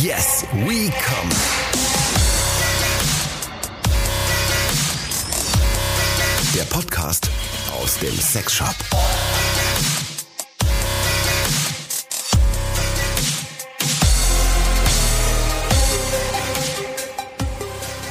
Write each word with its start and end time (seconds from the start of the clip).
Yes, 0.00 0.46
we 0.64 0.90
come. 0.90 1.28
Der 6.54 6.62
Podcast 6.64 7.28
aus 7.78 7.98
dem 7.98 8.16
Sexshop. 8.18 8.74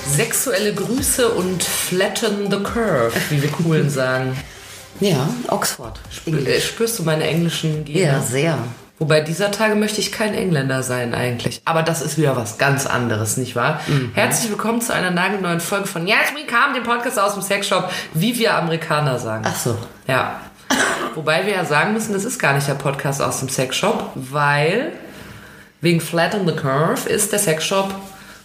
Sexuelle 0.07 0.75
Grüße 0.75 1.29
und 1.29 1.63
flatten 1.63 2.51
the 2.51 2.57
curve, 2.57 3.11
wie 3.31 3.41
wir 3.41 3.49
coolen 3.49 3.89
sagen. 3.89 4.37
Ja, 4.99 5.27
Oxford. 5.47 5.99
Äh, 6.27 6.61
Spürst 6.61 6.99
du 6.99 7.03
meine 7.03 7.23
englischen 7.23 7.85
Gene? 7.85 7.99
Ja, 8.01 8.21
sehr. 8.21 8.59
Wobei 9.01 9.19
dieser 9.19 9.49
Tage 9.49 9.73
möchte 9.73 9.99
ich 9.99 10.11
kein 10.11 10.35
Engländer 10.35 10.83
sein 10.83 11.15
eigentlich. 11.15 11.63
Aber 11.65 11.81
das 11.81 12.03
ist 12.03 12.19
wieder 12.19 12.35
was 12.35 12.59
ganz 12.59 12.85
anderes, 12.85 13.35
nicht 13.35 13.55
wahr? 13.55 13.81
Herzlich 14.13 14.51
willkommen 14.51 14.79
zu 14.79 14.93
einer 14.93 15.09
nagelneuen 15.09 15.59
Folge 15.59 15.87
von 15.87 16.05
Yes 16.05 16.35
We 16.35 16.45
Come, 16.45 16.75
dem 16.75 16.83
Podcast 16.83 17.17
aus 17.17 17.33
dem 17.33 17.41
Sexshop, 17.41 17.89
wie 18.13 18.37
wir 18.37 18.53
Amerikaner 18.53 19.17
sagen. 19.17 19.43
Ach 19.47 19.55
so. 19.55 19.75
Ja. 20.07 20.41
Wobei 21.15 21.47
wir 21.47 21.53
ja 21.53 21.65
sagen 21.65 21.93
müssen, 21.93 22.13
das 22.13 22.25
ist 22.25 22.37
gar 22.37 22.53
nicht 22.53 22.67
der 22.67 22.75
Podcast 22.75 23.23
aus 23.23 23.39
dem 23.39 23.49
Sexshop, 23.49 24.11
weil 24.13 24.91
wegen 25.81 25.99
Flat 25.99 26.35
on 26.35 26.45
the 26.45 26.53
Curve 26.53 27.09
ist 27.09 27.31
der 27.31 27.39
Sexshop 27.39 27.95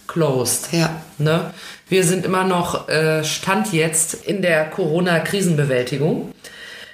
closed. 0.07 0.69
Ja. 0.73 0.89
Ne? 1.19 1.51
Wir 1.87 2.03
sind 2.03 2.25
immer 2.25 2.45
noch 2.45 2.89
äh, 2.89 3.23
Stand 3.23 3.73
jetzt 3.73 4.15
in 4.25 4.41
der 4.41 4.71
Corona-Krisenbewältigung. 4.71 6.33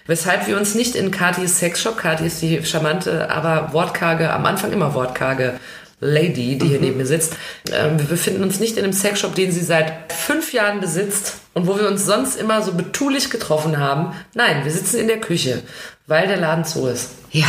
Weshalb 0.05 0.48
wir 0.48 0.57
uns 0.57 0.75
nicht 0.75 0.95
in 0.95 1.12
Katis 1.12 1.59
Sexshop, 1.59 1.98
Kati 1.98 2.25
ist 2.25 2.41
die 2.41 2.63
charmante, 2.66 3.30
aber 3.30 3.70
wortkarge, 3.71 4.31
am 4.34 4.45
Anfang 4.45 4.71
immer 4.73 4.93
wortkarge 4.93 5.53
Lady, 6.02 6.57
die 6.57 6.67
hier 6.67 6.82
neben 6.82 6.98
mir 6.98 7.05
sitzt. 7.05 7.34
Ähm, 7.71 7.98
wir 7.98 8.05
befinden 8.07 8.43
uns 8.43 8.60
nicht 8.60 8.76
in 8.76 8.84
einem 8.84 8.91
Sexshop, 8.91 9.35
den 9.35 9.54
sie 9.54 9.62
seit 9.63 10.12
fünf 10.12 10.51
Jahren 10.51 10.82
besitzt 10.82 11.35
und 11.54 11.65
wo 11.68 11.77
wir 11.79 11.87
uns 11.87 12.05
sonst 12.05 12.35
immer 12.37 12.62
so 12.62 12.73
betulich 12.73 13.29
getroffen 13.29 13.77
haben. 13.79 14.13
Nein, 14.34 14.65
wir 14.65 14.71
sitzen 14.71 14.99
in 14.99 15.07
der 15.07 15.21
Küche, 15.21 15.62
weil 16.07 16.27
der 16.27 16.35
Laden 16.38 16.65
zu 16.65 16.88
ist. 16.88 17.12
Ja. 17.32 17.45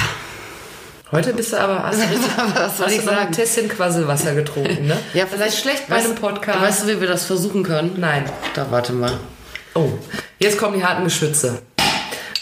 Heute 1.11 1.33
bist 1.33 1.53
du 1.53 1.57
aber, 1.61 1.83
hast 1.83 1.99
Was 2.55 2.77
soll 2.79 2.87
hast 2.87 2.93
ich 2.93 3.01
du 3.01 3.07
noch 3.07 3.13
ein 3.13 3.19
sagen? 3.19 3.33
Tässchen 3.33 3.69
Quasselwasser 3.69 4.35
getrunken, 4.37 4.87
ne? 4.87 4.97
Ja, 5.15 5.25
das 5.37 5.49
ist 5.49 5.59
schlecht 5.61 5.89
bei 5.89 5.97
weißt- 5.97 6.05
einem 6.05 6.15
Podcast. 6.15 6.61
Weißt 6.61 6.83
du, 6.85 6.87
wie 6.89 7.01
wir 7.01 7.09
das 7.09 7.25
versuchen 7.25 7.65
können? 7.65 7.97
Nein. 7.99 8.25
Da 8.55 8.71
warte 8.71 8.93
mal. 8.93 9.13
Oh, 9.75 9.91
jetzt 10.39 10.59
kommen 10.59 10.79
die 10.79 10.85
harten 10.85 11.03
Geschütze. 11.03 11.61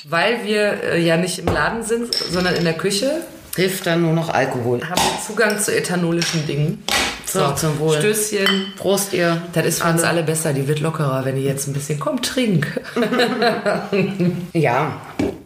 Weil 0.05 0.45
wir 0.45 0.83
äh, 0.83 1.01
ja 1.01 1.17
nicht 1.17 1.39
im 1.39 1.47
Laden 1.47 1.83
sind, 1.83 2.15
sondern 2.15 2.55
in 2.55 2.65
der 2.65 2.75
Küche, 2.75 3.23
Hilft 3.55 3.87
dann 3.87 4.01
nur 4.01 4.15
noch 4.15 4.31
Alkohol. 4.31 4.81
haben 4.83 4.97
wir 4.97 5.21
Zugang 5.27 5.59
zu 5.59 5.77
ethanolischen 5.77 6.47
Dingen. 6.47 6.83
So, 7.27 7.53
zum 7.53 7.79
Wohl. 7.79 7.99
Stößchen. 7.99 8.73
Prost, 8.77 9.13
ihr. 9.13 9.43
Das 9.53 9.67
ist 9.67 9.83
für 9.83 9.89
uns 9.89 10.03
alle 10.03 10.23
besser. 10.23 10.53
Die 10.53 10.67
wird 10.69 10.81
lockerer, 10.81 11.25
wenn 11.25 11.37
die 11.37 11.45
jetzt 11.45 11.67
ein 11.69 11.73
bisschen 11.73 11.99
kommt, 12.01 12.27
trink. 12.27 12.81
Ja. 14.53 15.01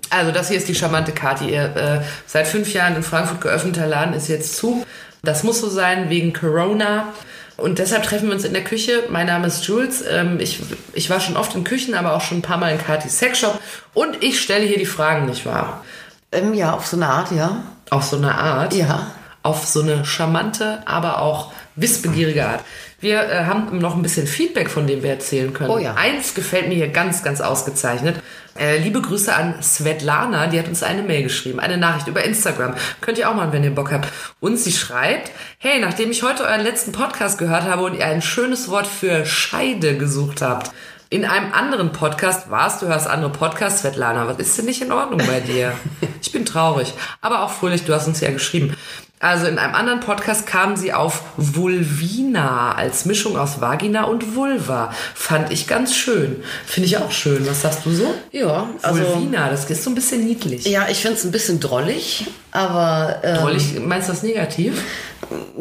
Also 0.09 0.31
das 0.31 0.49
hier 0.49 0.59
ist 0.59 0.69
die 0.69 0.75
charmante 0.75 1.13
Kati. 1.13 1.51
Ihr 1.51 1.77
äh, 1.77 2.01
seit 2.27 2.47
fünf 2.47 2.73
Jahren 2.73 2.95
in 2.95 3.03
Frankfurt 3.03 3.41
geöffneter 3.41 3.87
Laden 3.87 4.15
ist 4.15 4.29
jetzt 4.29 4.57
zu. 4.57 4.87
Das 5.23 5.43
muss 5.43 5.61
so 5.61 5.69
sein 5.69 6.09
wegen 6.09 6.33
Corona. 6.33 7.13
Und 7.57 7.79
deshalb 7.79 8.03
treffen 8.03 8.29
wir 8.29 8.35
uns 8.35 8.45
in 8.45 8.53
der 8.53 8.65
Küche. 8.65 9.05
Mein 9.09 9.27
Name 9.27 9.47
ist 9.47 9.65
Jules. 9.67 10.05
Ähm, 10.09 10.39
ich, 10.41 10.61
ich 10.93 11.09
war 11.09 11.21
schon 11.21 11.37
oft 11.37 11.55
in 11.55 11.65
Küchen, 11.65 11.95
aber 11.95 12.15
auch 12.15 12.21
schon 12.21 12.39
ein 12.39 12.43
paar 12.43 12.59
Mal 12.59 12.73
in 12.73 12.79
Katis 12.79 13.19
Sexshop. 13.19 13.59
Und 13.95 14.23
ich 14.23 14.41
stelle 14.41 14.67
hier 14.67 14.79
die 14.79 14.87
Fragen, 14.87 15.27
nicht 15.27 15.47
wahr? 15.47 15.85
Ähm, 16.33 16.53
ja, 16.53 16.75
auf 16.75 16.87
so 16.87 16.97
eine 16.97 17.09
Art, 17.09 17.33
ja. 17.33 17.63
Auf 17.89 18.05
so 18.05 18.17
eine 18.17 18.37
Art. 18.37 18.75
Ja. 18.75 19.11
Auf 19.43 19.65
so 19.65 19.81
eine 19.81 20.05
charmante, 20.05 20.83
aber 20.87 21.23
auch 21.23 21.53
wissbegierige 21.77 22.47
Art. 22.47 22.65
Wir 23.01 23.23
äh, 23.23 23.45
haben 23.45 23.79
noch 23.79 23.95
ein 23.95 24.03
bisschen 24.03 24.27
Feedback, 24.27 24.71
von 24.71 24.87
dem 24.87 25.03
wir 25.03 25.11
erzählen 25.11 25.53
können. 25.53 25.71
Oh 25.71 25.79
ja. 25.79 25.95
Eins 25.95 26.35
gefällt 26.35 26.69
mir 26.69 26.75
hier 26.75 26.89
ganz, 26.89 27.23
ganz 27.23 27.41
ausgezeichnet. 27.41 28.17
Äh, 28.59 28.79
liebe 28.79 29.03
Grüße 29.03 29.35
an 29.35 29.63
Svetlana, 29.63 30.47
die 30.47 30.59
hat 30.59 30.67
uns 30.67 30.83
eine 30.83 31.03
Mail 31.03 31.25
geschrieben, 31.25 31.61
eine 31.61 31.77
Nachricht 31.77 32.09
über 32.09 32.25
Instagram. 32.25 32.75
Könnt 33.03 33.19
ihr 33.19 33.29
auch 33.29 33.35
machen, 33.35 33.53
wenn 33.53 33.65
ihr 33.65 33.75
Bock 33.75 33.93
habt. 33.93 34.09
Und 34.41 34.59
sie 34.59 34.73
schreibt, 34.73 35.31
hey, 35.59 35.79
nachdem 35.79 36.11
ich 36.11 36.23
heute 36.23 36.45
euren 36.45 36.63
letzten 36.63 36.93
Podcast 36.93 37.37
gehört 37.39 37.65
habe 37.65 37.83
und 37.83 37.99
ihr 37.99 38.07
ein 38.07 38.23
schönes 38.23 38.71
Wort 38.71 38.87
für 38.87 39.27
Scheide 39.27 39.99
gesucht 39.99 40.41
habt, 40.41 40.71
in 41.09 41.25
einem 41.25 41.53
anderen 41.53 41.93
Podcast 41.93 42.51
warst, 42.51 42.83
du 42.83 42.89
hörst 42.89 43.07
andere 43.07 43.31
Podcasts, 43.31 43.81
Svetlana, 43.81 44.27
was 44.27 44.39
ist 44.39 44.59
denn 44.59 44.65
nicht 44.65 44.83
in 44.83 44.91
Ordnung 44.91 45.21
bei 45.27 45.41
dir? 45.41 45.73
Ich 46.21 46.33
bin 46.33 46.45
traurig, 46.45 46.93
aber 47.21 47.43
auch 47.43 47.51
fröhlich, 47.51 47.85
du 47.85 47.95
hast 47.95 48.09
uns 48.09 48.21
ja 48.21 48.33
geschrieben. 48.33 48.77
Also 49.19 49.47
in 49.47 49.59
einem 49.59 49.75
anderen 49.75 50.01
Podcast 50.01 50.47
kam 50.47 50.77
sie 50.77 50.93
auf 50.93 51.23
Vulvina 51.39 52.75
als 52.75 53.07
Mischung 53.07 53.39
aus 53.39 53.63
Vagina 53.63 54.05
und 54.05 54.37
Vulva. 54.37 54.93
Fand 55.15 55.51
ich 55.51 55.67
ganz 55.67 55.95
schön. 55.95 56.43
Finde 56.67 56.87
ich 56.87 56.99
auch 56.99 57.11
schön. 57.11 57.47
Was 57.49 57.63
sagst 57.63 57.87
du 57.87 57.93
so? 57.93 58.15
Ja, 58.31 58.69
also. 58.83 59.01
Vulvina, 59.01 59.49
das 59.49 59.71
ist 59.71 59.85
so 59.85 59.91
ein 59.91 59.95
bisschen 59.95 60.25
niedlich. 60.25 60.67
Ja, 60.67 60.87
ich 60.91 60.99
finde 61.01 61.17
es 61.17 61.25
ein 61.25 61.33
bisschen 61.33 61.61
drollig, 61.61 62.27
aber 62.53 63.21
ähm, 63.23 63.37
Drollig, 63.37 63.81
meinst 63.81 64.09
du 64.09 64.13
das 64.13 64.23
negativ? 64.23 64.83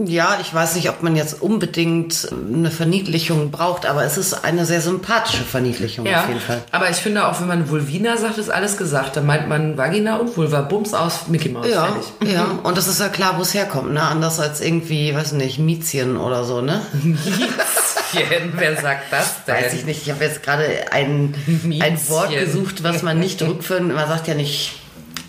ja, 0.05 0.37
ich 0.41 0.53
weiß 0.53 0.75
nicht, 0.75 0.89
ob 0.89 1.01
man 1.01 1.15
jetzt 1.15 1.41
unbedingt 1.41 2.27
eine 2.53 2.69
Verniedlichung 2.69 3.49
braucht, 3.51 3.85
aber 3.85 4.03
es 4.03 4.17
ist 4.17 4.45
eine 4.45 4.65
sehr 4.65 4.81
sympathische 4.81 5.43
Verniedlichung 5.43 6.05
Ja, 6.05 6.21
auf 6.21 6.27
jeden 6.27 6.41
Fall. 6.41 6.61
aber 6.71 6.89
ich 6.89 6.97
finde 6.97 7.25
auch, 7.27 7.39
wenn 7.39 7.47
man 7.47 7.69
Vulvina 7.69 8.17
sagt, 8.17 8.37
ist 8.37 8.49
alles 8.49 8.77
gesagt. 8.77 9.15
Dann 9.15 9.25
meint 9.25 9.47
man 9.49 9.77
Vagina 9.77 10.17
und 10.17 10.35
Vulva. 10.37 10.61
Bums 10.61 10.93
aus, 10.93 11.27
Mickey 11.27 11.49
Mouse. 11.49 11.67
Ja, 11.69 11.87
ja, 12.23 12.45
und 12.63 12.77
das 12.77 12.87
ist 12.87 12.99
ja 12.99 13.07
klar, 13.09 13.35
wo 13.37 13.41
es 13.45 13.53
herkommt, 13.53 13.93
ne? 13.93 14.01
Anders 14.01 14.39
als 14.39 14.61
irgendwie, 14.61 15.15
weiß 15.15 15.33
nicht, 15.33 15.59
Miezchen 15.59 16.17
oder 16.17 16.43
so, 16.43 16.61
ne? 16.61 16.85
Miezchen, 17.03 18.53
wer 18.53 18.75
sagt 18.81 19.11
das 19.11 19.43
denn? 19.47 19.55
Weiß 19.55 19.73
ich 19.73 19.85
nicht. 19.85 20.01
Ich 20.03 20.11
habe 20.11 20.23
jetzt 20.23 20.43
gerade 20.43 20.91
ein, 20.91 21.33
ein. 21.81 22.09
Wort 22.09 22.31
gesucht, 22.31 22.83
was 22.83 23.01
man 23.03 23.19
nicht 23.19 23.41
rückführen, 23.41 23.93
man 23.93 24.07
sagt 24.07 24.27
ja 24.27 24.33
nicht 24.33 24.79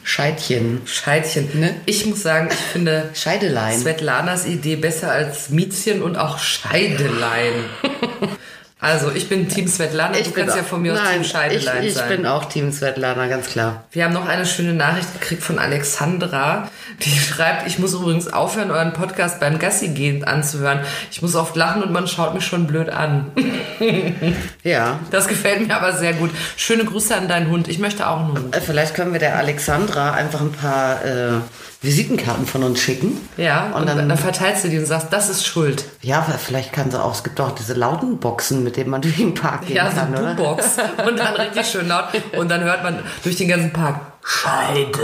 Scheidchen. 0.03 0.82
Scheidchen. 0.87 1.49
Ne? 1.59 1.75
Ich 1.84 2.06
muss 2.06 2.22
sagen, 2.22 2.49
ich 2.50 2.56
finde 2.72 3.10
Scheidelein. 3.15 3.78
Svetlanas 3.78 4.47
Idee 4.47 4.77
besser 4.77 5.10
als 5.10 5.50
Miezchen 5.50 6.00
und 6.03 6.16
auch 6.16 6.38
Scheidelein. 6.38 7.65
Also, 8.79 9.11
ich 9.11 9.31
bin 9.31 9.49
Team 9.49 9.67
Svetlana, 9.69 10.19
du 10.19 10.31
kannst 10.33 10.55
ja 10.55 10.63
von 10.63 10.83
mir 10.83 10.93
aus 10.93 10.99
Nein, 11.03 11.15
Team 11.15 11.25
Scheidelein 11.25 11.83
ich, 11.83 11.89
ich 11.89 11.95
sein. 11.95 12.09
bin 12.09 12.27
auch 12.27 12.45
Team 12.45 12.71
Svetlana, 12.71 13.27
ganz 13.27 13.49
klar. 13.49 13.85
Wir 13.91 14.05
haben 14.05 14.13
noch 14.13 14.29
eine 14.29 14.45
schöne 14.45 14.75
Nachricht 14.75 15.15
gekriegt 15.19 15.43
von 15.43 15.59
Alexandra, 15.59 16.69
die 17.01 17.11
schreibt, 17.19 17.67
ich 17.67 17.79
muss 17.79 17.95
übrigens 17.95 18.31
aufhören, 18.31 18.71
euren 18.71 18.93
Podcast 18.93 19.41
beim 19.41 19.59
Gassi 19.59 19.89
gehen 19.89 20.25
anzuhören. 20.25 20.81
Ich 21.11 21.23
muss 21.23 21.35
oft 21.35 21.57
lachen 21.57 21.83
und 21.83 21.91
man 21.91 22.07
schaut 22.07 22.35
mich 22.35 22.45
schon 22.45 22.67
blöd 22.67 22.91
an. 22.91 23.33
Ja. 24.63 24.99
Das 25.11 25.29
gefällt 25.29 25.67
mir 25.67 25.77
aber 25.77 25.93
sehr 25.93 26.13
gut. 26.15 26.31
Schöne 26.57 26.85
Grüße 26.85 27.15
an 27.15 27.29
deinen 27.29 27.51
Hund. 27.51 27.69
Ich 27.69 27.79
möchte 27.79 28.09
auch 28.09 28.21
einen 28.21 28.33
Hund. 28.33 28.57
Äh, 28.57 28.61
Vielleicht 28.61 28.95
können 28.95 29.13
wir 29.13 29.21
der 29.21 29.37
Alexandra 29.37 30.13
einfach 30.13 30.41
ein 30.41 30.53
paar 30.53 31.05
äh, 31.05 31.31
Visitenkarten 31.83 32.47
von 32.47 32.63
uns 32.65 32.81
schicken. 32.81 33.21
Ja, 33.37 33.67
und, 33.75 33.83
Und 33.83 33.87
dann, 33.89 34.09
dann- 34.09 34.19
verteilst 34.19 34.65
du 34.65 34.69
die 34.69 34.79
und 34.79 34.87
sagst, 34.87 35.09
das 35.11 35.29
ist 35.29 35.47
schuld. 35.47 35.85
Ja, 36.03 36.23
vielleicht 36.23 36.73
kann 36.73 36.91
sie 36.91 37.03
auch, 37.03 37.13
es 37.15 37.23
gibt 37.23 37.41
auch 37.41 37.53
diese 37.53 37.75
lauten 37.75 38.19
Boxen, 38.19 38.65
mit 38.65 38.77
denen 38.77 38.91
man 38.91 39.03
durch 39.03 39.17
den 39.17 39.35
Park 39.35 39.67
gehen 39.67 39.77
Ja, 39.77 39.91
so 39.91 39.97
kann, 39.97 40.09
eine 40.15 40.21
oder? 40.23 40.35
Boombox. 40.35 40.65
Und 41.07 41.19
dann 41.19 41.35
richtig 41.35 41.67
schön 41.67 41.89
laut. 41.89 42.07
Und 42.37 42.49
dann 42.51 42.63
hört 42.65 42.83
man 42.83 42.99
durch 43.23 43.37
den 43.37 43.49
ganzen 43.49 43.73
Park 43.73 44.01
Scheide. 44.29 44.99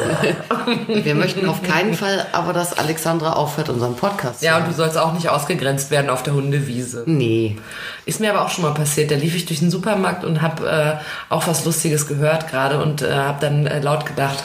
Wir 1.05 1.15
möchten 1.15 1.49
auf 1.49 1.63
keinen 1.63 1.95
Fall 1.95 2.27
aber, 2.33 2.53
dass 2.53 2.77
Alexandra 2.77 3.35
aufhört, 3.35 3.69
unseren 3.69 3.95
Podcast 3.95 4.43
Ja, 4.43 4.57
und 4.59 4.67
du 4.67 4.73
sollst 4.73 4.99
auch 4.99 5.13
nicht 5.13 5.29
ausgegrenzt 5.29 5.93
werden 5.93 6.11
auf 6.11 6.25
der 6.25 6.35
Hundewiese. 6.35 7.05
Nee. 7.07 7.57
Ist 8.05 8.19
mir 8.19 8.31
aber 8.35 8.45
auch 8.45 8.51
schon 8.51 8.65
mal 8.65 8.75
passiert. 8.75 9.13
Da 9.13 9.15
lief 9.15 9.37
ich 9.37 9.47
durch 9.47 9.61
den 9.61 9.71
Supermarkt 9.71 10.25
und 10.25 10.43
habe 10.43 10.69
äh, 10.69 11.33
auch 11.33 11.47
was 11.47 11.65
Lustiges 11.65 12.09
gehört 12.09 12.51
gerade 12.51 12.83
und 12.83 13.03
äh, 13.03 13.13
habe 13.15 13.39
dann 13.41 13.67
äh, 13.69 13.79
laut 13.79 14.07
gedacht. 14.07 14.43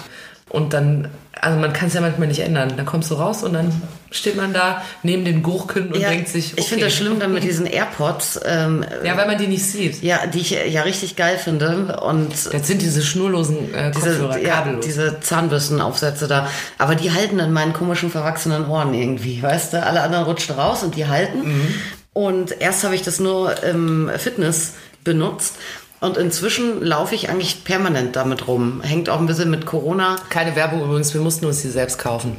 Und 0.50 0.74
dann, 0.74 1.08
also 1.42 1.59
man 1.59 1.74
kann 1.74 1.88
es 1.88 1.94
ja 1.94 2.02
manchmal 2.02 2.28
nicht 2.28 2.40
ändern. 2.40 2.74
Dann 2.78 2.86
kommst 2.86 3.09
du 3.11 3.16
raus 3.16 3.44
und 3.44 3.53
dann 3.53 3.82
steht 4.11 4.35
man 4.38 4.53
da 4.53 4.82
neben 5.03 5.26
den 5.26 5.44
Gurken 5.44 5.88
und 5.91 6.00
Ja, 6.00 6.09
denkt 6.09 6.29
sich, 6.29 6.53
okay. 6.53 6.61
Ich 6.61 6.67
finde 6.67 6.85
das 6.85 6.96
schlimm 6.96 7.20
dann 7.20 7.34
mit 7.34 7.44
diesen 7.44 7.66
AirPods, 7.66 8.40
ähm, 8.46 8.85
Ja, 9.03 9.17
weil 9.17 9.28
man 9.28 9.38
die 9.38 9.47
nicht 9.47 9.66
sieht. 9.66 10.02
ja, 10.02 10.26
die 10.28 10.40
ich 10.40 10.52
ja 10.52 10.82
richtig 10.84 11.16
geil 11.16 11.38
finde. 11.38 12.00
Und 12.02 12.32
Jetzt 12.52 12.67
sind 12.67 12.82
diese 12.82 13.02
schnurlosen 13.02 13.73
äh, 13.73 13.91
diese, 13.91 14.09
Kopfhörer 14.11 14.38
ja, 14.40 14.56
kabellos. 14.56 14.85
diese 14.85 15.20
Zahnbürstenaufsätze 15.20 16.28
da. 16.28 16.50
Aber 16.78 16.96
die 16.96 17.11
halten 17.11 17.40
in 17.40 17.52
meinen 17.52 17.73
komischen, 17.73 18.09
verwachsenen 18.11 18.67
Ohren 18.67 18.94
irgendwie, 18.94 19.41
weißt 19.41 19.73
du? 19.73 19.84
Alle 19.85 20.02
anderen 20.02 20.26
rutschen 20.26 20.56
raus 20.56 20.84
und 20.84 20.96
die 20.96 21.08
halten. 21.08 21.40
Mhm. 21.44 21.73
Und 22.14 22.61
erst 22.61 22.84
habe 22.84 22.96
ich 22.96 23.02
das 23.03 23.20
nur 23.20 23.61
im 23.64 24.09
Fitness 24.17 24.73
benutzt. 25.03 25.56
Und 25.99 26.17
inzwischen 26.17 26.84
laufe 26.84 27.16
ich 27.16 27.29
eigentlich 27.29 27.64
permanent 27.64 28.16
damit 28.16 28.47
rum. 28.47 28.82
Hängt 28.82 29.09
auch 29.09 29.20
ein 29.20 29.26
bisschen 29.26 29.49
mit 29.49 29.66
Corona. 29.66 30.17
Keine 30.29 30.55
Werbung 30.55 30.84
übrigens, 30.84 31.14
wir 31.14 31.22
mussten 31.22 31.46
uns 31.46 31.61
die 31.61 31.70
selbst 31.70 31.97
kaufen. 31.97 32.38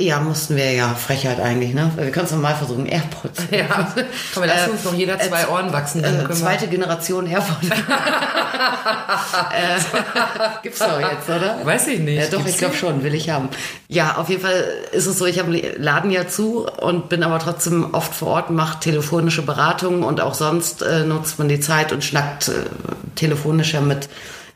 Ja, 0.00 0.20
mussten 0.20 0.54
wir 0.54 0.70
ja. 0.72 0.94
Frechheit 0.94 1.40
eigentlich, 1.40 1.74
ne? 1.74 1.90
Wir 1.96 2.12
können 2.12 2.26
es 2.26 2.30
nochmal 2.30 2.54
versuchen. 2.54 2.86
AirPods. 2.86 3.42
Ja, 3.50 3.92
komm, 4.32 4.44
wir 4.44 4.48
lassen 4.48 4.70
uns 4.70 4.84
noch 4.84 4.94
jeder 4.94 5.18
zwei 5.18 5.42
äh, 5.42 5.46
Ohren 5.46 5.72
wachsen. 5.72 6.04
Äh, 6.04 6.30
zweite 6.30 6.68
Generation 6.68 7.26
AirPods. 7.26 7.68
äh, 7.70 7.72
gibt's 10.62 10.78
doch 10.78 11.00
jetzt, 11.00 11.28
oder? 11.28 11.58
Weiß 11.64 11.88
ich 11.88 11.98
nicht. 11.98 12.18
Ja, 12.18 12.26
doch, 12.26 12.38
Gibt's 12.38 12.52
ich 12.52 12.58
glaube 12.58 12.76
schon, 12.76 13.02
will 13.02 13.14
ich 13.14 13.30
haben. 13.30 13.48
Ja, 13.88 14.18
auf 14.18 14.28
jeden 14.28 14.42
Fall 14.42 14.68
ist 14.92 15.06
es 15.06 15.18
so, 15.18 15.26
ich 15.26 15.40
habe 15.40 15.50
den 15.50 15.82
Laden 15.82 16.12
ja 16.12 16.28
zu 16.28 16.68
und 16.68 17.08
bin 17.08 17.24
aber 17.24 17.40
trotzdem 17.40 17.92
oft 17.92 18.14
vor 18.14 18.28
Ort, 18.28 18.50
mache 18.50 18.78
telefonische 18.78 19.42
Beratungen 19.42 20.04
und 20.04 20.20
auch 20.20 20.34
sonst 20.34 20.82
äh, 20.82 21.00
nutzt 21.00 21.40
man 21.40 21.48
die 21.48 21.58
Zeit 21.58 21.90
und 21.92 22.04
schnackt 22.04 22.46
äh, 22.48 22.52
telefonisch 23.16 23.74
ja 23.74 23.80
mit 23.80 24.08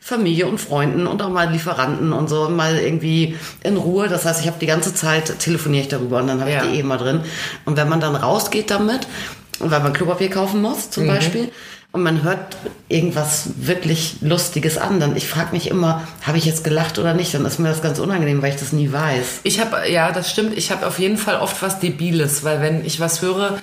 Familie 0.05 0.47
und 0.47 0.57
Freunden 0.59 1.07
und 1.07 1.21
auch 1.21 1.29
mal 1.29 1.49
Lieferanten 1.49 2.11
und 2.11 2.27
so 2.27 2.49
mal 2.49 2.77
irgendwie 2.77 3.37
in 3.63 3.77
Ruhe. 3.77 4.09
Das 4.09 4.25
heißt, 4.25 4.41
ich 4.41 4.47
habe 4.47 4.57
die 4.59 4.65
ganze 4.65 4.93
Zeit 4.93 5.39
telefoniere 5.39 5.83
ich 5.83 5.87
darüber 5.87 6.17
und 6.19 6.27
dann 6.27 6.41
habe 6.41 6.51
Ja. 6.51 6.63
ich 6.63 6.71
die 6.71 6.75
eh 6.77 6.79
immer 6.81 6.97
drin. 6.97 7.21
Und 7.63 7.77
wenn 7.77 7.87
man 7.87 8.01
dann 8.01 8.15
rausgeht 8.15 8.69
damit, 8.69 9.07
weil 9.59 9.79
man 9.79 9.93
Klopapier 9.93 10.29
kaufen 10.29 10.61
muss 10.61 10.89
zum 10.89 11.07
Beispiel, 11.07 11.51
und 11.93 12.01
man 12.03 12.23
hört 12.23 12.57
irgendwas 12.89 13.49
wirklich 13.55 14.15
Lustiges 14.21 14.77
an, 14.79 14.99
dann 14.99 15.15
ich 15.15 15.27
frage 15.27 15.49
mich 15.53 15.69
immer, 15.69 16.01
habe 16.23 16.37
ich 16.39 16.45
jetzt 16.45 16.63
gelacht 16.63 16.97
oder 16.99 17.13
nicht? 17.13 17.33
Dann 17.35 17.45
ist 17.45 17.59
mir 17.59 17.69
das 17.69 17.81
ganz 17.83 17.99
unangenehm, 17.99 18.41
weil 18.41 18.51
ich 18.53 18.59
das 18.59 18.73
nie 18.73 18.91
weiß. 18.91 19.41
Ich 19.43 19.59
habe, 19.61 19.89
ja, 19.89 20.11
das 20.11 20.29
stimmt. 20.31 20.57
Ich 20.57 20.71
habe 20.71 20.85
auf 20.87 20.97
jeden 20.99 21.17
Fall 21.17 21.35
oft 21.39 21.61
was 21.61 21.79
Debiles, 21.79 22.43
weil 22.43 22.61
wenn 22.61 22.83
ich 22.83 22.99
was 22.99 23.21
höre, 23.21 23.59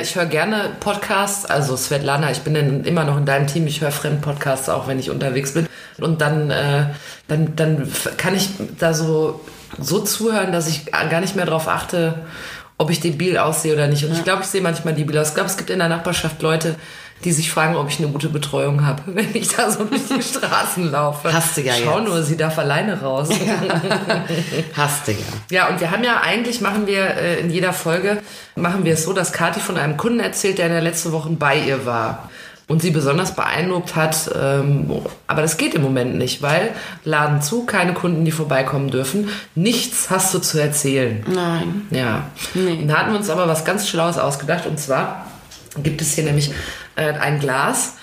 ich 0.00 0.14
höre 0.14 0.26
gerne 0.26 0.70
Podcasts, 0.78 1.44
also 1.44 1.76
Svetlana, 1.76 2.30
ich 2.30 2.42
bin 2.42 2.54
in, 2.54 2.84
immer 2.84 3.04
noch 3.04 3.16
in 3.16 3.26
deinem 3.26 3.48
Team, 3.48 3.66
ich 3.66 3.80
höre 3.80 3.90
Fremdpodcasts 3.90 4.68
auch, 4.68 4.86
wenn 4.86 4.98
ich 4.98 5.10
unterwegs 5.10 5.54
bin. 5.54 5.66
Und 5.98 6.20
dann, 6.20 6.50
äh, 6.50 6.86
dann, 7.26 7.56
dann 7.56 7.92
kann 8.16 8.34
ich 8.36 8.50
da 8.78 8.94
so, 8.94 9.40
so 9.80 10.00
zuhören, 10.00 10.52
dass 10.52 10.68
ich 10.68 10.86
gar 10.92 11.20
nicht 11.20 11.34
mehr 11.34 11.46
darauf 11.46 11.66
achte, 11.66 12.14
ob 12.78 12.90
ich 12.90 13.00
debil 13.00 13.38
aussehe 13.38 13.74
oder 13.74 13.88
nicht. 13.88 14.04
Und 14.04 14.12
ich 14.12 14.24
glaube, 14.24 14.42
ich 14.42 14.48
sehe 14.48 14.60
manchmal 14.60 14.94
debil 14.94 15.18
aus. 15.18 15.30
Ich 15.30 15.34
glaube, 15.34 15.50
es 15.50 15.56
gibt 15.56 15.70
in 15.70 15.80
der 15.80 15.88
Nachbarschaft 15.88 16.40
Leute, 16.42 16.76
die 17.24 17.32
sich 17.32 17.50
fragen, 17.50 17.76
ob 17.76 17.88
ich 17.88 17.98
eine 17.98 18.08
gute 18.08 18.28
Betreuung 18.28 18.84
habe, 18.84 19.02
wenn 19.14 19.34
ich 19.34 19.48
da 19.48 19.70
so 19.70 19.84
durch 19.84 20.02
die 20.08 20.22
Straßen 20.22 20.90
laufe. 20.90 21.32
Hast 21.32 21.56
du 21.56 21.60
ja 21.62 21.74
Schau 21.82 21.98
jetzt. 21.98 22.08
nur, 22.08 22.22
sie 22.22 22.36
darf 22.36 22.58
alleine 22.58 23.00
raus. 23.00 23.28
Hast 24.76 25.08
du 25.08 25.12
ja. 25.12 25.18
Ja, 25.50 25.68
und 25.68 25.80
wir 25.80 25.90
haben 25.90 26.04
ja 26.04 26.20
eigentlich, 26.20 26.60
machen 26.60 26.86
wir 26.86 27.16
äh, 27.16 27.40
in 27.40 27.50
jeder 27.50 27.72
Folge, 27.72 28.18
machen 28.56 28.84
wir 28.84 28.94
es 28.94 29.04
so, 29.04 29.12
dass 29.12 29.32
Kathi 29.32 29.60
von 29.60 29.76
einem 29.76 29.96
Kunden 29.96 30.20
erzählt, 30.20 30.58
der 30.58 30.66
in 30.66 30.72
der 30.72 30.82
letzten 30.82 31.12
Woche 31.12 31.30
bei 31.30 31.58
ihr 31.58 31.86
war. 31.86 32.30
Und 32.68 32.80
sie 32.80 32.90
besonders 32.90 33.34
beeindruckt 33.34 33.96
hat, 33.96 34.30
ähm, 34.40 34.90
aber 35.26 35.42
das 35.42 35.58
geht 35.58 35.74
im 35.74 35.82
Moment 35.82 36.16
nicht, 36.16 36.40
weil 36.40 36.70
Laden 37.04 37.42
zu, 37.42 37.66
keine 37.66 37.92
Kunden, 37.92 38.24
die 38.24 38.30
vorbeikommen 38.30 38.88
dürfen. 38.88 39.28
Nichts 39.54 40.08
hast 40.10 40.32
du 40.32 40.38
zu 40.38 40.58
erzählen. 40.58 41.22
Nein. 41.28 41.86
Ja. 41.90 42.30
Und 42.54 42.88
da 42.88 42.98
hatten 42.98 43.10
wir 43.10 43.18
uns 43.18 43.28
aber 43.28 43.46
was 43.46 43.64
ganz 43.64 43.88
Schlaues 43.88 44.16
ausgedacht. 44.16 44.66
Und 44.66 44.78
zwar 44.78 45.26
gibt 45.82 46.00
es 46.00 46.14
hier 46.14 46.24
nämlich 46.24 46.52
äh, 46.96 47.12
ein 47.12 47.40
Glas 47.40 47.94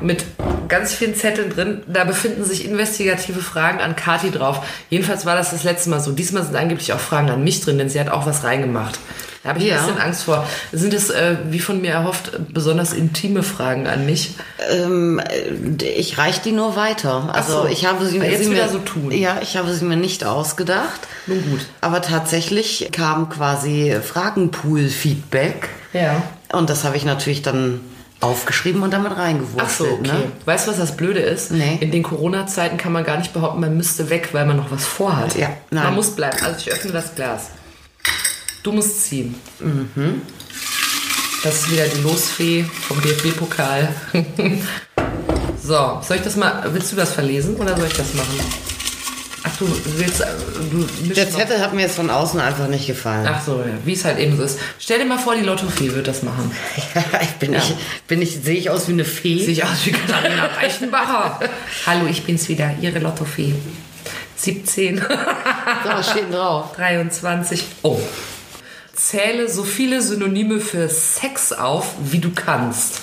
mit 0.00 0.24
ganz 0.68 0.92
vielen 0.92 1.14
Zetteln 1.14 1.50
drin. 1.50 1.82
Da 1.86 2.04
befinden 2.04 2.44
sich 2.44 2.64
investigative 2.66 3.40
Fragen 3.40 3.80
an 3.80 3.96
Kati 3.96 4.30
drauf. 4.30 4.60
Jedenfalls 4.90 5.24
war 5.26 5.36
das 5.36 5.50
das 5.50 5.62
letzte 5.64 5.90
Mal 5.90 6.00
so. 6.00 6.12
Diesmal 6.12 6.42
sind 6.42 6.56
angeblich 6.56 6.92
auch 6.92 7.00
Fragen 7.00 7.30
an 7.30 7.44
mich 7.44 7.60
drin, 7.60 7.78
denn 7.78 7.88
sie 7.88 8.00
hat 8.00 8.08
auch 8.08 8.26
was 8.26 8.44
reingemacht. 8.44 8.98
Da 9.42 9.50
habe 9.50 9.58
ich 9.58 9.66
Ja. 9.66 9.76
ein 9.76 9.84
bisschen 9.84 10.00
Angst 10.00 10.22
vor. 10.24 10.46
Sind 10.72 10.94
es, 10.94 11.10
äh, 11.10 11.36
wie 11.50 11.58
von 11.58 11.82
mir 11.82 11.92
erhofft, 11.92 12.32
besonders 12.48 12.94
intime 12.94 13.42
Fragen 13.42 13.86
an 13.86 14.06
mich? 14.06 14.34
Ähm, 14.70 15.18
äh, 15.20 15.84
ich 15.84 16.16
reich 16.16 16.40
die 16.40 16.52
nur 16.52 16.76
weiter. 16.76 17.28
Also 17.34 17.62
so. 17.62 17.68
ich 17.68 17.84
habe 17.86 18.06
sie, 18.06 18.20
Weil 18.20 18.30
jetzt 18.30 18.44
sie 18.44 18.50
wieder 18.50 18.64
mir 18.64 18.72
so 18.72 18.78
tun. 18.78 19.10
Ja, 19.10 19.36
ich 19.42 19.58
habe 19.58 19.72
sie 19.74 19.84
mir 19.84 19.96
nicht 19.96 20.24
ausgedacht. 20.24 21.00
Nun 21.26 21.42
gut. 21.50 21.66
Aber 21.82 22.00
tatsächlich 22.00 22.88
kam 22.90 23.28
quasi 23.28 23.94
Fragenpool-Feedback. 24.02 25.68
Ja. 25.92 26.22
Und 26.52 26.70
das 26.70 26.84
habe 26.84 26.96
ich 26.96 27.04
natürlich 27.04 27.42
dann 27.42 27.80
aufgeschrieben 28.24 28.82
und 28.82 28.92
damit 28.92 29.16
reingewurzelt. 29.16 29.62
Ach 29.64 29.70
so, 29.70 29.84
okay. 29.84 30.02
Ne? 30.02 30.32
Weißt 30.44 30.66
du, 30.66 30.70
was 30.70 30.78
das 30.78 30.96
Blöde 30.96 31.20
ist? 31.20 31.52
Nee. 31.52 31.78
In 31.80 31.90
den 31.90 32.02
Corona-Zeiten 32.02 32.76
kann 32.76 32.92
man 32.92 33.04
gar 33.04 33.18
nicht 33.18 33.32
behaupten, 33.32 33.60
man 33.60 33.76
müsste 33.76 34.10
weg, 34.10 34.30
weil 34.32 34.46
man 34.46 34.56
noch 34.56 34.70
was 34.70 34.84
vorhat. 34.84 35.36
Ja, 35.36 35.50
nein. 35.70 35.84
Man 35.84 35.94
muss 35.94 36.10
bleiben. 36.10 36.38
Also 36.42 36.58
ich 36.58 36.72
öffne 36.72 36.92
das 36.92 37.14
Glas. 37.14 37.50
Du 38.62 38.72
musst 38.72 39.04
ziehen. 39.04 39.34
Mhm. 39.60 40.22
Das 41.42 41.56
ist 41.56 41.70
wieder 41.70 41.86
die 41.86 42.00
Losfee 42.00 42.64
vom 42.64 43.00
DFB-Pokal. 43.02 43.88
so, 45.62 46.00
soll 46.02 46.16
ich 46.16 46.22
das 46.22 46.36
mal, 46.36 46.62
willst 46.72 46.90
du 46.92 46.96
das 46.96 47.12
verlesen 47.12 47.56
oder 47.56 47.76
soll 47.76 47.86
ich 47.86 47.92
das 47.92 48.14
machen? 48.14 48.40
Ach, 49.54 49.58
du 49.58 49.68
willst, 49.98 50.20
äh, 50.20 50.26
du 50.70 51.14
Der 51.14 51.30
Zettel 51.30 51.60
hat 51.60 51.72
mir 51.74 51.82
jetzt 51.82 51.96
von 51.96 52.10
außen 52.10 52.40
einfach 52.40 52.66
nicht 52.68 52.86
gefallen. 52.86 53.26
Ach 53.28 53.40
so, 53.44 53.60
ja, 53.60 53.66
wie 53.84 53.92
es 53.92 54.04
halt 54.04 54.18
eben 54.18 54.36
so 54.36 54.42
ist. 54.42 54.58
Stell 54.78 54.98
dir 54.98 55.04
mal 55.04 55.18
vor, 55.18 55.36
die 55.36 55.42
Lottofee 55.42 55.92
wird 55.94 56.08
das 56.08 56.22
machen. 56.22 56.50
ich 57.22 57.30
bin 57.38 57.54
ich, 57.54 57.74
bin 58.08 58.22
ich, 58.22 58.40
sehe 58.42 58.56
ich 58.56 58.70
aus 58.70 58.88
wie 58.88 58.92
eine 58.92 59.04
Fee? 59.04 59.38
Sehe 59.38 59.52
ich 59.52 59.64
aus 59.64 59.84
wie 59.84 59.92
Katharina 59.92 60.46
Reichenbacher. 60.46 61.40
Hallo, 61.86 62.06
ich 62.10 62.24
bin's 62.24 62.48
wieder, 62.48 62.74
Ihre 62.80 62.98
Lottofee. 62.98 63.54
17, 64.36 64.98
So, 64.98 65.04
was 65.84 66.10
steht 66.10 66.24
denn 66.24 66.32
drauf? 66.32 66.72
23. 66.76 67.64
Oh. 67.82 68.00
Zähle 68.94 69.48
so 69.48 69.64
viele 69.64 70.02
Synonyme 70.02 70.60
für 70.60 70.88
Sex 70.88 71.52
auf, 71.52 71.94
wie 72.00 72.18
du 72.18 72.30
kannst. 72.30 73.00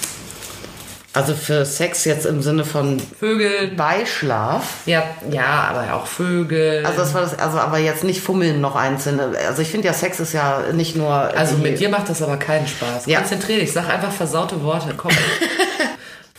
Also 1.13 1.33
für 1.33 1.65
Sex 1.65 2.05
jetzt 2.05 2.25
im 2.25 2.41
Sinne 2.41 2.63
von 2.63 3.01
Vögel. 3.19 3.71
Beischlaf. 3.75 4.63
Ja, 4.85 5.03
ja, 5.29 5.69
aber 5.69 5.93
auch 5.93 6.07
Vögel. 6.07 6.85
Also 6.85 6.99
das 6.99 7.13
war 7.13 7.21
das, 7.21 7.37
also 7.37 7.57
aber 7.57 7.79
jetzt 7.79 8.05
nicht 8.05 8.21
fummeln 8.21 8.61
noch 8.61 8.77
einzeln. 8.77 9.19
Also 9.19 9.61
ich 9.61 9.67
finde 9.67 9.87
ja, 9.87 9.93
Sex 9.93 10.21
ist 10.21 10.31
ja 10.33 10.71
nicht 10.71 10.95
nur. 10.95 11.11
Also 11.11 11.57
mit 11.57 11.79
dir 11.79 11.89
macht 11.89 12.07
das 12.07 12.21
aber 12.21 12.37
keinen 12.37 12.67
Spaß. 12.67 13.07
Ja. 13.07 13.19
Konzentrier 13.19 13.59
dich, 13.59 13.73
sag 13.73 13.89
einfach 13.89 14.11
versaute 14.11 14.63
Worte. 14.63 14.93
Komm. 14.95 15.11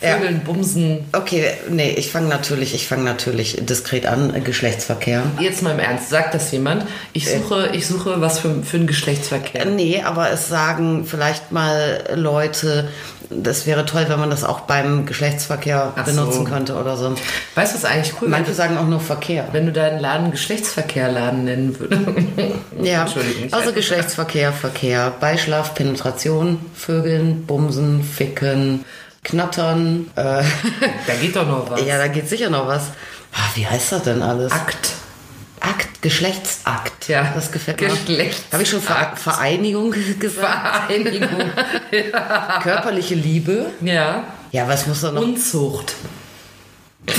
Ja. 0.01 0.17
Vögeln, 0.17 0.41
Bumsen. 0.43 1.05
Okay, 1.13 1.53
nee, 1.69 1.91
ich 1.91 2.11
fange 2.11 2.27
natürlich, 2.27 2.75
ich 2.75 2.87
fange 2.87 3.03
natürlich 3.03 3.57
diskret 3.61 4.05
an, 4.05 4.35
äh, 4.35 4.41
Geschlechtsverkehr. 4.41 5.23
Jetzt 5.39 5.61
mal 5.61 5.71
im 5.71 5.79
Ernst, 5.79 6.09
sagt 6.09 6.33
das 6.33 6.51
jemand? 6.51 6.85
Ich 7.13 7.31
suche, 7.31 7.69
ich 7.71 7.87
suche 7.87 8.19
was 8.19 8.39
für, 8.39 8.63
für 8.63 8.77
einen 8.77 8.87
Geschlechtsverkehr. 8.87 9.63
Nee, 9.65 10.01
aber 10.03 10.29
es 10.29 10.49
sagen 10.49 11.05
vielleicht 11.05 11.53
mal 11.53 12.03
Leute, 12.15 12.89
das 13.41 13.65
wäre 13.65 13.85
toll, 13.85 14.05
wenn 14.07 14.19
man 14.19 14.29
das 14.29 14.43
auch 14.43 14.61
beim 14.61 15.05
Geschlechtsverkehr 15.05 15.93
Ach 15.95 16.05
so. 16.05 16.11
benutzen 16.11 16.45
könnte 16.45 16.75
oder 16.75 16.95
so. 16.97 17.15
Weißt 17.55 17.73
du, 17.73 17.77
was 17.77 17.85
eigentlich 17.85 18.13
cool? 18.21 18.27
Manche 18.29 18.53
sagen 18.53 18.77
auch 18.77 18.85
nur 18.87 18.99
Verkehr. 18.99 19.47
Wenn 19.51 19.65
du 19.65 19.71
deinen 19.71 19.99
Laden 19.99 20.31
Geschlechtsverkehrladen 20.31 21.45
nennen 21.45 21.79
würdest. 21.79 22.01
Ja, 22.81 23.05
also 23.51 23.71
Geschlechtsverkehr, 23.71 24.51
Verkehr, 24.51 25.13
Beischlaf, 25.19 25.73
Penetration, 25.73 26.59
Vögeln, 26.75 27.45
Bumsen, 27.45 28.03
Ficken, 28.03 28.83
Knattern. 29.23 30.07
Äh, 30.17 30.43
Da 31.07 31.13
geht 31.21 31.35
doch 31.35 31.47
noch 31.47 31.65
was. 31.71 31.85
ja, 31.85 31.97
da 31.97 32.07
geht 32.07 32.27
sicher 32.27 32.49
noch 32.49 32.67
was. 32.67 32.87
Ah, 33.33 33.49
Wie 33.55 33.65
heißt 33.65 33.93
das 33.93 34.03
denn 34.03 34.21
alles? 34.21 34.51
Akt. 34.51 34.89
Akt, 35.65 36.01
Geschlechtsakt. 36.01 37.07
Ja, 37.07 37.31
das 37.33 37.51
gefällt 37.51 37.79
mir. 37.79 37.87
Geschlechtsakt. 37.87 38.51
Habe 38.53 38.63
ich 38.63 38.69
schon 38.69 38.81
Ver 38.81 39.13
Vereinigung 39.15 39.91
gesagt? 40.19 40.89
Vereinigung. 40.89 41.29
Körperliche 42.63 43.15
Liebe. 43.15 43.67
ja. 43.81 44.23
Ja, 44.51 44.67
was 44.67 44.85
muss 44.85 45.01
da 45.01 45.11
noch? 45.11 45.21
Unzucht. 45.23 45.95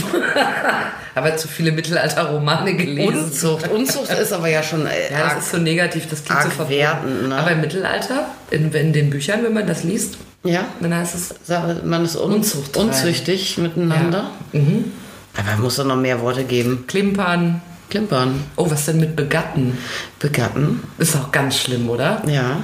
aber 1.16 1.36
zu 1.36 1.48
viele 1.48 1.72
Mittelalter-Romane 1.72 2.74
gelesen. 2.74 3.24
Unzucht. 3.24 3.68
Unzucht 3.68 4.10
ist 4.10 4.32
aber 4.32 4.48
ja 4.48 4.62
schon 4.62 4.86
äh, 4.86 5.10
Ja, 5.10 5.18
das 5.24 5.30
arg- 5.32 5.38
ist 5.40 5.50
so 5.50 5.56
negativ, 5.58 6.06
das 6.08 6.24
klingt 6.24 6.42
so 6.56 6.68
wertend, 6.68 7.28
ne? 7.28 7.36
Aber 7.36 7.50
im 7.50 7.60
Mittelalter, 7.60 8.28
in, 8.50 8.70
in 8.72 8.92
den 8.92 9.10
Büchern, 9.10 9.42
wenn 9.42 9.52
man 9.52 9.66
das 9.66 9.82
liest, 9.84 10.16
ja. 10.44 10.64
dann 10.80 10.94
heißt 10.94 11.14
es 11.16 11.34
Sag- 11.44 11.84
Man 11.84 12.04
ist 12.04 12.16
un 12.16 12.32
Unzucht 12.34 12.76
unzüchtig 12.76 13.58
miteinander. 13.58 14.30
Mhm. 14.52 14.92
Aber 15.36 15.60
muss 15.60 15.76
doch 15.76 15.84
noch 15.84 15.96
mehr 15.96 16.20
Worte 16.20 16.44
geben. 16.44 16.84
Klimpern. 16.86 17.60
Klimpern, 17.90 18.42
Oh, 18.56 18.70
was 18.70 18.86
denn 18.86 18.98
mit 18.98 19.14
Begatten? 19.16 19.78
begatten, 20.18 20.82
Ist 20.98 21.16
auch 21.16 21.30
ganz 21.32 21.58
schlimm, 21.58 21.88
oder? 21.88 22.22
ja. 22.26 22.62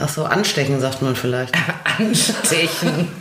Ach 0.00 0.08
so, 0.08 0.24
anstechen 0.24 0.80
sagt 0.80 1.02
man 1.02 1.16
vielleicht. 1.16 1.54
Anstechen. 1.98 3.08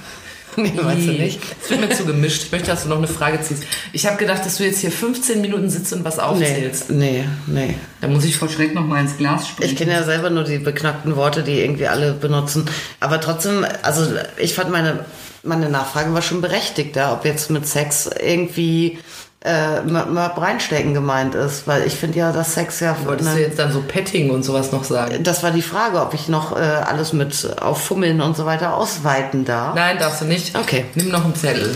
Nee, 0.60 0.74
meinst 0.82 1.08
du 1.08 1.12
nicht? 1.12 1.40
Es 1.64 1.70
wird 1.70 1.82
mir 1.82 1.90
zu 1.96 2.04
gemischt. 2.04 2.46
Ich 2.46 2.52
möchte, 2.52 2.72
dass 2.72 2.82
du 2.82 2.90
noch 2.90 2.98
eine 2.98 3.06
Frage 3.08 3.40
ziehst. 3.42 3.62
Ich 3.94 4.08
habe 4.08 4.18
gedacht, 4.18 4.44
dass 4.44 4.58
du 4.58 4.64
jetzt 4.64 4.80
hier 4.80 4.92
15 4.92 5.40
Minuten 5.40 5.70
sitzt 5.70 5.94
und 5.94 6.04
was 6.04 6.16
Nee, 6.18 6.22
aufzählst. 6.24 6.90
nee, 6.90 7.26
nee. 7.46 7.76
Da 8.02 8.08
muss 8.08 8.26
ich 8.26 8.38
vor 8.38 8.50
Schreck 8.50 8.74
noch 8.74 8.84
mal 8.84 9.00
ins 9.02 9.18
Glas 9.18 9.48
springen. 9.50 9.70
Ich 9.72 9.78
kenne 9.78 9.92
ja 9.92 10.02
selber 10.02 10.32
nur 10.32 10.46
die 10.46 10.58
beknackten 10.58 11.16
Worte, 11.16 11.44
die 11.44 11.60
irgendwie 11.62 11.86
alle 11.86 12.14
benutzen. 12.14 12.66
Aber 13.00 13.22
trotzdem, 13.22 13.68
also 13.84 14.08
ich 14.40 14.56
fand 14.56 14.72
meine, 14.72 15.06
meine 15.44 15.70
Nachfrage 15.70 16.12
war 16.16 16.24
schon 16.24 16.42
berechtigt, 16.42 16.96
ja, 16.96 17.14
ob 17.14 17.24
jetzt 17.26 17.52
mit 17.52 17.68
Sex 17.68 18.10
irgendwie 18.20 18.98
äh, 19.42 19.50
reinstecken 19.50 20.94
gemeint 20.94 21.36
ist. 21.36 21.68
Weil 21.68 21.86
ich 21.86 21.96
finde 21.96 22.20
ja, 22.20 22.32
dass 22.32 22.54
Sex 22.54 22.80
ja... 22.80 22.96
Wolltest 23.06 23.30
du 23.32 23.36
ne, 23.36 23.42
jetzt 23.42 23.60
dann 23.60 23.72
so 23.72 23.82
Petting 23.82 24.30
und 24.30 24.44
sowas 24.44 24.72
noch 24.72 24.84
sagen? 24.84 25.24
das 25.24 25.44
war 25.44 25.52
die 25.52 25.62
Frage, 25.62 26.02
ob 26.02 26.14
ich 26.14 26.28
noch 26.28 26.56
äh, 26.56 26.60
alles 26.60 27.14
mit 27.14 27.50
auf 27.62 27.84
Fummeln 27.84 28.22
und 28.22 28.36
so 28.36 28.46
weiter 28.46 28.76
ausweiten 28.76 29.46
darf. 29.46 29.76
Nein, 29.76 29.98
darfst 29.98 30.22
du 30.22 30.26
nicht. 30.26 30.58
Okay. 30.58 30.86
Nimm 30.96 31.10
noch 31.10 31.24
einen 31.24 31.36
Zettel. 31.36 31.76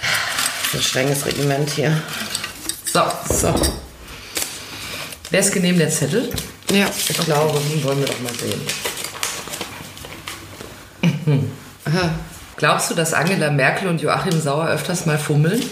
Das 0.00 0.68
ist 0.68 0.74
ein 0.74 0.82
strenges 0.82 1.26
Regiment 1.26 1.70
hier. 1.70 1.96
So. 2.84 3.02
So. 3.28 3.54
Wer 5.30 5.40
ist 5.40 5.52
genehm 5.52 5.78
der 5.78 5.90
Zettel? 5.90 6.30
Ja. 6.70 6.86
Ich 7.08 7.18
glaube, 7.18 7.58
hm, 7.58 7.84
wollen 7.84 7.98
wir 8.00 8.06
doch 8.06 8.20
mal 8.20 8.32
sehen. 8.34 8.60
Glaubst 12.56 12.90
du, 12.90 12.94
dass 12.94 13.14
Angela 13.14 13.50
Merkel 13.50 13.88
und 13.88 14.00
Joachim 14.00 14.40
Sauer 14.40 14.68
öfters 14.68 15.06
mal 15.06 15.18
fummeln? 15.18 15.62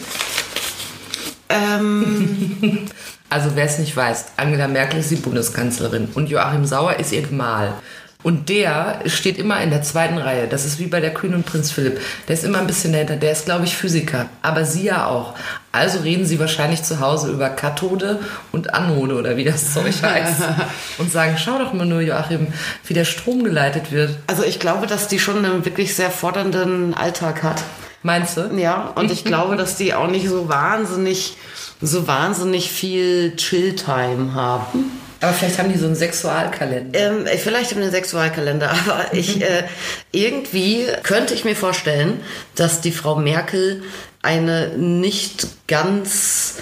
Ähm, 1.48 2.88
Also 3.28 3.50
wer 3.54 3.64
es 3.64 3.78
nicht 3.78 3.96
weiß, 3.96 4.26
Angela 4.36 4.68
Merkel 4.68 5.00
ist 5.00 5.10
die 5.10 5.16
Bundeskanzlerin 5.16 6.08
und 6.14 6.30
Joachim 6.30 6.64
Sauer 6.64 6.94
ist 6.94 7.12
ihr 7.12 7.22
Gemahl. 7.22 7.74
Und 8.22 8.48
der 8.48 9.00
steht 9.06 9.38
immer 9.38 9.60
in 9.60 9.70
der 9.70 9.82
zweiten 9.82 10.18
Reihe. 10.18 10.48
Das 10.48 10.64
ist 10.64 10.80
wie 10.80 10.86
bei 10.86 11.00
der 11.00 11.14
Queen 11.14 11.34
und 11.34 11.46
Prinz 11.46 11.70
Philipp. 11.70 12.00
Der 12.26 12.34
ist 12.34 12.44
immer 12.44 12.58
ein 12.58 12.66
bisschen 12.66 12.92
dahinter. 12.92 13.14
Der 13.14 13.30
ist, 13.30 13.44
glaube 13.44 13.66
ich, 13.66 13.76
Physiker. 13.76 14.26
Aber 14.42 14.64
sie 14.64 14.84
ja 14.84 15.06
auch. 15.06 15.34
Also 15.70 16.00
reden 16.00 16.24
sie 16.24 16.40
wahrscheinlich 16.40 16.82
zu 16.82 16.98
Hause 16.98 17.30
über 17.30 17.50
Kathode 17.50 18.18
und 18.50 18.74
Anode 18.74 19.14
oder 19.14 19.36
wie 19.36 19.44
das 19.44 19.74
Zeug 19.74 19.94
heißt. 20.02 20.42
Und 20.98 21.12
sagen, 21.12 21.36
schau 21.38 21.58
doch 21.58 21.72
mal 21.72 21.86
nur, 21.86 22.00
Joachim, 22.00 22.48
wie 22.86 22.94
der 22.94 23.04
Strom 23.04 23.44
geleitet 23.44 23.92
wird. 23.92 24.16
also 24.26 24.42
ich 24.42 24.58
glaube, 24.58 24.86
dass 24.86 25.06
die 25.06 25.18
schon 25.20 25.44
einen 25.44 25.64
wirklich 25.64 25.94
sehr 25.94 26.10
fordernden 26.10 26.94
Alltag 26.94 27.42
hat. 27.42 27.62
Meinst 28.06 28.36
du? 28.36 28.52
Ja, 28.56 28.92
und 28.94 29.10
ich 29.10 29.24
glaube, 29.24 29.56
dass 29.56 29.74
die 29.74 29.92
auch 29.92 30.06
nicht 30.06 30.28
so 30.28 30.48
wahnsinnig, 30.48 31.36
so 31.80 32.06
wahnsinnig 32.06 32.70
viel 32.70 33.34
Chill-Time 33.34 34.32
haben. 34.32 34.92
Aber 35.20 35.32
vielleicht 35.32 35.58
haben 35.58 35.72
die 35.72 35.78
so 35.78 35.86
einen 35.86 35.96
Sexualkalender. 35.96 36.96
Ähm, 36.96 37.26
vielleicht 37.36 37.72
in 37.72 37.80
den 37.80 37.90
Sexualkalender, 37.90 38.70
aber 38.86 39.12
ich 39.12 39.42
äh, 39.42 39.64
irgendwie 40.12 40.86
könnte 41.02 41.34
ich 41.34 41.44
mir 41.44 41.56
vorstellen, 41.56 42.20
dass 42.54 42.80
die 42.80 42.92
Frau 42.92 43.16
Merkel 43.16 43.82
eine 44.22 44.68
nicht 44.78 45.48
ganz 45.66 46.58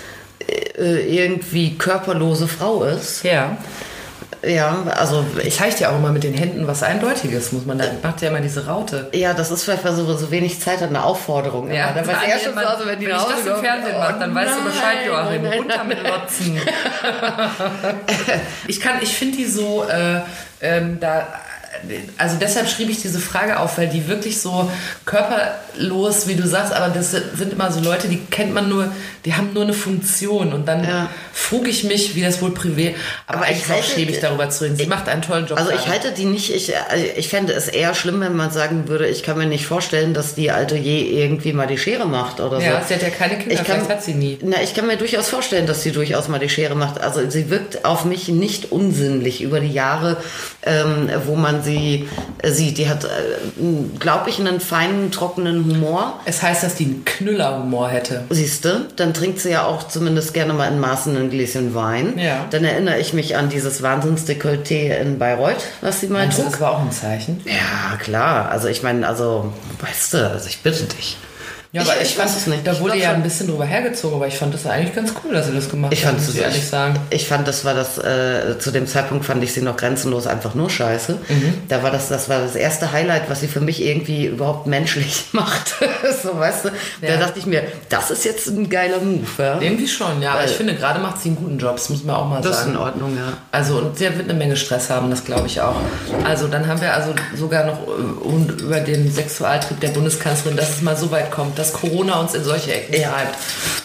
äh, 0.49 1.15
irgendwie 1.15 1.77
körperlose 1.77 2.49
Frau 2.49 2.85
ist. 2.85 3.23
Ja. 3.23 3.59
Ja, 4.47 4.85
also 4.97 5.25
Ich 5.43 5.55
ich 5.55 5.61
zeige 5.61 5.77
dir 5.77 5.91
auch 5.91 5.97
immer 5.97 6.11
mit 6.11 6.25
den 6.25 6.35
Händen 6.35 6.67
was 6.67 6.83
Eindeutiges, 6.83 7.53
muss 7.53 7.65
man 7.65 7.79
da. 7.79 7.85
Macht 8.03 8.21
ja 8.23 8.29
immer 8.29 8.41
diese 8.41 8.67
Raute. 8.67 9.09
ja, 9.13 9.33
das 9.33 9.51
ist 9.51 9.65
vielleicht, 9.65 9.85
weil 9.85 9.95
so, 9.95 10.15
so 10.17 10.31
wenig 10.31 10.61
Zeit 10.61 10.81
hat, 10.81 10.89
eine 10.89 11.05
Aufforderung. 11.05 11.71
Ja, 11.73 11.89
aber 11.89 12.01
da 12.01 12.07
weiß 12.09 12.17
er 12.29 12.39
schon 12.39 12.55
so, 12.55 12.61
also 12.61 12.87
wenn 12.87 12.99
die 12.99 13.07
wenn 13.07 13.13
ich 13.13 13.19
nach 13.19 13.29
das 13.29 13.47
im 13.47 13.65
Fernsehen 13.65 13.95
oh 13.97 13.99
mache, 13.99 14.19
dann 14.19 14.35
weißt 14.35 14.59
du 14.59 14.65
Bescheid, 14.65 14.99
Joachim. 15.07 15.43
nein, 15.43 15.59
Runter 15.59 15.85
mit 15.85 16.03
Lotzen. 16.03 16.61
ich 18.69 18.81
kann, 18.81 18.95
ich 19.01 19.17
finde 19.17 19.37
die 19.37 19.47
so, 19.47 19.85
äh, 19.85 20.21
ähm, 20.61 20.99
da, 21.01 21.27
also 22.19 22.37
deshalb 22.41 22.69
schrieb 22.69 22.88
ich 22.91 23.00
diese 23.03 23.19
Frage 23.19 23.59
auf, 23.61 23.79
weil 23.79 23.88
die 23.88 24.07
wirklich 24.09 24.41
so 24.41 24.71
körperlos, 25.05 26.26
wie 26.29 26.35
du 26.35 26.47
sagst, 26.47 26.73
aber 26.73 26.93
das 26.93 27.11
sind 27.12 27.53
immer 27.53 27.71
so 27.73 27.81
Leute, 27.81 28.09
die 28.09 28.19
kennt 28.31 28.53
man 28.55 28.69
nur, 28.69 28.93
die 29.25 29.35
haben 29.35 29.53
nur 29.55 29.62
eine 29.62 29.73
Funktion 29.73 30.53
und 30.53 30.67
dann 30.69 30.85
Ja. 30.85 31.09
frug 31.33 31.67
ich 31.69 31.85
mich, 31.85 32.14
wie 32.14 32.23
das 32.23 32.43
wohl 32.43 32.53
privat, 32.53 32.95
aber, 33.26 33.38
Aber 33.38 33.50
ich 33.50 33.67
halte- 33.69 33.85
schäbig 33.88 34.21
darüber 34.21 34.50
zu 34.50 34.64
reden. 34.64 34.76
Sie 34.76 34.87
macht 34.87 35.09
einen 35.09 35.23
tollen 35.23 35.47
Job. 35.47 35.59
Also 35.59 35.71
ich 35.73 35.87
halte 35.88 36.12
die 36.12 36.25
nicht, 36.26 36.55
ich, 36.55 36.73
also 36.76 37.05
ich 37.17 37.29
fände 37.29 37.53
es 37.53 37.69
eher 37.69 37.95
schlimm, 37.95 38.21
wenn 38.21 38.37
man 38.37 38.50
sagen 38.50 38.88
würde, 38.88 39.07
ich 39.09 39.23
kann 39.23 39.38
mir 39.38 39.47
nicht 39.47 39.67
vorstellen, 39.67 40.14
dass 40.14 40.35
die 40.35 40.50
Alte 40.50 40.76
je 40.76 41.00
irgendwie 41.23 41.53
mal 41.53 41.67
die 41.67 41.79
Schere 41.79 42.07
macht 42.07 42.41
oder 42.41 42.61
so. 42.61 42.67
Ja, 42.67 42.83
sie 42.87 42.95
hat 42.95 43.03
ja 43.03 43.11
keine 43.11 43.38
Kinder, 43.38 43.55
Ich 43.55 43.64
kann, 43.64 43.88
hat 43.88 44.03
sie 44.03 44.14
nie. 44.14 44.38
Na, 44.43 44.62
ich 44.62 44.75
kann 44.75 44.87
mir 44.87 44.97
durchaus 44.97 45.29
vorstellen, 45.29 45.67
dass 45.67 45.83
sie 45.83 45.93
durchaus 45.93 46.29
mal 46.29 46.38
die 46.38 46.49
Schere 46.50 46.75
macht. 46.75 47.00
Also 47.00 47.29
sie 47.31 47.50
wirkt 47.50 47.85
auf 47.85 48.05
mich 48.05 48.29
nicht 48.29 48.73
unsinnlich 48.73 49.41
über 49.43 49.61
die 49.61 49.73
Jahre, 49.73 50.17
ähm, 50.64 51.11
wo 51.26 51.37
man 51.37 51.62
sie 51.62 52.09
äh, 52.42 52.50
sieht. 52.50 52.78
Die 52.78 52.88
hat, 52.88 53.04
äh, 53.04 53.09
glaube 53.99 54.30
ich, 54.30 54.38
einen 54.38 54.61
feinen, 54.61 55.11
trockenen 55.11 55.64
Humor. 55.64 56.21
Es 56.25 56.42
heißt, 56.42 56.62
dass 56.62 56.75
die 56.75 56.85
einen 56.85 57.04
Knüllerhumor 57.04 57.88
hätte. 57.88 58.25
Siehst 58.30 58.64
du, 58.64 58.87
dann 58.97 59.14
trinkt 59.14 59.40
sie 59.40 59.50
ja 59.50 59.64
auch 59.64 59.88
zumindest 59.88 60.35
gerne 60.35 60.52
mal 60.52 60.68
in 60.71 60.80
Maßen 60.80 61.16
ein 61.16 61.30
Gläschen 61.30 61.75
Wein. 61.75 62.18
Ja. 62.18 62.47
Dann 62.50 62.64
erinnere 62.64 62.99
ich 62.99 63.12
mich 63.12 63.37
an 63.37 63.49
dieses 63.49 63.83
Wahnsinnsdekolleté 63.83 64.97
in 65.00 65.18
Bayreuth, 65.18 65.64
was 65.80 66.00
sie 66.00 66.09
mal 66.09 66.21
Meinst 66.25 66.38
trug. 66.38 66.50
das 66.50 66.61
war 66.61 66.73
auch 66.73 66.80
ein 66.80 66.92
Zeichen? 66.92 67.40
Ja, 67.44 67.97
klar. 67.99 68.50
Also 68.50 68.68
ich 68.68 68.83
meine, 68.83 69.06
also, 69.06 69.52
weißt 69.80 70.14
du, 70.14 70.30
also 70.30 70.49
ich 70.49 70.61
bitte 70.61 70.85
dich. 70.85 71.16
Ja, 71.75 71.83
Ich- 71.83 71.90
aber 71.90 72.00
ich 72.00 72.11
ich, 72.12 72.19
weiß 72.19 72.25
fand, 72.31 72.37
es 72.37 72.47
nicht. 72.47 72.64
Da 72.64 72.78
wurde 72.78 72.97
ja 72.97 73.11
ein 73.11 73.23
bisschen 73.25 73.49
drüber 73.49 73.64
hergezogen, 73.64 74.14
aber 74.14 74.28
ich 74.28 74.38
fand 74.38 74.54
das 74.54 74.64
eigentlich 74.64 74.95
ganz 74.95 75.12
cool, 75.25 75.35
dass 75.35 75.47
sie 75.47 75.52
das 75.54 75.69
gemacht 75.69 75.93
Ich 75.93 76.02
fand 76.04 76.21
muss 76.21 76.28
es 76.28 76.37
ich 76.37 76.40
ehrlich 76.40 76.64
sagen. 76.64 77.00
Ich 77.11 77.26
fand, 77.26 77.49
das 77.49 77.64
war 77.64 77.75
das, 77.75 77.99
äh, 77.99 78.57
zu 78.61 78.71
dem 78.71 78.87
Zeitpunkt 78.87 79.25
fand 79.25 79.43
ich 79.43 79.52
sie 79.52 79.61
noch 79.61 79.76
grenzenlos 79.76 80.28
einfach 80.28 80.54
nur 80.54 80.71
scheiße. 80.71 81.14
Mhm. 81.28 81.54
Da 81.69 81.83
war 81.83 81.90
das, 81.90 82.07
das 82.09 82.28
war 82.28 82.38
das 82.40 82.54
erste 82.54 82.93
Highlight, 82.93 83.28
was 83.28 83.40
sie 83.40 83.49
für 83.49 83.61
mich 83.61 83.83
irgendwie 83.85 84.26
überhaupt 84.26 84.69
menschlich 84.69 85.25
macht. 85.33 85.75
so, 86.23 86.38
weißt 86.38 86.66
du? 86.66 86.69
Da 87.00 87.09
Ja. 87.09 87.16
dachte 87.16 87.40
ich 87.40 87.47
mir, 87.47 87.64
das 87.88 88.12
ist 88.12 88.25
jetzt 88.25 88.47
ein 88.47 88.71
geiler 88.71 89.00
Move, 89.00 89.26
ja? 89.38 89.61
Irgendwie 89.61 89.88
schon, 89.88 90.23
ja. 90.23 90.31
Aber 90.31 90.40
Weil- 90.43 90.50
ich 90.50 90.54
finde, 90.57 90.76
gerade 90.76 91.00
macht 91.00 91.21
sie 91.21 91.31
einen 91.31 91.37
guten 91.38 91.59
Job, 91.59 91.75
das 91.75 91.88
muss 91.90 92.04
man 92.04 92.14
auch 92.14 92.28
mal 92.28 92.40
Das 92.40 92.52
ist 92.52 92.59
sagen. 92.61 92.71
in 92.75 92.76
Ordnung, 92.78 93.16
ja. 93.16 93.33
Also, 93.50 93.78
und 93.78 93.99
sie 93.99 94.04
wird 94.04 94.28
eine 94.31 94.35
Menge 94.35 94.54
Stress 94.57 94.90
haben, 94.90 95.11
das 95.11 95.25
glaube 95.25 95.49
ich 95.49 95.61
auch. 95.61 95.75
Also, 96.25 96.47
dann 96.47 96.69
haben 96.69 96.81
wir 96.81 96.95
also 96.95 97.12
sogar 97.37 97.64
noch 97.66 97.81
äh, 97.88 98.62
über 98.62 98.78
den 98.78 99.11
Sexualtrieb 99.11 99.81
der 99.81 99.88
Bundeskanzlerin, 99.88 100.57
dass 100.57 100.71
es 100.71 100.81
mal 100.81 100.97
so 100.97 101.11
weit 101.11 101.33
kommt, 101.33 101.59
dass 101.64 101.73
Corona 101.73 102.21
uns 102.21 102.35
in 102.35 102.44
solche 102.44 102.73
Ecken 102.75 103.00
Ja. 103.00 103.11
treibt. 103.12 103.37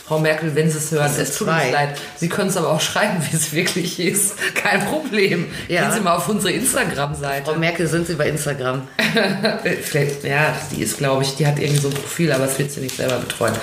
Frau 0.07 0.17
Merkel, 0.19 0.55
wenn 0.55 0.69
Sie 0.71 0.77
es 0.79 0.89
hören, 0.91 1.12
es 1.17 1.38
tut 1.38 1.48
zwei. 1.48 1.65
uns 1.65 1.71
leid. 1.74 1.89
Sie 2.17 2.29
können 2.29 2.50
es 2.50 2.57
aber 2.57 2.69
auch 2.69 2.81
schreiben, 2.81 3.24
wie 3.31 3.36
es 3.36 3.53
wirklich 3.53 4.00
ist. 4.00 4.33
Kein 4.55 4.86
Problem. 4.86 5.48
Ja. 5.67 5.83
Gehen 5.83 5.91
Sie 5.93 6.00
mal 6.01 6.15
auf 6.15 6.27
unsere 6.27 6.51
Instagram-Seite. 6.51 7.51
Frau 7.51 7.57
Merkel, 7.59 7.88
sind 7.88 8.07
Sie 8.07 8.15
bei 8.15 8.27
Instagram? 8.27 8.88
Vielleicht, 9.83 10.24
ja, 10.24 10.53
die 10.71 10.81
ist, 10.81 10.98
glaube 10.98 11.24
ich, 11.24 11.36
die 11.36 11.45
hat 11.45 11.59
irgendwie 11.59 11.79
so 11.81 11.89
ein 11.89 11.93
Profil, 11.93 12.31
aber 12.31 12.45
das 12.48 12.57
wird 12.57 12.71
sie 12.71 12.81
nicht 12.81 12.95
selber 12.98 13.17
betreuen. 13.17 13.53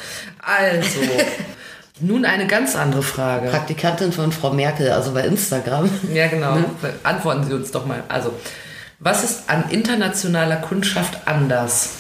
Also, 0.41 1.01
nun 2.01 2.25
eine 2.25 2.47
ganz 2.47 2.77
andere 2.77 3.03
Frage. 3.03 3.49
Praktikantin 3.51 4.13
von 4.13 4.31
Frau 4.33 4.53
Merkel, 4.53 4.91
also 4.93 5.13
bei 5.13 5.23
Instagram. 5.23 5.91
Ja, 6.15 6.29
genau. 6.29 6.59
Antworten 7.03 7.45
Sie 7.47 7.55
uns 7.55 7.71
doch 7.73 7.87
mal. 7.87 8.05
Also, 8.09 8.33
was 9.01 9.25
ist 9.25 9.49
an 9.49 9.65
internationaler 9.71 10.57
Kundschaft 10.57 11.27
anders? 11.27 11.91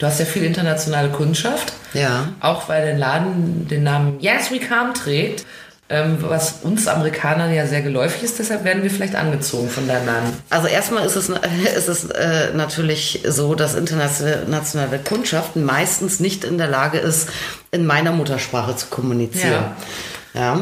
Du 0.00 0.06
hast 0.06 0.18
ja 0.18 0.24
viel 0.24 0.44
internationale 0.44 1.10
Kundschaft. 1.10 1.74
Ja. 1.92 2.30
Auch 2.40 2.70
weil 2.70 2.86
der 2.86 2.96
Laden 2.96 3.68
den 3.68 3.82
Namen 3.82 4.18
Yes 4.18 4.50
We 4.50 4.58
Come 4.58 4.94
trägt, 4.94 5.44
ähm, 5.90 6.16
was 6.20 6.60
uns 6.62 6.88
Amerikanern 6.88 7.52
ja 7.52 7.66
sehr 7.66 7.82
geläufig 7.82 8.22
ist. 8.22 8.38
Deshalb 8.38 8.64
werden 8.64 8.82
wir 8.82 8.90
vielleicht 8.90 9.14
angezogen 9.14 9.68
von 9.68 9.86
deinem 9.86 10.06
Namen. 10.06 10.32
Also 10.48 10.68
erstmal 10.68 11.04
ist 11.04 11.16
es, 11.16 11.28
ist 11.28 11.88
es 11.88 12.10
äh, 12.12 12.54
natürlich 12.54 13.20
so, 13.28 13.54
dass 13.54 13.74
internationale 13.74 15.00
Kundschaft 15.00 15.56
meistens 15.56 16.18
nicht 16.18 16.44
in 16.44 16.56
der 16.56 16.68
Lage 16.68 16.96
ist, 16.96 17.28
in 17.70 17.84
meiner 17.84 18.12
Muttersprache 18.12 18.76
zu 18.76 18.86
kommunizieren. 18.86 19.52
Ja. 19.52 19.76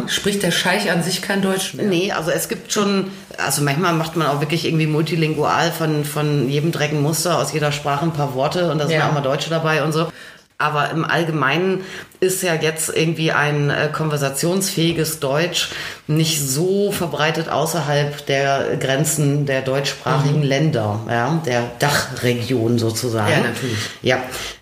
Spricht 0.09 0.43
der 0.43 0.51
Scheich 0.51 0.91
an 0.91 1.03
sich 1.03 1.21
kein 1.23 1.43
Deutsch 1.43 1.75
mehr? 1.75 1.87
Nee, 1.87 2.13
also 2.13 2.31
es 2.31 2.49
gibt 2.49 2.73
schon, 2.73 3.11
also 3.37 3.63
manchmal 3.63 3.93
macht 3.93 4.17
man 4.17 4.27
auch 4.27 4.41
wirklich 4.41 4.65
irgendwie 4.65 4.87
multilingual 4.87 5.71
von, 5.73 6.05
von 6.05 6.49
jedem 6.49 6.73
Drecken 6.73 7.03
Muster 7.03 7.39
aus 7.39 7.53
jeder 7.53 7.71
Sprache 7.73 8.05
ein 8.05 8.13
paar 8.13 8.35
Worte 8.35 8.71
und 8.71 8.79
da 8.79 8.87
sind 8.87 8.97
Ja. 8.97 9.09
auch 9.09 9.13
mal 9.13 9.21
Deutsche 9.21 9.51
dabei 9.51 9.83
und 9.85 9.93
so. 9.93 10.09
Aber 10.61 10.91
im 10.91 11.05
Allgemeinen 11.05 11.83
ist 12.19 12.43
ja 12.43 12.55
jetzt 12.55 12.89
irgendwie 12.89 13.31
ein 13.31 13.71
äh, 13.71 13.91
konversationsfähiges 13.93 15.21
Deutsch 15.21 15.69
nicht 16.09 16.41
so 16.41 16.91
verbreitet 16.91 17.49
außerhalb 17.49 18.27
der 18.27 18.77
Grenzen 18.81 19.47
der 19.47 19.63
deutschsprachigen 19.63 20.43
Länder, 20.43 20.99
ja, 21.09 21.41
der 21.47 21.71
Dachregion 21.79 22.81
sozusagen. 22.81 23.31
Ja, 23.31 23.39
natürlich. 23.39 23.79
Ja. 24.03 24.19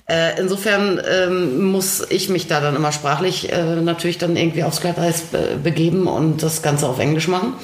Äh, 0.09 0.39
insofern 0.39 1.01
ähm, 1.11 1.65
muss 1.65 2.05
ich 2.11 2.29
mich 2.29 2.47
da 2.47 2.61
dann 2.61 2.77
immer 2.77 2.93
sprachlich 2.93 3.51
äh, 3.51 3.77
natürlich 3.77 4.19
dann 4.19 4.37
irgendwie 4.37 4.63
aufs 4.63 4.81
Glatteis 4.81 5.23
be 5.23 5.59
begeben 5.61 6.07
und 6.07 6.43
das 6.43 6.63
Ganze 6.63 6.87
auf 6.87 7.01
Englisch 7.01 7.27
machen. 7.27 7.55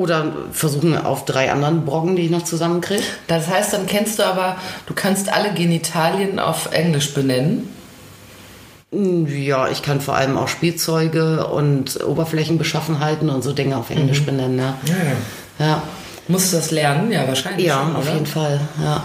Oder 0.00 0.32
versuchen 0.50 0.96
auf 0.96 1.26
drei 1.26 1.52
anderen 1.52 1.84
Broggen, 1.84 2.16
die 2.16 2.22
ich 2.22 2.30
noch 2.30 2.44
zusammenkriege. 2.44 3.02
Das 3.26 3.48
heißt, 3.48 3.74
dann 3.74 3.86
kennst 3.86 4.18
du 4.18 4.22
aber, 4.22 4.56
du 4.86 4.94
kannst 4.94 5.30
alle 5.30 5.52
Genitalien 5.52 6.38
auf 6.38 6.72
Englisch 6.72 7.12
benennen. 7.12 7.68
Ja, 8.90 9.68
ich 9.68 9.82
kann 9.82 10.00
vor 10.00 10.14
allem 10.14 10.38
auch 10.38 10.48
Spielzeuge 10.48 11.46
und 11.48 12.02
Oberflächenbeschaffenheiten 12.02 13.28
und 13.28 13.44
so 13.44 13.52
Dinge 13.52 13.76
auf 13.76 13.90
Englisch 13.90 14.22
benennen. 14.24 14.58
Ja. 14.58 14.74
ja. 15.58 15.82
Musst 16.28 16.54
du 16.54 16.56
das 16.56 16.70
lernen? 16.70 17.12
Ja, 17.12 17.28
wahrscheinlich. 17.28 17.66
Ja, 17.66 17.82
schon, 17.84 17.96
auf 17.96 18.08
jeden 18.10 18.24
Fall, 18.26 18.58
ja. 18.82 19.02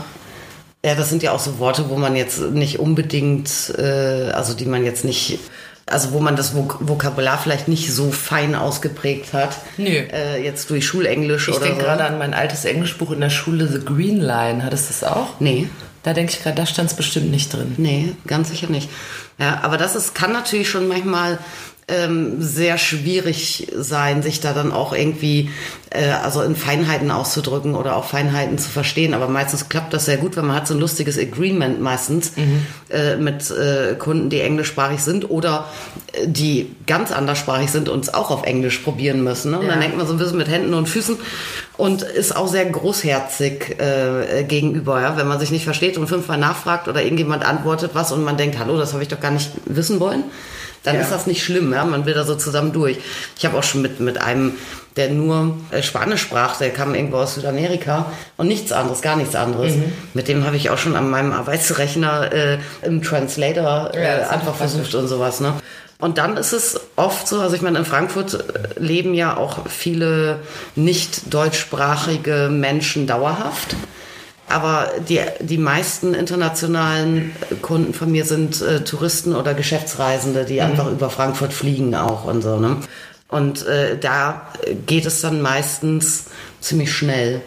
Ja, 0.86 0.96
das 0.96 1.10
sind 1.10 1.24
ja 1.24 1.34
auch 1.34 1.40
so 1.40 1.60
Worte, 1.60 1.90
wo 1.90 1.98
man 1.98 2.16
jetzt 2.16 2.40
nicht 2.40 2.80
unbedingt, 2.80 3.74
äh, 3.78 4.32
also 4.32 4.54
die 4.54 4.66
man 4.66 4.86
jetzt 4.86 5.04
nicht, 5.04 5.40
also 5.88 6.13
wo 6.13 6.20
man 6.20 6.36
das 6.36 6.56
Vok 6.56 6.77
Vokabular 6.82 7.38
vielleicht 7.38 7.68
nicht 7.68 7.94
so 7.94 8.12
fein 8.12 8.56
ausgeprägt 8.56 9.34
hat. 9.34 9.56
Nö. 9.77 9.88
Äh, 9.89 10.44
jetzt 10.44 10.70
durch 10.70 10.86
Schulenglisch 10.86 11.48
Ich 11.48 11.56
oder 11.56 11.65
denke 11.65 11.82
so. 11.82 11.86
gerade 11.88 12.06
an 12.06 12.18
mein 12.18 12.34
altes 12.34 12.65
Englischbuch 12.65 13.12
in 13.12 13.22
der 13.22 13.30
Schule, 13.30 13.68
The 13.68 13.86
Green 13.86 14.20
Line. 14.20 14.63
Hattest 14.63 14.89
du 14.89 14.94
das 14.94 15.04
auch? 15.04 15.39
Nee, 15.39 15.70
Da 16.04 16.13
denke 16.13 16.34
ich 16.34 16.42
gerade, 16.44 16.56
da 16.56 16.65
stand 16.65 16.89
es 16.92 16.96
bestimmt 16.96 17.30
nicht 17.32 17.54
drin. 17.54 17.75
nee, 17.77 18.13
ganz 18.27 18.50
sicher 18.50 18.68
nicht. 18.68 18.89
Ja, 19.38 19.60
aber 19.63 19.77
das 19.77 19.96
ist, 19.96 20.15
kann 20.15 20.32
natürlich 20.32 20.70
schon 20.70 20.88
manchmal 20.88 21.38
ähm, 21.88 22.42
sehr 22.42 22.80
schwierig 22.80 23.68
sein, 23.75 24.24
sich 24.24 24.39
da 24.39 24.54
dann 24.54 24.72
auch 24.72 24.92
irgendwie 24.92 25.51
äh, 25.92 26.10
also 26.10 26.42
in 26.42 26.56
Feinheiten 26.56 27.12
auszudrücken 27.12 27.75
oder 27.75 27.96
auch 27.96 28.06
Feinheiten 28.06 28.58
zu 28.58 28.70
verstehen. 28.70 29.13
Aber 29.13 29.27
meistens 29.27 29.70
klappt 29.70 29.94
das 29.94 30.06
sehr 30.06 30.18
gut, 30.18 30.36
weil 30.36 30.44
man 30.44 30.56
hat 30.56 30.68
so 30.68 30.74
ein 30.74 30.80
lustiges 30.80 31.20
Agreement 31.20 31.82
meistens 31.82 32.36
mhm. 32.38 32.65
äh, 32.89 33.18
mit 33.18 33.51
äh, 33.51 33.94
Kunden, 34.00 34.32
die 34.32 34.39
englischsprachig 34.39 35.01
sind 35.01 35.30
oder 35.30 35.68
äh, 36.13 36.27
die 36.27 36.75
ganz 36.88 37.12
anderssprachig 37.12 37.70
sind 37.70 37.88
und 37.88 38.06
es 38.06 38.13
auch 38.15 38.32
auf 38.32 38.46
Englisch 38.46 38.80
probieren 38.80 39.24
müssen. 39.24 39.51
Ne? 39.51 39.60
Und 39.60 39.65
ja. 39.68 39.74
dann 39.74 39.82
denkt 39.82 39.96
man 39.96 40.08
so 40.08 40.13
ein 40.13 40.18
bisschen 40.18 40.38
mit 40.38 40.48
Händen 40.48 40.74
und 40.74 40.89
Füßen 40.89 41.18
und 41.77 42.01
ist 42.01 42.36
auch 42.36 42.48
sehr 42.48 42.65
großherzig 42.65 43.80
äh, 43.80 44.44
gegenüber, 44.44 45.01
ja? 45.01 45.18
wenn 45.18 45.27
man 45.27 45.39
sich 45.39 45.51
nicht 45.51 45.65
versteht 45.65 46.00
und 46.00 46.08
fünfmal 46.08 46.39
nachfragt 46.39 46.88
oder 46.88 47.04
irgendjemand 47.04 47.46
antwortet 47.46 47.92
was 47.94 48.12
und 48.12 48.24
man 48.24 48.38
denkt, 48.38 48.58
hallo, 48.58 48.75
das 48.75 48.94
habe 48.94 49.04
ich 49.04 49.10
doch 49.10 49.20
gar 49.20 49.32
nicht 49.32 49.51
wissen 49.65 50.00
wollen 50.00 50.24
dann 50.86 50.96
ja. 50.96 51.01
ist 51.01 51.12
das 51.12 51.27
nicht 51.27 51.44
schlimm. 51.44 51.74
Ja? 51.74 51.86
Man 51.86 52.06
will 52.06 52.13
da 52.13 52.24
so 52.24 52.36
zusammen 52.36 52.72
durch. 52.74 52.98
Ich 53.38 53.46
habe 53.46 53.58
auch 53.58 53.63
schon 53.63 53.82
mit, 53.82 54.00
mit 54.00 54.22
einem, 54.22 54.54
der 54.96 55.10
nur 55.10 55.58
äh, 55.72 55.82
Spanisch 55.84 56.22
sprach, 56.22 56.58
der 56.58 56.72
kam 56.72 56.96
irgendwo 56.96 57.18
aus 57.18 57.36
Südamerika 57.36 58.12
und 58.38 58.48
nichts 58.48 58.72
anderes, 58.72 59.01
gar 59.01 59.15
nichts 59.15 59.36
anderes. 59.36 59.75
Mhm. 59.75 59.94
Mit 60.13 60.27
dem 60.27 60.46
habe 60.46 60.56
ich 60.56 60.70
auch 60.70 60.77
schon 60.77 60.96
an 60.96 61.10
meinem 61.10 61.32
Arbeitsrechner 61.32 62.32
äh, 62.32 62.58
im 62.84 63.01
Translator 63.01 63.92
äh, 63.94 64.04
ja, 64.04 64.30
einfach 64.30 64.56
versucht 64.56 64.96
und 64.96 65.08
sowas. 65.08 65.39
Ne? 65.39 65.54
Und 66.00 66.18
dann 66.18 66.36
ist 66.38 66.51
es 66.51 66.80
oft 66.98 67.27
so, 67.27 67.39
also 67.39 67.56
ich 67.56 67.62
meine, 67.62 67.80
in 67.80 67.86
Frankfurt 67.86 68.34
äh, 68.34 68.80
leben 68.80 69.13
ja 69.13 69.38
auch 69.38 69.68
viele 69.68 70.39
nicht 70.75 71.34
deutschsprachige 71.34 72.50
Menschen 72.51 73.08
dauerhaft. 73.08 73.75
Aber 74.48 74.90
die, 75.10 75.20
die 75.40 75.58
meisten 75.58 76.14
internationalen 76.14 77.36
Kunden 77.62 77.94
von 77.94 78.12
mir 78.12 78.25
sind 78.25 78.62
äh, 78.62 78.84
Touristen 78.84 79.36
oder 79.36 79.54
Geschäftsreisende, 79.54 80.46
die 80.46 80.56
mhm. 80.56 80.62
einfach 80.62 80.92
über 80.92 81.10
Frankfurt 81.10 81.52
fliegen 81.52 81.96
auch 81.96 82.25
und 82.25 82.42
so. 82.42 82.58
Ne? 82.60 82.78
Und 83.28 83.66
äh, 83.66 83.98
da 83.98 84.48
geht 84.86 85.06
es 85.06 85.22
dann 85.22 85.42
meistens 85.42 86.25
ziemlich 86.62 86.94
schnell. 86.94 87.42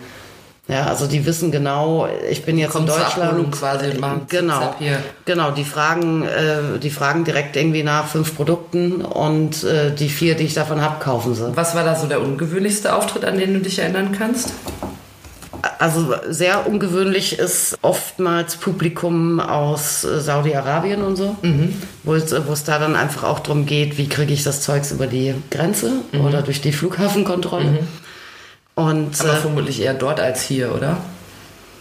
Ja, 0.66 0.84
also 0.84 1.06
die 1.06 1.24
wissen 1.24 1.50
genau, 1.50 2.06
ich 2.30 2.44
bin 2.44 2.58
jetzt 2.58 2.74
in 2.74 2.84
Deutschland. 2.84 3.52
quasi 3.52 3.96
machen 3.98 4.26
genau, 4.28 4.74
genau. 5.24 5.50
Die 5.50 5.64
fragen, 5.64 6.24
äh, 6.24 6.78
die 6.78 6.90
fragen 6.90 7.24
direkt 7.24 7.56
irgendwie 7.56 7.82
nach 7.82 8.06
fünf 8.06 8.36
Produkten 8.36 9.00
und 9.00 9.64
äh, 9.64 9.94
die 9.94 10.10
vier, 10.10 10.34
die 10.34 10.44
ich 10.44 10.52
davon 10.52 10.82
habe, 10.82 11.02
kaufen 11.02 11.34
sie. 11.34 11.56
Was 11.56 11.74
war 11.74 11.84
da 11.84 11.96
so 11.96 12.06
der 12.06 12.20
ungewöhnlichste 12.20 12.94
Auftritt, 12.94 13.24
an 13.24 13.38
den 13.38 13.54
du 13.54 13.60
dich 13.60 13.78
erinnern 13.78 14.12
kannst? 14.12 14.52
Also 15.78 16.12
sehr 16.28 16.66
ungewöhnlich 16.66 17.38
ist 17.38 17.78
oftmals 17.82 18.56
Publikum 18.56 19.38
aus 19.38 20.02
äh, 20.02 20.20
Saudi-Arabien 20.20 21.02
und 21.02 21.14
so, 21.14 21.36
mhm. 21.42 21.74
wo, 22.02 22.14
es, 22.14 22.34
wo 22.46 22.52
es 22.52 22.64
da 22.64 22.80
dann 22.80 22.96
einfach 22.96 23.22
auch 23.22 23.38
darum 23.38 23.64
geht, 23.64 23.96
wie 23.96 24.08
kriege 24.08 24.32
ich 24.32 24.42
das 24.42 24.60
Zeugs 24.62 24.90
über 24.90 25.06
die 25.06 25.34
Grenze 25.50 25.92
mhm. 26.12 26.22
oder 26.22 26.42
durch 26.42 26.60
die 26.60 26.72
Flughafenkontrolle. 26.72 27.64
Mhm. 27.64 27.78
Und, 28.74 29.20
Aber 29.20 29.34
äh, 29.34 29.36
vermutlich 29.36 29.80
eher 29.80 29.94
dort 29.94 30.18
als 30.18 30.42
hier, 30.42 30.74
oder? 30.74 30.98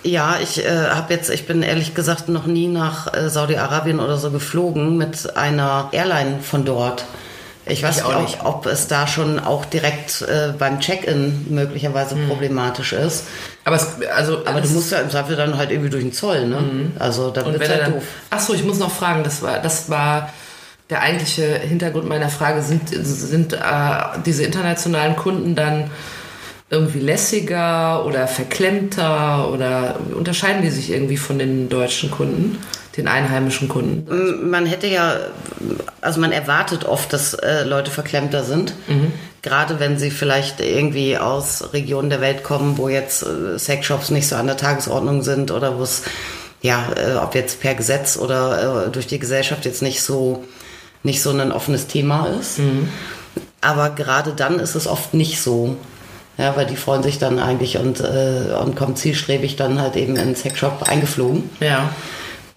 Ja, 0.03 0.37
ich 0.41 0.63
äh, 0.63 0.69
habe 0.89 1.13
jetzt, 1.13 1.29
ich 1.31 1.47
bin 1.47 1.63
ehrlich 1.63 1.95
gesagt 1.95 2.29
noch 2.29 2.45
nie 2.45 2.67
nach 2.67 3.13
äh, 3.13 3.29
Saudi-Arabien 3.29 3.99
oder 3.99 4.17
so 4.17 4.29
geflogen 4.29 4.97
mit 4.97 5.35
einer 5.35 5.89
Airline 5.91 6.39
von 6.41 6.65
dort. 6.65 7.05
Ich 7.69 7.83
weiß 7.83 8.03
auch 8.03 8.21
nicht, 8.21 8.41
ob, 8.41 8.47
ob, 8.47 8.65
es 8.65 8.87
da 8.87 9.07
schon 9.07 9.39
auch 9.39 9.65
direkt 9.65 10.21
äh, 10.21 10.53
beim 10.57 10.79
Check-in 10.79 11.47
möglicherweise 11.49 12.15
hm. 12.15 12.27
problematisch 12.27 12.93
ist. 12.93 13.25
Aber, 13.65 13.75
es, 13.75 13.87
also, 14.15 14.45
Aber 14.45 14.61
du 14.61 14.69
musst 14.69 14.91
ja 14.91 14.99
im 14.99 15.09
Zweifel 15.09 15.35
dann 15.35 15.57
halt 15.57 15.71
irgendwie 15.71 15.89
durch 15.89 16.03
den 16.03 16.13
Zoll, 16.13 16.47
ne? 16.47 16.61
Mhm. 16.61 16.91
Also 16.99 17.31
da 17.31 17.45
wird 17.45 17.67
halt 17.67 17.81
dann, 17.81 17.93
doof. 17.93 18.03
Achso, 18.29 18.53
ich 18.53 18.63
muss 18.63 18.79
noch 18.79 18.91
fragen, 18.91 19.23
das 19.23 19.41
war, 19.41 19.59
das 19.59 19.89
war 19.89 20.29
der 20.89 21.01
eigentliche 21.01 21.43
Hintergrund 21.43 22.07
meiner 22.07 22.29
Frage. 22.29 22.61
Sind, 22.61 22.89
sind 22.89 23.53
äh, 23.53 23.57
diese 24.25 24.43
internationalen 24.43 25.15
Kunden 25.15 25.55
dann 25.55 25.91
irgendwie 26.69 26.99
lässiger 26.99 28.05
oder 28.05 28.27
verklemmter 28.27 29.49
oder 29.51 29.99
unterscheiden 30.15 30.61
die 30.61 30.69
sich 30.69 30.91
irgendwie 30.91 31.17
von 31.17 31.39
den 31.39 31.69
deutschen 31.69 32.11
Kunden? 32.11 32.57
den 32.97 33.07
einheimischen 33.07 33.69
Kunden? 33.69 34.49
Man 34.49 34.65
hätte 34.65 34.87
ja, 34.87 35.17
also 36.01 36.19
man 36.19 36.31
erwartet 36.31 36.83
oft, 36.83 37.13
dass 37.13 37.35
äh, 37.35 37.63
Leute 37.63 37.91
verklemmter 37.91 38.43
sind. 38.43 38.73
Mhm. 38.87 39.13
Gerade 39.43 39.79
wenn 39.79 39.97
sie 39.99 40.09
vielleicht 40.09 40.59
irgendwie 40.59 41.17
aus 41.17 41.73
Regionen 41.73 42.09
der 42.09 42.21
Welt 42.21 42.43
kommen, 42.43 42.77
wo 42.77 42.89
jetzt 42.89 43.23
äh, 43.23 43.57
Sexshops 43.57 44.09
nicht 44.09 44.27
so 44.27 44.35
an 44.35 44.47
der 44.47 44.57
Tagesordnung 44.57 45.21
sind 45.21 45.51
oder 45.51 45.77
wo 45.77 45.83
es, 45.83 46.03
ja, 46.61 46.87
äh, 46.95 47.15
ob 47.15 47.35
jetzt 47.35 47.61
per 47.61 47.75
Gesetz 47.75 48.17
oder 48.17 48.87
äh, 48.87 48.89
durch 48.89 49.05
die 49.07 49.19
Gesellschaft 49.19 49.65
jetzt 49.65 49.83
nicht 49.83 50.01
so, 50.01 50.43
nicht 51.03 51.21
so 51.21 51.29
ein 51.29 51.51
offenes 51.51 51.87
Thema 51.87 52.27
ist. 52.39 52.57
Mhm. 52.57 52.89
Aber 53.61 53.91
gerade 53.91 54.33
dann 54.33 54.59
ist 54.59 54.75
es 54.75 54.87
oft 54.87 55.13
nicht 55.13 55.39
so. 55.39 55.77
Ja, 56.37 56.55
weil 56.55 56.67
die 56.67 56.75
freuen 56.75 57.03
sich 57.03 57.17
dann 57.17 57.39
eigentlich 57.39 57.77
und, 57.77 57.99
äh, 57.99 58.53
und 58.61 58.75
kommen 58.75 58.95
zielstrebig 58.95 59.55
dann 59.55 59.81
halt 59.81 59.95
eben 59.95 60.15
in 60.15 60.27
den 60.27 60.35
Sexshop 60.35 60.83
eingeflogen. 60.87 61.49
Ja. 61.59 61.89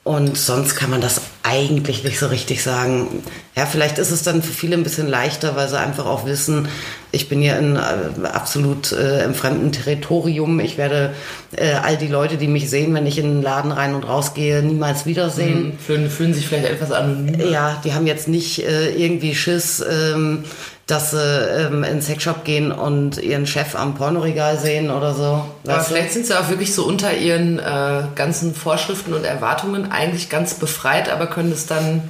Und 0.02 0.38
sonst 0.38 0.76
kann 0.76 0.88
man 0.88 1.02
das 1.02 1.20
eigentlich 1.42 2.04
nicht 2.04 2.18
so 2.18 2.28
richtig 2.28 2.62
sagen. 2.62 3.22
Ja, 3.54 3.66
vielleicht 3.66 3.98
ist 3.98 4.10
es 4.10 4.22
dann 4.22 4.42
für 4.42 4.52
viele 4.52 4.74
ein 4.76 4.82
bisschen 4.82 5.06
leichter, 5.06 5.56
weil 5.56 5.68
sie 5.68 5.78
einfach 5.78 6.06
auch 6.06 6.24
wissen, 6.24 6.68
ich 7.12 7.28
bin 7.28 7.42
hier 7.42 7.58
in 7.58 7.76
äh, 7.76 8.26
absolut 8.26 8.92
äh, 8.92 9.24
im 9.24 9.34
fremden 9.34 9.72
Territorium. 9.72 10.58
Ich 10.58 10.78
werde 10.78 11.12
äh, 11.54 11.72
all 11.72 11.98
die 11.98 12.08
Leute, 12.08 12.38
die 12.38 12.48
mich 12.48 12.70
sehen, 12.70 12.94
wenn 12.94 13.06
ich 13.06 13.18
in 13.18 13.26
den 13.26 13.42
Laden 13.42 13.72
rein 13.72 13.94
und 13.94 14.04
raus 14.04 14.32
gehe, 14.32 14.62
niemals 14.62 15.04
wiedersehen. 15.04 15.66
Mhm, 15.66 15.78
fühlen, 15.78 16.10
fühlen 16.10 16.34
sich 16.34 16.48
vielleicht 16.48 16.70
etwas 16.70 16.92
anonym. 16.92 17.38
Ja, 17.52 17.80
die 17.84 17.92
haben 17.92 18.06
jetzt 18.06 18.26
nicht 18.26 18.66
äh, 18.66 18.90
irgendwie 18.90 19.34
Schiss. 19.34 19.84
Ähm, 19.86 20.44
dass 20.90 21.12
sie 21.12 21.18
ähm, 21.18 21.84
in 21.84 21.94
den 21.94 22.02
Sexshop 22.02 22.44
gehen 22.44 22.72
und 22.72 23.18
ihren 23.18 23.46
Chef 23.46 23.74
am 23.74 23.94
Pornoregal 23.94 24.58
sehen 24.58 24.90
oder 24.90 25.14
so. 25.14 25.44
Aber 25.66 25.80
vielleicht 25.80 26.12
sind 26.12 26.26
sie 26.26 26.38
auch 26.38 26.48
wirklich 26.48 26.74
so 26.74 26.84
unter 26.84 27.16
ihren 27.16 27.58
äh, 27.58 28.02
ganzen 28.14 28.54
Vorschriften 28.54 29.14
und 29.14 29.24
Erwartungen 29.24 29.92
eigentlich 29.92 30.28
ganz 30.28 30.54
befreit, 30.54 31.08
aber 31.08 31.26
können 31.26 31.52
es 31.52 31.66
dann 31.66 32.02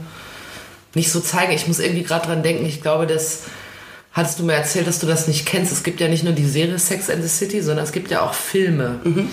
nicht 0.95 1.13
so 1.13 1.21
zeigen. 1.21 1.53
Ich 1.53 1.69
muss 1.69 1.79
irgendwie 1.79 2.03
gerade 2.03 2.27
dran 2.27 2.43
denken, 2.43 2.65
ich 2.65 2.83
glaube, 2.83 3.07
das 3.07 3.43
hattest 4.13 4.39
du 4.39 4.45
mir 4.45 4.55
erzählt, 4.55 4.87
dass 4.87 4.99
du 4.99 5.07
das 5.07 5.29
nicht 5.29 5.47
kennst. 5.47 5.73
Es 5.73 5.83
gibt 5.83 6.01
ja 6.01 6.09
nicht 6.09 6.25
nur 6.25 6.33
die 6.33 6.47
Serie 6.47 6.79
Sex 6.79 7.11
and 7.11 7.23
the 7.23 7.29
City, 7.29 7.63
sondern 7.63 7.85
es 7.85 7.93
gibt 7.93 8.11
ja 8.11 8.23
auch 8.23 8.35
Filme. 8.35 9.01
Mhm. 9.05 9.29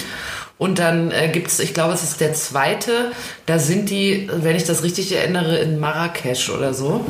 Und 0.58 0.80
dann 0.80 1.12
äh, 1.12 1.30
gibt 1.30 1.48
es, 1.48 1.60
ich 1.60 1.74
glaube, 1.74 1.94
es 1.94 2.04
ist 2.04 2.20
der 2.20 2.34
zweite, 2.34 3.12
da 3.46 3.60
sind 3.60 3.90
die, 3.90 4.30
wenn 4.34 4.56
ich 4.56 4.64
das 4.64 4.84
richtig 4.84 5.16
erinnere, 5.16 5.58
in 5.58 5.80
Marrakesch 5.80 6.50
oder 6.50 6.74
so. 6.74 7.06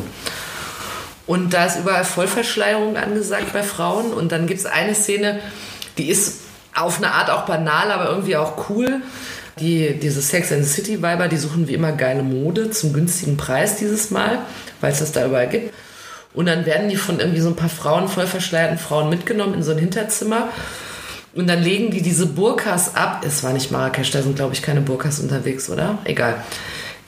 Und 1.27 1.53
da 1.53 1.65
ist 1.65 1.79
überall 1.79 2.05
Vollverschleierung 2.05 2.95
angesagt 2.95 3.53
bei 3.53 3.61
Frauen. 3.61 4.13
Und 4.13 4.31
dann 4.31 4.47
gibt 4.47 4.61
es 4.61 4.65
eine 4.65 4.95
Szene, 4.95 5.39
die 5.97 6.09
ist 6.09 6.39
auf 6.73 6.97
eine 6.97 7.11
Art 7.11 7.29
auch 7.29 7.45
banal, 7.45 7.91
aber 7.91 8.09
irgendwie 8.09 8.37
auch 8.37 8.69
cool. 8.69 9.01
Die, 9.59 9.99
diese 9.99 10.21
Sex 10.21 10.51
and 10.51 10.63
the 10.63 10.69
City 10.69 11.01
Weiber, 11.01 11.27
die 11.27 11.37
suchen 11.37 11.67
wie 11.67 11.73
immer 11.73 11.91
geile 11.91 12.23
Mode 12.23 12.69
zum 12.69 12.93
günstigen 12.93 13.37
Preis 13.37 13.77
dieses 13.77 14.11
Mal, 14.11 14.39
weil 14.81 14.91
es 14.91 14.99
das 14.99 15.11
da 15.11 15.25
überall 15.25 15.49
gibt. 15.49 15.73
Und 16.33 16.45
dann 16.45 16.65
werden 16.67 16.89
die 16.89 16.95
von 16.95 17.19
irgendwie 17.19 17.41
so 17.41 17.49
ein 17.49 17.55
paar 17.55 17.69
Frauen, 17.69 18.07
voll 18.07 18.27
verschleierten 18.27 18.77
Frauen 18.77 19.09
mitgenommen 19.09 19.55
in 19.55 19.63
so 19.63 19.71
ein 19.71 19.79
Hinterzimmer. 19.79 20.49
Und 21.33 21.47
dann 21.47 21.61
legen 21.61 21.91
die 21.91 22.01
diese 22.01 22.27
Burkas 22.27 22.95
ab. 22.95 23.23
Es 23.25 23.43
war 23.43 23.53
nicht 23.53 23.71
Marrakesch, 23.71 24.11
da 24.11 24.21
sind 24.21 24.35
glaube 24.35 24.53
ich 24.53 24.61
keine 24.61 24.81
Burkas 24.81 25.19
unterwegs, 25.19 25.69
oder? 25.69 25.97
Egal. 26.03 26.35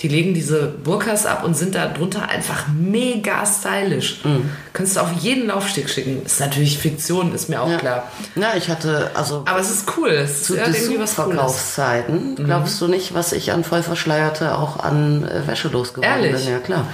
Die 0.01 0.07
legen 0.07 0.33
diese 0.33 0.67
Burkas 0.67 1.25
ab 1.25 1.43
und 1.43 1.57
sind 1.57 1.75
da 1.75 1.87
drunter 1.87 2.29
einfach 2.29 2.67
mega 2.69 3.45
stylisch. 3.45 4.21
Mhm. 4.23 4.49
Kannst 4.71 4.95
du 4.95 5.01
auf 5.01 5.11
jeden 5.19 5.47
Laufsteg 5.47 5.89
schicken. 5.89 6.23
Ist 6.25 6.39
natürlich 6.39 6.77
Fiktion, 6.77 7.33
ist 7.33 7.49
mir 7.49 7.61
auch 7.61 7.69
ja. 7.69 7.77
klar. 7.77 8.11
Ja, 8.35 8.53
ich 8.55 8.69
hatte 8.69 9.11
also. 9.13 9.43
Aber 9.45 9.59
es 9.59 9.69
ist 9.69 9.85
cool. 9.97 10.09
Es 10.09 10.43
zu 10.43 10.55
den 10.55 11.07
Verkaufszeiten 11.07 12.35
mhm. 12.37 12.45
glaubst 12.45 12.79
du 12.79 12.87
nicht, 12.87 13.13
was 13.13 13.33
ich 13.33 13.51
an 13.51 13.63
Vollverschleierte 13.63 14.57
auch 14.57 14.79
an 14.79 15.27
äh, 15.27 15.47
Wäsche 15.47 15.67
losgeworden 15.67 16.23
Ehrlich? 16.23 16.45
bin? 16.45 16.53
Ja, 16.53 16.59
klar. 16.59 16.87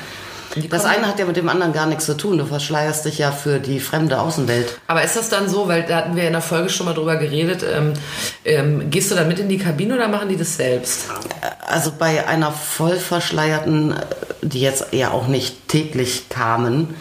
Das 0.70 0.86
eine 0.86 1.08
hat 1.08 1.20
ja 1.20 1.26
mit 1.26 1.36
dem 1.36 1.50
anderen 1.50 1.74
gar 1.74 1.86
nichts 1.86 2.06
zu 2.06 2.16
tun. 2.16 2.38
Du 2.38 2.46
verschleierst 2.46 3.06
dich 3.06 3.18
ja 3.18 3.32
für 3.32 3.60
die 3.60 3.80
fremde 3.80 4.20
Außenwelt. 4.20 4.80
Aber 4.88 5.04
ist 5.04 5.16
das 5.16 5.30
dann 5.30 5.50
so, 5.50 5.68
weil 5.68 5.84
da 5.84 5.98
hatten 5.98 6.16
wir 6.16 6.26
in 6.28 6.34
der 6.34 6.42
Folge 6.42 6.70
schon 6.70 6.86
mal 6.86 6.94
drüber 6.94 7.18
geredet, 7.18 7.64
ähm, 7.64 7.94
ähm, 8.46 8.90
gehst 8.90 9.12
du 9.12 9.16
da 9.16 9.26
mit 9.26 9.40
in 9.40 9.50
die 9.50 9.58
Kabine 9.58 9.96
oder 9.96 10.08
machen 10.08 10.30
die 10.30 10.38
das 10.38 10.56
selbst? 10.56 11.06
Also 11.68 11.92
bei 11.98 12.28
einer 12.28 12.52
voll 12.52 12.96
verschleierten, 12.98 13.96
die 14.42 14.62
jetzt 14.62 14.88
ja 14.92 15.12
auch 15.12 15.28
nicht 15.28 15.68
täglich 15.68 16.30
kamen, 16.30 16.96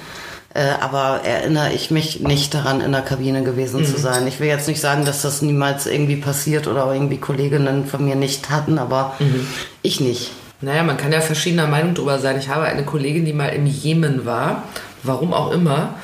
äh, 0.54 0.70
aber 0.80 1.20
erinnere 1.24 1.72
ich 1.72 1.90
mich 1.90 2.20
nicht 2.20 2.54
daran, 2.54 2.80
in 2.80 2.92
der 2.92 3.02
Kabine 3.02 3.42
gewesen 3.42 3.80
mhm. 3.80 3.86
zu 3.86 3.98
sein. 3.98 4.26
Ich 4.26 4.40
will 4.40 4.48
jetzt 4.48 4.68
nicht 4.68 4.80
sagen, 4.80 5.04
dass 5.04 5.22
das 5.22 5.42
niemals 5.42 5.86
irgendwie 5.86 6.16
passiert 6.16 6.66
oder 6.66 6.92
irgendwie 6.92 7.18
Kolleginnen 7.18 7.86
von 7.86 8.04
mir 8.04 8.14
nicht 8.14 8.50
hatten, 8.50 8.78
aber 8.78 9.14
mhm. 9.18 9.46
ich 9.82 10.00
nicht. 10.00 10.30
Naja, 10.64 10.82
man 10.82 10.96
kann 10.96 11.12
ja 11.12 11.20
verschiedener 11.20 11.66
Meinung 11.66 11.94
drüber 11.94 12.18
sein. 12.18 12.38
Ich 12.38 12.48
habe 12.48 12.64
eine 12.64 12.84
Kollegin, 12.84 13.24
die 13.24 13.34
mal 13.34 13.48
im 13.48 13.66
Jemen 13.66 14.24
war, 14.24 14.62
warum 15.02 15.34
auch 15.34 15.52
immer. 15.52 15.94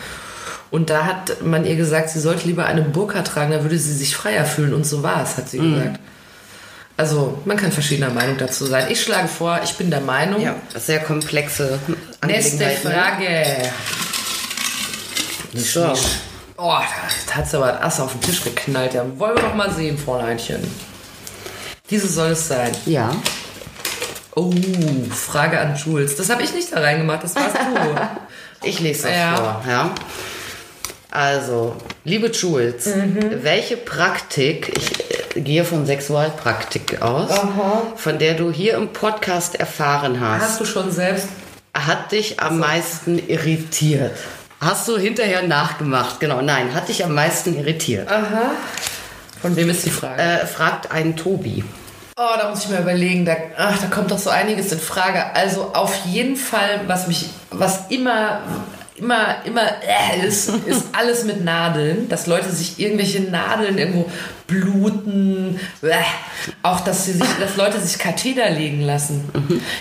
Und 0.71 0.91
da 0.91 1.05
hat 1.05 1.43
man 1.43 1.65
ihr 1.65 1.77
gesagt, 1.77 2.11
sie 2.11 2.21
sollte 2.21 2.47
lieber 2.47 2.67
eine 2.67 2.83
Burka 2.83 3.23
tragen, 3.23 3.53
da 3.53 3.63
würde 3.63 3.79
sie 3.79 3.95
sich 3.95 4.15
freier 4.15 4.45
fühlen. 4.45 4.75
Und 4.75 4.87
so 4.87 5.03
war 5.03 5.23
es, 5.23 5.37
hat 5.37 5.49
sie 5.49 5.61
mhm. 5.61 5.75
gesagt. 5.75 6.01
Also, 6.97 7.39
man 7.47 7.57
kann 7.57 7.73
verschiedener 7.73 8.11
Meinung 8.11 8.37
dazu 8.37 8.67
sein. 8.67 8.89
Ich 8.91 9.03
schlage 9.03 9.27
vor, 9.27 9.61
ich 9.65 9.73
bin 9.77 9.91
der 9.91 10.03
Meinung. 10.03 10.43
Ja, 10.43 10.55
sehr 10.77 11.01
komplexe 11.01 11.79
Nächste 12.27 12.69
Frage. 12.69 13.47
So. 15.55 15.95
Oh, 16.59 16.79
da 17.27 17.35
hat 17.35 17.49
sie 17.49 17.57
aber 17.57 17.79
ein 17.79 17.83
Ass 17.83 17.99
auf 18.01 18.13
den 18.13 18.21
Tisch 18.21 18.45
geknallt. 18.45 18.93
Ja, 18.93 19.07
wollen 19.19 19.35
wir 19.35 19.43
doch 19.43 19.55
mal 19.55 19.73
sehen, 19.73 19.97
Fräuleinchen. 19.97 20.61
Diese 21.89 22.07
soll 22.07 22.33
es 22.33 22.47
sein. 22.47 22.71
Ja. 22.85 23.11
Oh, 24.35 24.53
Frage 25.11 25.59
an 25.61 25.77
Jules. 25.77 26.17
Das 26.17 26.31
habe 26.31 26.43
ich 26.43 26.53
nicht 26.55 26.73
da 26.73 26.81
reingemacht, 26.81 27.25
das 27.25 27.35
warst 27.37 27.57
du. 27.57 27.61
Ich 28.63 28.79
lese 28.79 29.05
das 29.09 29.17
Ja. 29.17 29.35
vor, 29.37 29.65
ja. 29.67 29.91
Also, 31.11 31.77
liebe 32.05 32.29
Jules, 32.31 32.87
Mhm. 32.95 33.43
welche 33.43 33.77
Praktik, 33.79 34.71
ich 34.77 35.37
äh, 35.37 35.41
gehe 35.41 35.65
von 35.65 35.87
Sexualpraktik 35.87 37.01
aus, 37.01 37.31
von 37.97 38.19
der 38.19 38.35
du 38.35 38.53
hier 38.53 38.75
im 38.75 38.93
Podcast 38.93 39.55
erfahren 39.55 40.21
hast, 40.21 40.43
Hast 40.43 40.61
du 40.61 40.65
schon 40.67 40.91
selbst 40.93 41.27
hat 41.73 42.13
dich 42.13 42.39
am 42.41 42.59
meisten 42.59 43.19
irritiert? 43.29 44.13
Hast 44.61 44.87
du 44.89 44.99
hinterher 44.99 45.43
nachgemacht? 45.43 46.21
Genau, 46.21 46.43
nein, 46.43 46.75
hat 46.75 46.89
dich 46.89 47.03
am 47.05 47.15
meisten 47.15 47.57
irritiert. 47.59 48.09
Von 49.41 49.57
wem 49.57 49.71
ist 49.71 49.87
die 49.87 49.91
Frage? 49.91 50.21
Äh, 50.21 50.47
fragt 50.47 50.93
einen 50.93 51.17
Tobi. 51.17 51.65
Oh, 52.23 52.37
da 52.39 52.51
muss 52.51 52.65
ich 52.65 52.69
mir 52.69 52.81
überlegen. 52.81 53.25
Da, 53.25 53.35
ach, 53.57 53.81
da 53.81 53.87
kommt 53.87 54.11
doch 54.11 54.19
so 54.19 54.29
einiges 54.29 54.71
in 54.73 54.79
Frage. 54.79 55.35
Also 55.35 55.71
auf 55.73 56.05
jeden 56.05 56.37
Fall, 56.37 56.83
was 56.87 57.09
mich, 57.09 57.31
was 57.51 57.87
immer, 57.89 58.43
immer, 58.97 59.37
immer 59.47 59.63
äh, 59.63 60.27
ist, 60.27 60.51
ist 60.67 60.89
alles 60.93 61.25
mit 61.25 61.43
Nadeln. 61.43 62.11
Dass 62.11 62.27
Leute 62.27 62.51
sich 62.51 62.79
irgendwelche 62.79 63.23
Nadeln 63.23 63.79
irgendwo 63.79 64.05
bluten. 64.47 65.59
Äh. 65.81 65.95
Auch, 66.63 66.81
dass, 66.81 67.07
sie 67.07 67.13
sich, 67.13 67.29
dass 67.41 67.57
Leute 67.57 67.81
sich 67.81 67.99
Katheter 67.99 68.51
legen 68.51 68.83
lassen. 68.83 69.31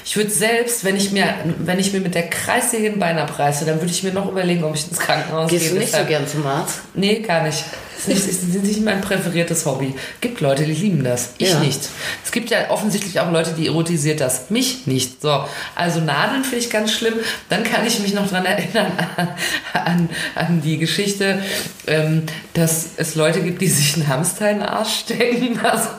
Ich 0.06 0.16
würde 0.16 0.30
selbst, 0.30 0.86
wenn 0.86 0.96
ich 0.96 1.12
mir, 1.12 1.26
wenn 1.58 1.78
ich 1.78 1.92
mir 1.92 2.00
mit 2.00 2.16
der 2.16 2.30
Kreissäge 2.30 2.88
ein 2.88 3.00
Bein 3.00 3.18
abreiße, 3.18 3.66
dann 3.66 3.82
würde 3.82 3.92
ich 3.92 4.04
mir 4.04 4.14
noch 4.14 4.32
überlegen, 4.32 4.64
ob 4.64 4.76
ich 4.76 4.88
ins 4.88 5.00
Krankenhaus 5.00 5.50
Gehst 5.50 5.66
gehe. 5.66 5.74
du 5.74 5.80
nicht 5.80 5.94
so 5.94 6.06
gern 6.06 6.26
zum 6.26 6.48
Arzt? 6.48 6.80
Nee, 6.94 7.20
gar 7.20 7.44
nicht. 7.44 7.66
Das 8.08 8.26
ist 8.26 8.44
nicht, 8.64 8.84
mein 8.84 9.02
präferiertes 9.02 9.66
Hobby. 9.66 9.94
Gibt 10.22 10.42
Leute, 10.42 10.64
die 10.64 10.74
lieben 10.74 11.04
das. 11.04 11.32
Ich 11.38 11.50
Ja. 11.52 11.60
nicht. 11.60 11.80
Es 12.24 12.32
gibt 12.32 12.50
ja 12.50 12.70
offensichtlich 12.70 13.20
auch 13.20 13.32
Leute, 13.32 13.52
die 13.52 13.68
erotisiert 13.68 14.22
das. 14.22 14.50
Mich 14.50 14.88
nicht. 14.88 15.22
So. 15.22 15.44
Also 15.76 16.00
Nadeln 16.00 16.44
finde 16.44 16.60
ich 16.64 16.70
ganz 16.70 16.92
schlimm. 16.94 17.16
Dann 17.50 17.64
kann 17.64 17.86
ich 17.86 18.00
mich 18.00 18.14
noch 18.14 18.28
dran 18.30 18.46
erinnern 18.46 18.92
an, 19.74 20.10
an, 20.36 20.62
die 20.62 20.78
Geschichte, 20.78 21.40
ähm, 21.88 22.24
dass 22.54 22.88
es 22.98 23.16
Leute 23.16 23.42
gibt, 23.42 23.62
die 23.62 23.68
sich 23.68 23.96
einen 23.96 24.08
Hamster 24.08 24.50
in 24.52 24.60
den 24.60 24.68
Arsch 24.68 25.00
stecken. 25.02 25.60
Also, 25.70 25.90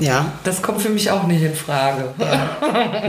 Ja. 0.00 0.32
das 0.44 0.62
kommt 0.62 0.82
für 0.82 0.90
mich 0.90 1.10
auch 1.10 1.24
nicht 1.26 1.42
in 1.42 1.54
Frage. 1.54 2.12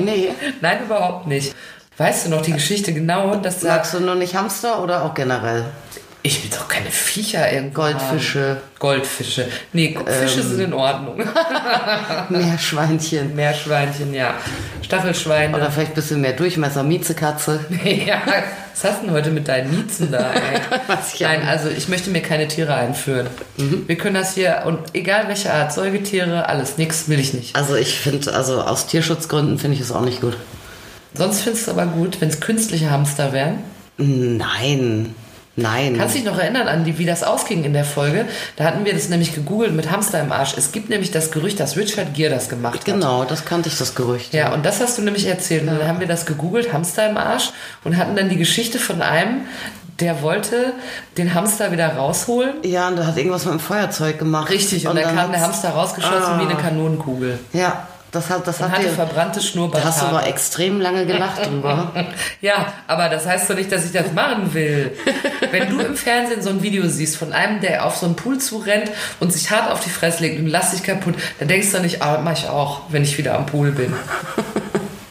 Nee. 0.04 0.30
Nein, 0.62 0.78
überhaupt 0.86 1.28
nicht. 1.28 1.54
Weißt 1.98 2.26
du 2.26 2.30
noch 2.30 2.41
die 2.41 2.52
Geschichte 2.54 2.94
genau, 2.94 3.36
dass 3.38 3.60
da 3.62 3.70
Magst 3.76 3.94
du 3.94 4.00
nur 4.02 4.15
nicht 4.15 4.36
Hamster 4.36 4.84
oder 4.84 5.04
auch 5.04 5.13
generell? 5.13 5.65
Ich 6.26 6.44
will 6.44 6.50
doch 6.50 6.68
keine 6.68 6.90
Viecher 6.90 7.54
irgendwo 7.54 7.82
Goldfische. 7.82 8.50
Haben. 8.50 8.60
Goldfische. 8.80 9.48
Nee, 9.74 9.96
Fische 10.08 10.42
sind 10.42 10.60
in 10.60 10.74
Ordnung. 10.74 11.18
Meerschweinchen. 12.30 13.36
Meerschweinchen, 13.36 14.12
ja. 14.12 14.34
Stachelschweine. 14.82 15.56
Oder 15.56 15.70
vielleicht 15.70 15.92
ein 15.92 15.94
bisschen 15.94 16.22
mehr 16.22 16.34
Durchmesser, 16.34 16.82
Miezekatze. 16.82 17.64
ja, 18.08 18.24
was 18.74 18.84
hast 18.84 19.02
du 19.04 19.06
denn 19.06 19.16
heute 19.16 19.30
mit 19.30 19.48
deinen 19.48 19.70
Miezen 19.70 20.12
da, 20.12 20.32
Nein, 21.20 21.48
also 21.48 21.70
ich 21.70 21.90
möchte 21.90 22.10
mir 22.10 22.24
keine 22.24 22.48
Tiere 22.48 22.74
einführen. 22.74 23.28
Wir 23.86 23.96
können 23.96 24.16
das 24.16 24.34
hier, 24.34 24.64
und 24.66 24.80
egal 24.94 25.28
welche 25.28 25.54
Art, 25.54 25.74
Säugetiere, 25.74 26.50
alles, 26.50 26.80
nix 26.80 27.08
will 27.08 27.20
ich 27.20 27.36
nicht. 27.36 27.56
Also 27.56 27.76
ich 27.76 28.00
finde, 28.00 28.34
also 28.34 28.62
aus 28.62 28.88
Tierschutzgründen 28.88 29.60
finde 29.60 29.76
ich 29.76 29.82
es 29.82 29.92
auch 29.92 30.02
nicht 30.02 30.22
gut. 30.22 30.36
Sonst 31.14 31.42
findest 31.42 31.68
du 31.68 31.72
aber 31.74 31.86
gut, 31.86 32.20
wenn 32.20 32.30
es 32.30 32.40
künstliche 32.40 32.90
Hamster 32.90 33.32
wären. 33.32 33.60
Nein. 33.98 35.14
Nein. 35.58 35.96
Kannst 35.98 36.15
du 36.15 36.20
dich 36.20 36.28
noch 36.28 36.38
erinnern 36.38 36.68
an 36.68 36.84
die, 36.84 36.98
wie 36.98 37.06
das 37.06 37.24
ausging 37.24 37.63
in 37.63 37.72
der 37.74 37.86
Folge? 37.86 38.26
Da 38.58 38.65
hatten 38.65 38.84
wir 38.84 38.94
das 38.94 39.08
nämlich 39.10 39.34
gegoogelt 39.34 39.74
mit 39.74 39.89
Hamster 39.89 40.20
im 40.22 40.32
Arsch. 40.32 40.54
Es 40.58 40.72
gibt 40.74 40.89
nämlich 40.89 41.12
das 41.12 41.32
Gerücht, 41.32 41.60
dass 41.60 41.78
Richard 41.78 42.13
Gere 42.13 42.34
das 42.34 42.50
gemacht 42.50 42.80
hat. 42.80 42.86
genau, 42.86 43.24
das 43.24 43.46
kannte 43.46 43.70
ich, 43.70 43.78
das 43.78 43.96
Gerücht. 43.96 44.34
Ja, 44.34 44.54
und 44.54 44.65
das 44.65 44.82
hast 44.82 44.98
du 44.98 45.02
nämlich 45.02 45.26
erzählt. 45.28 45.62
Und 45.62 45.68
dann 45.80 45.88
haben 45.88 46.00
wir 46.02 46.08
das 46.08 46.26
gegoogelt, 46.26 46.74
Hamster 46.74 47.10
im 47.10 47.18
Arsch, 47.18 47.52
und 47.86 47.96
hatten 47.98 48.15
dann 48.15 48.28
die 48.30 48.38
Geschichte 48.38 48.80
von 48.80 49.02
einem, 49.02 49.41
der 50.02 50.22
wollte 50.22 50.74
den 51.18 51.34
Hamster 51.34 51.72
wieder 51.72 51.88
rausholen. 51.96 52.56
Ja, 52.63 52.89
und 52.89 52.98
der 52.98 53.08
hat 53.08 53.15
irgendwas 53.18 53.46
mit 53.46 53.54
dem 53.54 53.60
Feuerzeug 53.62 54.20
gemacht. 54.20 54.50
Richtig, 54.52 54.88
und, 54.88 54.98
dann 54.98 55.15
kam 55.15 55.32
der 55.32 55.39
Hamster 55.39 55.70
rausgeschossen 55.70 56.34
Ah. 56.34 56.39
wie 56.39 56.46
eine 56.52 56.56
Kanonenkugel. 56.56 57.39
Ja, 57.54 57.88
das 58.15 58.30
hat, 58.30 58.47
das 58.47 58.60
hat 58.62 58.71
hatte 58.71 58.84
dir, 58.84 58.89
verbrannte 58.89 59.39
da 59.39 59.45
Schnurrbart. 59.45 59.84
hast 59.84 60.01
du 60.01 60.06
aber 60.06 60.25
extrem 60.28 60.82
lange 60.82 61.06
gelacht 61.06 61.45
drüber. 61.49 61.91
Ja, 62.41 62.73
aber 62.88 63.10
das 63.10 63.25
heißt 63.25 63.49
doch 63.49 63.56
nicht, 63.56 63.71
dass 63.71 63.86
ich 63.86 63.91
das 63.91 64.12
machen 64.13 64.54
will. 64.54 64.93
Wenn 65.51 65.69
du 65.69 65.80
im 65.80 65.95
Fernsehen 65.95 66.41
so 66.41 66.49
ein 66.49 66.62
Video 66.63 66.88
siehst 66.88 67.17
von 67.17 67.34
einem, 67.34 67.62
der 67.62 67.86
auf 67.86 67.95
so 67.97 68.06
einen 68.06 68.15
Pool 68.15 68.38
zurennt 68.39 68.91
und 69.19 69.32
sich 69.32 69.51
hart 69.51 69.71
auf 69.71 69.82
die 69.82 69.89
Fresse 69.89 70.23
legt 70.23 70.39
und 70.39 70.47
lass 70.47 70.71
dich 70.71 70.84
kaputt, 70.84 71.15
dann 71.39 71.47
denkst 71.47 71.71
du 71.71 71.80
nicht, 71.80 72.01
ah, 72.01 72.21
mach 72.23 72.34
ich 72.34 72.47
auch, 72.47 72.82
wenn 72.89 73.04
ich 73.04 73.17
wieder 73.17 73.36
am 73.36 73.45
Pool 73.45 73.71
bin. 73.71 73.93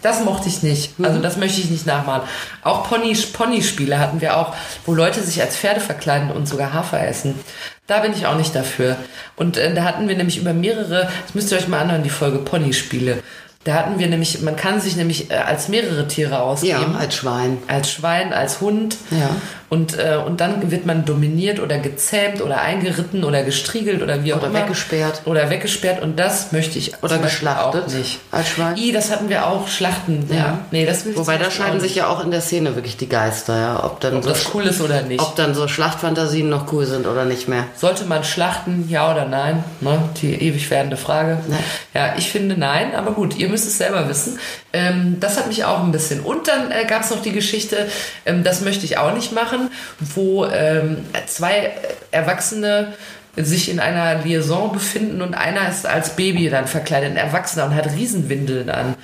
Das 0.05 0.23
mochte 0.23 0.51
ich 0.51 0.63
nicht. 0.63 0.93
Also 1.03 1.19
das 1.19 1.39
möchte 1.39 1.63
ich 1.63 1.71
nicht 1.71 1.87
nachmachen. 1.87 2.29
Auch 2.63 2.87
Pony, 2.87 3.17
Pony-Spiele 3.33 3.99
hatten 3.99 4.21
wir 4.21 4.37
auch, 4.37 4.55
wo 4.85 4.93
Leute 4.93 5.23
sich 5.23 5.41
als 5.41 5.57
Pferde 5.57 5.81
verkleiden 5.81 6.31
und 6.31 6.47
sogar 6.47 6.75
Hafer 6.75 7.07
essen. 7.07 7.41
Da 7.87 8.01
bin 8.01 8.13
ich 8.13 8.27
auch 8.27 8.37
nicht 8.37 8.55
dafür. 8.55 8.97
Und 9.37 9.59
äh, 9.59 9.75
da 9.75 9.85
hatten 9.85 10.09
wir 10.09 10.17
nämlich 10.17 10.39
über 10.39 10.55
mehrere, 10.55 11.09
das 11.23 11.35
müsst 11.35 11.53
ihr 11.53 11.59
euch 11.59 11.69
mal 11.69 11.81
anhören, 11.81 12.03
die 12.03 12.11
Folge 12.11 12.39
Pony-Spiele. 12.39 13.23
Da 13.65 13.75
hatten 13.75 13.99
wir 13.99 14.07
nämlich, 14.09 14.41
man 14.43 14.57
kann 14.57 14.81
sich 14.81 14.97
nämlich 14.97 15.31
äh, 15.31 15.35
als 15.37 15.69
mehrere 15.69 16.07
Tiere 16.07 16.41
ausgeben. 16.41 16.93
Ja, 16.93 16.99
als 16.99 17.15
Schwein. 17.15 17.59
als 17.67 17.91
Schwein, 17.91 18.33
als 18.33 18.61
Hund. 18.61 18.97
Ja. 19.11 19.31
Und, 19.71 19.99
äh, 19.99 20.17
und 20.25 20.41
dann 20.41 20.71
wird 20.71 20.87
man 20.87 21.05
dominiert 21.05 21.59
oder 21.59 21.79
gezähmt 21.79 22.41
oder 22.43 22.61
eingeritten 22.61 23.25
oder 23.25 23.43
gestriegelt 23.43 24.03
oder 24.03 24.23
wie 24.23 24.33
auch 24.33 24.39
Oder 24.39 24.49
immer. 24.49 24.61
weggesperrt. 24.61 25.23
Oder 25.25 25.51
weggesperrt. 25.51 26.01
Und 26.01 26.17
das 26.21 26.53
möchte 26.53 26.79
ich 26.79 26.93
Oder 27.03 27.19
geschlachtet 27.19 27.85
auch 27.85 27.93
nicht. 27.93 28.21
als 28.31 28.49
Schwein. 28.51 28.77
I, 28.77 28.93
das 28.93 29.11
hatten 29.11 29.29
wir 29.31 29.47
auch, 29.49 29.67
Schlachten. 29.67 30.27
Ja. 30.29 30.37
Ja. 30.37 30.59
Nee, 30.71 30.87
das 30.87 31.05
will 31.07 31.17
Wobei 31.17 31.39
da 31.39 31.51
scheiden 31.51 31.81
sich 31.81 31.95
ja 31.97 32.07
auch 32.09 32.23
in 32.23 32.31
der 32.31 32.41
Szene 32.43 32.77
wirklich 32.77 32.97
die 32.99 33.09
Geister, 33.09 33.59
ja. 33.59 33.83
Ob 33.85 33.99
dann, 34.01 34.19
Ob 34.19 34.23
so, 34.25 34.29
das 34.29 34.55
cool 34.55 34.65
ist 34.65 34.81
oder 34.81 35.03
nicht. 35.03 35.21
ob 35.21 35.35
dann 35.35 35.55
so 35.55 35.67
Schlachtfantasien 35.67 36.49
noch 36.49 36.71
cool 36.73 36.85
sind 36.87 37.07
oder 37.07 37.25
nicht 37.25 37.49
mehr. 37.49 37.65
Sollte 37.77 38.05
man 38.05 38.23
schlachten, 38.23 38.87
ja 38.89 39.11
oder 39.11 39.25
nein? 39.25 39.65
Ne? 39.81 39.99
Die 40.21 40.35
ewig 40.35 40.71
werdende 40.71 40.97
Frage. 40.99 41.39
Nein. 41.49 41.59
Ja, 41.95 42.15
ich 42.17 42.31
finde 42.31 42.57
nein, 42.57 42.95
aber 42.95 43.13
gut, 43.13 43.37
ihr 43.37 43.49
müsst 43.55 43.69
es 43.69 43.79
selber 43.79 44.09
wissen. 44.09 44.41
Ähm, 44.73 45.19
das 45.21 45.39
hat 45.39 45.47
mich 45.47 45.65
auch 45.65 45.85
ein 45.85 45.93
bisschen. 45.93 46.21
Und 46.21 46.49
dann 46.49 46.73
äh, 46.73 46.85
gab 46.87 47.03
es 47.03 47.11
noch 47.11 47.23
die 47.23 47.31
Geschichte, 47.31 47.87
ähm, 48.27 48.43
das 48.43 48.63
möchte 48.63 48.85
ich 48.85 48.99
auch 48.99 49.15
nicht 49.15 49.33
machen, 49.33 49.71
wo 50.01 50.45
ähm, 50.47 51.05
zwei 51.27 51.71
Erwachsene 52.11 52.95
sich 53.37 53.71
in 53.71 53.79
einer 53.79 54.23
Liaison 54.23 54.73
befinden 54.73 55.23
und 55.23 55.35
einer 55.35 55.69
ist 55.69 55.87
als 55.87 56.17
Baby 56.17 56.51
dann 56.51 56.67
verkleidet, 56.67 57.13
ein 57.13 57.17
Erwachsener 57.17 57.67
und 57.67 57.75
hat 57.75 57.91
Riesenwindeln 57.93 58.71
an. 58.71 58.97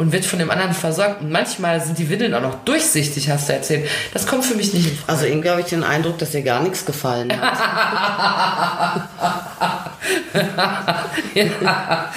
Und 0.00 0.12
wird 0.12 0.24
von 0.24 0.38
dem 0.38 0.50
anderen 0.50 0.72
versorgt. 0.72 1.20
Und 1.20 1.30
manchmal 1.30 1.78
sind 1.78 1.98
die 1.98 2.08
Windeln 2.08 2.32
auch 2.32 2.40
noch 2.40 2.64
durchsichtig, 2.64 3.28
hast 3.28 3.50
du 3.50 3.52
erzählt. 3.52 3.86
Das 4.14 4.26
kommt 4.26 4.46
für 4.46 4.54
mich 4.54 4.72
nicht 4.72 4.86
in 4.86 4.96
Frage. 4.96 5.12
Also 5.12 5.26
irgendwie 5.26 5.50
habe 5.50 5.60
ich 5.60 5.66
den 5.66 5.84
Eindruck, 5.84 6.16
dass 6.16 6.30
dir 6.30 6.40
gar 6.40 6.62
nichts 6.62 6.86
gefallen 6.86 7.30
hat. 7.38 9.02
Ja. 11.34 12.10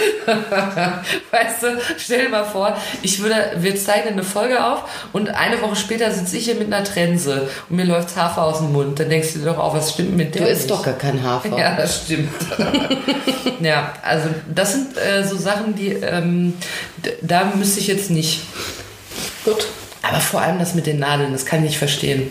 Weißt 1.31 1.63
du, 1.63 1.67
stell 1.97 2.23
dir 2.23 2.29
mal 2.29 2.45
vor, 2.45 2.77
ich 3.01 3.21
würde, 3.21 3.35
wir 3.57 3.75
zeichnen 3.75 4.13
eine 4.13 4.23
Folge 4.23 4.63
auf 4.63 4.83
und 5.11 5.29
eine 5.29 5.61
Woche 5.61 5.75
später 5.75 6.11
sitze 6.11 6.37
ich 6.37 6.45
hier 6.45 6.55
mit 6.55 6.73
einer 6.73 6.83
Trense 6.83 7.49
und 7.69 7.75
mir 7.75 7.85
läuft 7.85 8.15
Hafer 8.15 8.43
aus 8.43 8.59
dem 8.59 8.71
Mund. 8.71 8.99
Dann 8.99 9.09
denkst 9.09 9.33
du 9.33 9.39
dir 9.39 9.45
doch 9.45 9.59
auch, 9.59 9.75
was 9.75 9.93
stimmt 9.93 10.15
mit 10.15 10.35
der 10.35 10.43
Du 10.43 10.47
isst 10.49 10.71
doch 10.71 10.83
gar 10.83 10.93
kein 10.93 11.21
Hafer. 11.23 11.57
Ja, 11.57 11.75
das 11.75 12.03
stimmt. 12.03 12.31
ja, 13.59 13.93
also 14.01 14.29
das 14.53 14.73
sind 14.73 14.97
äh, 14.97 15.23
so 15.23 15.37
Sachen, 15.37 15.75
die 15.75 15.89
ähm, 15.89 16.53
da 17.21 17.51
müsste 17.73 17.91
ich 17.91 17.97
jetzt 17.97 18.11
nicht. 18.11 18.41
Gut. 19.45 19.65
Aber 20.03 20.19
vor 20.19 20.41
allem 20.41 20.59
das 20.59 20.75
mit 20.75 20.85
den 20.85 20.99
Nadeln, 20.99 21.31
das 21.31 21.45
kann 21.45 21.59
ich 21.59 21.69
nicht 21.69 21.77
verstehen. 21.79 22.29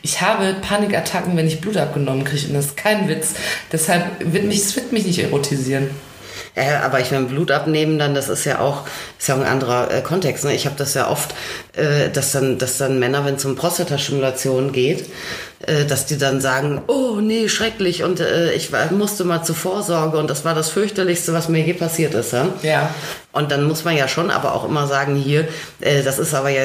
Ich 0.00 0.22
habe 0.22 0.56
Panikattacken, 0.62 1.36
wenn 1.36 1.46
ich 1.46 1.60
Blut 1.60 1.76
abgenommen 1.76 2.24
kriege. 2.24 2.46
Und 2.46 2.54
das 2.54 2.66
ist 2.66 2.76
kein 2.78 3.06
Witz. 3.06 3.34
Deshalb 3.72 4.04
wird 4.20 4.44
mich, 4.44 4.58
es 4.58 4.74
wird 4.74 4.92
mich 4.92 5.04
nicht 5.04 5.18
erotisieren. 5.18 5.90
Ja, 6.56 6.80
aber 6.82 7.00
ich 7.00 7.10
meine, 7.10 7.26
Blut 7.26 7.50
abnehmen, 7.50 7.98
dann 7.98 8.14
das 8.14 8.30
ist 8.30 8.44
ja 8.46 8.60
auch, 8.60 8.86
ist 9.18 9.28
ja 9.28 9.34
auch 9.34 9.40
ein 9.40 9.46
anderer 9.46 9.90
äh, 9.90 10.00
Kontext. 10.00 10.44
Ne? 10.44 10.54
Ich 10.54 10.64
habe 10.64 10.76
das 10.78 10.94
ja 10.94 11.10
oft, 11.10 11.34
äh, 11.74 12.08
dass 12.08 12.32
dann, 12.32 12.58
dass 12.58 12.78
dann 12.78 12.98
Männer, 12.98 13.26
wenn 13.26 13.34
es 13.34 13.44
um 13.44 13.56
Prostatastimulation 13.56 14.72
geht, 14.72 15.00
äh, 15.00 15.04
dass 15.86 16.06
die 16.06 16.18
dann 16.18 16.40
sagen, 16.40 16.82
oh 16.88 17.16
nee, 17.20 17.48
schrecklich 17.48 18.02
und 18.02 18.20
äh, 18.20 18.52
ich 18.52 18.72
war, 18.72 18.92
musste 18.92 19.24
mal 19.24 19.42
zur 19.42 19.54
Vorsorge 19.56 20.18
und 20.18 20.28
das 20.28 20.44
war 20.44 20.54
das 20.54 20.68
fürchterlichste, 20.70 21.32
was 21.32 21.48
mir 21.48 21.60
je 21.64 21.72
passiert 21.74 22.14
ist. 22.14 22.32
Ja? 22.32 22.48
Ja. 22.62 22.94
Und 23.32 23.50
dann 23.50 23.64
muss 23.64 23.84
man 23.84 23.96
ja 23.96 24.06
schon 24.06 24.30
aber 24.30 24.54
auch 24.54 24.64
immer 24.64 24.86
sagen, 24.86 25.16
hier, 25.16 25.48
äh, 25.80 26.02
das 26.02 26.18
ist 26.18 26.34
aber 26.34 26.50
ja 26.50 26.62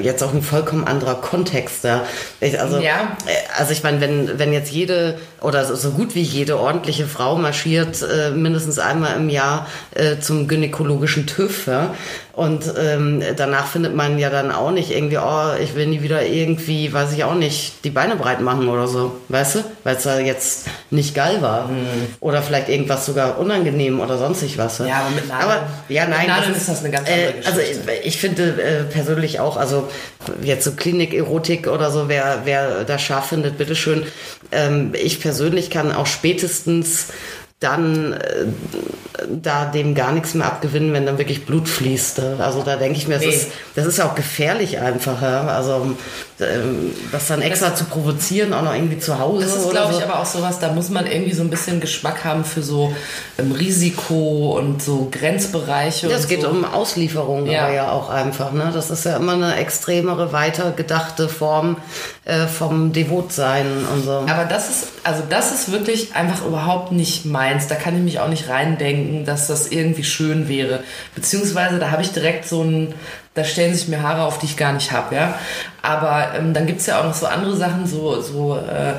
jetzt 0.00 0.22
auch 0.22 0.34
ein 0.34 0.42
vollkommen 0.42 0.86
anderer 0.86 1.14
Kontext 1.14 1.84
da. 1.84 2.04
Ich, 2.40 2.60
also, 2.60 2.78
Ja. 2.78 3.16
äh, 3.26 3.58
also 3.58 3.72
ich 3.72 3.82
meine, 3.82 4.00
wenn, 4.00 4.38
wenn 4.38 4.52
jetzt 4.52 4.70
jede 4.70 5.18
oder 5.40 5.64
so, 5.64 5.74
so 5.74 5.90
gut 5.92 6.14
wie 6.14 6.22
jede 6.22 6.58
ordentliche 6.58 7.06
Frau 7.06 7.36
marschiert 7.36 8.02
äh, 8.02 8.30
mindestens 8.30 8.78
einmal 8.78 9.16
im 9.16 9.30
Jahr 9.30 9.66
äh, 9.94 10.18
zum 10.18 10.48
gynäkologischen 10.48 11.26
TÜV, 11.26 11.66
ja, 11.66 11.94
und 12.34 12.64
ähm, 12.78 13.22
danach 13.36 13.66
findet 13.66 13.94
man 13.94 14.18
ja 14.18 14.30
dann 14.30 14.50
auch 14.52 14.70
nicht 14.70 14.90
irgendwie, 14.90 15.18
oh, 15.18 15.50
ich 15.62 15.74
will 15.74 15.86
nie 15.86 16.02
wieder 16.02 16.24
irgendwie, 16.24 16.90
weiß 16.92 17.12
ich 17.12 17.24
auch 17.24 17.34
nicht, 17.34 17.84
die 17.84 17.90
Beine 17.90 18.16
breit 18.16 18.40
machen 18.40 18.68
oder 18.68 18.88
so, 18.88 19.20
weißt 19.28 19.56
du? 19.56 19.58
Weil 19.84 19.96
es 19.96 20.02
da 20.04 20.18
jetzt 20.18 20.66
nicht 20.90 21.14
geil 21.14 21.42
war. 21.42 21.68
Oder 22.20 22.40
vielleicht 22.42 22.68
irgendwas 22.70 23.04
sogar 23.04 23.38
unangenehm 23.38 24.00
oder 24.00 24.16
sonstig 24.16 24.56
was. 24.56 24.78
Mhm. 24.78 24.86
Ja, 24.86 25.00
aber 25.00 25.10
mit 25.10 25.28
Nadeln- 25.28 25.42
Aber, 25.42 25.66
ja, 25.88 26.06
mit 26.06 26.16
nein, 26.16 26.26
Nadeln 26.28 26.54
ist 26.54 26.68
das 26.68 26.80
eine 26.80 26.90
ganz 26.90 27.08
andere 27.08 27.34
Also 27.44 27.58
Geschichte. 27.60 27.92
ich, 28.00 28.06
ich 28.06 28.16
finde 28.18 28.62
äh, 28.62 28.82
persönlich 28.84 29.38
auch, 29.40 29.56
also 29.58 29.88
jetzt 30.42 30.64
so 30.64 30.72
Klinik-Erotik 30.72 31.66
oder 31.68 31.90
so, 31.90 32.08
wer, 32.08 32.40
wer 32.44 32.84
das 32.84 33.02
scharf 33.02 33.26
findet, 33.28 33.58
bitteschön. 33.58 34.04
Ähm, 34.52 34.92
ich 34.94 35.20
persönlich 35.20 35.68
kann 35.70 35.92
auch 35.92 36.06
spätestens 36.06 37.08
dann 37.62 38.12
äh, 38.14 38.46
da 39.28 39.66
dem 39.66 39.94
gar 39.94 40.12
nichts 40.12 40.34
mehr 40.34 40.46
abgewinnen, 40.46 40.92
wenn 40.92 41.06
dann 41.06 41.18
wirklich 41.18 41.46
Blut 41.46 41.68
fließt. 41.68 42.20
Also 42.38 42.62
da 42.62 42.76
denke 42.76 42.98
ich 42.98 43.08
mir, 43.08 43.14
das, 43.14 43.24
Nee. 43.24 43.30
ist, 43.30 43.48
das 43.74 43.86
ist 43.86 44.00
auch 44.00 44.14
gefährlich 44.14 44.80
einfach. 44.80 45.20
Ja? 45.22 45.46
Also 45.46 45.96
das 47.12 47.28
dann 47.28 47.42
extra 47.42 47.74
zu 47.74 47.84
provozieren, 47.84 48.52
auch 48.52 48.62
noch 48.62 48.74
irgendwie 48.74 48.98
zu 48.98 49.18
Hause. 49.18 49.44
Das 49.44 49.56
ist, 49.56 49.70
glaube 49.70 49.92
so. 49.92 49.98
ich, 49.98 50.04
aber 50.04 50.20
auch 50.20 50.26
sowas, 50.26 50.58
da 50.58 50.72
muss 50.72 50.88
man 50.88 51.06
irgendwie 51.06 51.34
so 51.34 51.42
ein 51.42 51.50
bisschen 51.50 51.80
Geschmack 51.80 52.24
haben 52.24 52.44
für 52.44 52.62
so 52.62 52.92
ähm, 53.38 53.52
Risiko 53.52 54.58
und 54.58 54.82
so 54.82 55.08
Grenzbereiche. 55.10 56.08
Ja, 56.08 56.16
es 56.16 56.28
geht 56.28 56.42
so. 56.42 56.48
um 56.48 56.64
Auslieferung 56.64 57.46
Ja. 57.46 57.64
aber 57.64 57.74
ja 57.74 57.92
auch 57.92 58.08
einfach. 58.08 58.52
Ne? 58.52 58.70
Das 58.72 58.90
ist 58.90 59.04
ja 59.04 59.16
immer 59.16 59.34
eine 59.34 59.56
extremere, 59.56 60.32
weiter 60.32 60.72
gedachte 60.72 61.28
Form 61.28 61.76
äh, 62.24 62.46
vom 62.46 62.92
Devotsein 62.92 63.66
und 63.92 64.04
so. 64.04 64.10
Aber 64.12 64.44
das 64.44 64.70
ist, 64.70 64.88
also 65.04 65.22
das 65.28 65.52
ist 65.52 65.70
wirklich 65.70 66.14
einfach 66.14 66.44
überhaupt 66.46 66.92
nicht 66.92 67.24
meins. 67.24 67.66
Da 67.66 67.74
kann 67.74 67.96
ich 67.96 68.02
mich 68.02 68.20
auch 68.20 68.28
nicht 68.28 68.48
reindenken, 68.48 69.24
dass 69.24 69.46
das 69.46 69.68
irgendwie 69.68 70.04
schön 70.04 70.48
wäre. 70.48 70.80
Beziehungsweise 71.14 71.78
da 71.78 71.90
habe 71.90 72.02
ich 72.02 72.12
direkt 72.12 72.48
so 72.48 72.62
ein, 72.62 72.94
da 73.34 73.44
stellen 73.44 73.74
sich 73.74 73.88
mir 73.88 74.02
Haare 74.02 74.22
auf, 74.22 74.38
die 74.38 74.46
ich 74.46 74.56
gar 74.56 74.72
nicht 74.72 74.92
habe, 74.92 75.14
ja. 75.14 75.38
Aber 75.80 76.34
ähm, 76.36 76.52
dann 76.52 76.66
gibt's 76.66 76.86
ja 76.86 77.00
auch 77.00 77.04
noch 77.04 77.14
so 77.14 77.26
andere 77.26 77.56
Sachen, 77.56 77.86
so, 77.86 78.20
so 78.20 78.56
äh, 78.56 78.94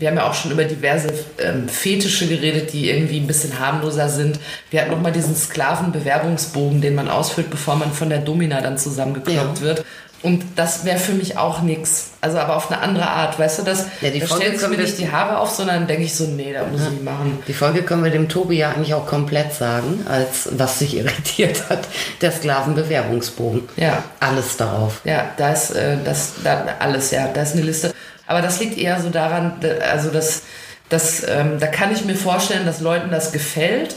wir 0.00 0.08
haben 0.08 0.16
ja 0.16 0.28
auch 0.28 0.34
schon 0.34 0.50
über 0.50 0.64
diverse 0.64 1.08
ähm, 1.38 1.68
Fetische 1.68 2.26
geredet, 2.26 2.72
die 2.72 2.90
irgendwie 2.90 3.20
ein 3.20 3.26
bisschen 3.26 3.60
harmloser 3.60 4.08
sind. 4.08 4.40
Wir 4.70 4.80
hatten 4.80 4.90
noch 4.90 5.00
mal 5.00 5.12
diesen 5.12 5.36
Sklavenbewerbungsbogen, 5.36 6.80
den 6.80 6.94
man 6.94 7.08
ausfüllt, 7.08 7.50
bevor 7.50 7.76
man 7.76 7.92
von 7.92 8.08
der 8.08 8.18
Domina 8.18 8.60
dann 8.60 8.78
zusammengekloppt 8.78 9.58
Ja. 9.58 9.64
wird. 9.64 9.84
Und 10.22 10.44
das 10.56 10.84
wäre 10.84 10.98
für 10.98 11.12
mich 11.12 11.38
auch 11.38 11.62
nix. 11.62 12.10
Also 12.20 12.36
aber 12.38 12.56
auf 12.56 12.70
eine 12.70 12.82
andere 12.82 13.08
Art, 13.08 13.38
weißt 13.38 13.60
du, 13.60 13.62
das, 13.62 13.86
Ja, 14.02 14.10
die 14.10 14.20
da 14.20 14.26
Folge 14.26 14.50
sich 14.50 14.60
können 14.60 14.76
mir 14.76 14.82
nicht 14.82 14.98
die 14.98 15.10
Haare 15.10 15.38
auf, 15.38 15.48
sondern 15.50 15.86
denke 15.86 16.02
ich 16.04 16.14
so, 16.14 16.24
nee, 16.24 16.52
da 16.52 16.64
muss 16.66 16.82
ich 16.82 16.90
nicht 16.90 17.04
machen. 17.04 17.38
Die 17.48 17.54
Folge 17.54 17.82
können 17.82 18.04
wir 18.04 18.10
dem 18.10 18.28
Tobi 18.28 18.58
ja 18.58 18.70
eigentlich 18.70 18.92
auch 18.92 19.06
komplett 19.06 19.54
sagen, 19.54 20.04
als 20.06 20.50
was 20.52 20.78
sich 20.78 20.94
irritiert 20.98 21.70
hat. 21.70 21.88
Der 22.20 22.32
Sklavenbewerbungsbogen. 22.32 23.62
Ja. 23.76 24.02
Alles 24.20 24.58
darauf. 24.58 25.00
Ja, 25.04 25.30
da 25.38 25.52
ist 25.52 25.70
äh, 25.70 25.96
das, 26.04 26.32
da, 26.44 26.64
alles, 26.78 27.10
ja, 27.12 27.28
da 27.32 27.40
ist 27.42 27.52
eine 27.54 27.62
Liste. 27.62 27.92
Aber 28.30 28.42
das 28.42 28.60
liegt 28.60 28.78
eher 28.78 29.00
so 29.02 29.10
daran, 29.10 29.54
da- 29.60 29.84
also 29.92 30.10
das, 30.10 30.42
das, 30.88 31.22
ähm, 31.28 31.58
da 31.58 31.66
kann 31.66 31.92
ich 31.92 32.04
mir 32.04 32.14
vorstellen, 32.14 32.64
dass 32.64 32.80
Leuten 32.80 33.10
das 33.10 33.32
gefällt, 33.32 33.94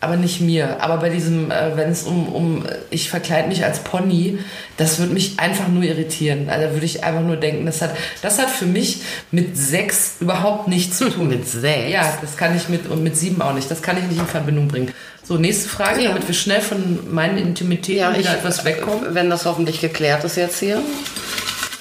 aber 0.00 0.16
nicht 0.16 0.40
mir. 0.40 0.82
Aber 0.82 0.96
bei 0.98 1.08
diesem, 1.08 1.50
äh, 1.50 1.76
wenn 1.76 1.90
es 1.90 2.02
um, 2.02 2.28
um, 2.28 2.66
ich 2.90 3.08
verkleide 3.08 3.48
mich 3.48 3.64
als 3.64 3.78
Pony, 3.80 4.38
das 4.76 4.98
würde 4.98 5.14
mich 5.14 5.38
einfach 5.38 5.68
nur 5.68 5.84
irritieren. 5.84 6.50
Also 6.50 6.66
da 6.66 6.72
würde 6.72 6.84
ich 6.86 7.02
einfach 7.04 7.22
nur 7.22 7.36
denken, 7.36 7.64
das 7.66 7.80
hat, 7.80 7.92
das 8.20 8.38
hat 8.38 8.50
für 8.50 8.66
mich 8.66 9.00
mit 9.30 9.56
Sex 9.56 10.16
überhaupt 10.20 10.68
nichts 10.68 10.98
zu 10.98 11.08
tun. 11.14 11.28
Mit 11.28 11.48
Sex? 11.48 11.88
Ja, 11.90 12.12
das 12.20 12.36
kann 12.36 12.54
ich 12.56 12.68
mit, 12.68 12.88
und 12.90 13.02
mit 13.02 13.16
sieben 13.16 13.40
auch 13.40 13.54
nicht. 13.54 13.70
Das 13.70 13.80
kann 13.80 13.96
ich 13.96 14.04
nicht 14.04 14.18
in 14.20 14.26
Verbindung 14.26 14.68
bringen. 14.68 14.92
So, 15.24 15.36
nächste 15.38 15.68
Frage, 15.68 16.02
Ja. 16.02 16.08
damit 16.10 16.26
wir 16.26 16.34
schnell 16.34 16.60
von 16.60 16.98
meinen 17.14 17.38
Intimitäten 17.38 18.18
wieder 18.18 18.34
etwas 18.34 18.64
wegkommen. 18.64 19.14
Wenn 19.14 19.30
das 19.30 19.46
hoffentlich 19.46 19.80
geklärt 19.80 20.24
ist 20.24 20.36
jetzt 20.36 20.58
hier, 20.58 20.82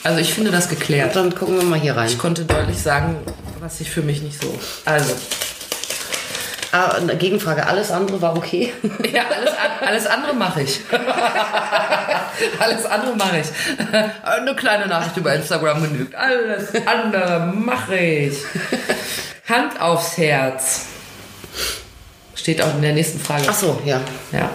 Also 0.03 0.19
ich 0.19 0.33
finde 0.33 0.51
das 0.51 0.69
geklärt. 0.69 1.15
dann 1.15 1.33
gucken 1.35 1.57
wir 1.57 1.63
mal 1.63 1.79
hier 1.79 1.95
rein. 1.95 2.07
Ich 2.07 2.17
konnte 2.17 2.45
deutlich 2.45 2.81
sagen, 2.81 3.17
was 3.59 3.77
sich 3.77 3.89
für 3.89 4.01
mich 4.01 4.21
nicht 4.21 4.41
so. 4.41 4.57
Also, 4.85 5.13
Ah, 6.73 6.91
eine 6.91 7.17
Gegenfrage, 7.17 7.65
alles 7.67 7.91
andere 7.91 8.21
war 8.21 8.37
okay. 8.37 8.71
ja, 9.13 9.23
alles, 9.29 9.51
alles 9.85 10.07
andere 10.07 10.33
mache 10.33 10.61
ich. 10.61 10.79
alles 12.59 12.85
andere 12.85 13.13
mache 13.17 13.39
ich. 13.39 13.47
Eine 14.23 14.55
kleine 14.55 14.87
Nachricht 14.87 15.17
über 15.17 15.35
Instagram 15.35 15.83
genügt. 15.83 16.15
Alles 16.15 16.69
andere 16.85 17.51
mache 17.53 17.97
ich. 17.97 18.37
Hand 19.49 19.81
aufs 19.81 20.17
Herz. 20.17 20.85
Steht 22.35 22.61
auch 22.61 22.73
in 22.75 22.81
der 22.81 22.93
nächsten 22.93 23.19
Frage. 23.19 23.43
Ach 23.49 23.53
so, 23.53 23.81
ja. 23.83 23.99
Ja. 24.31 24.49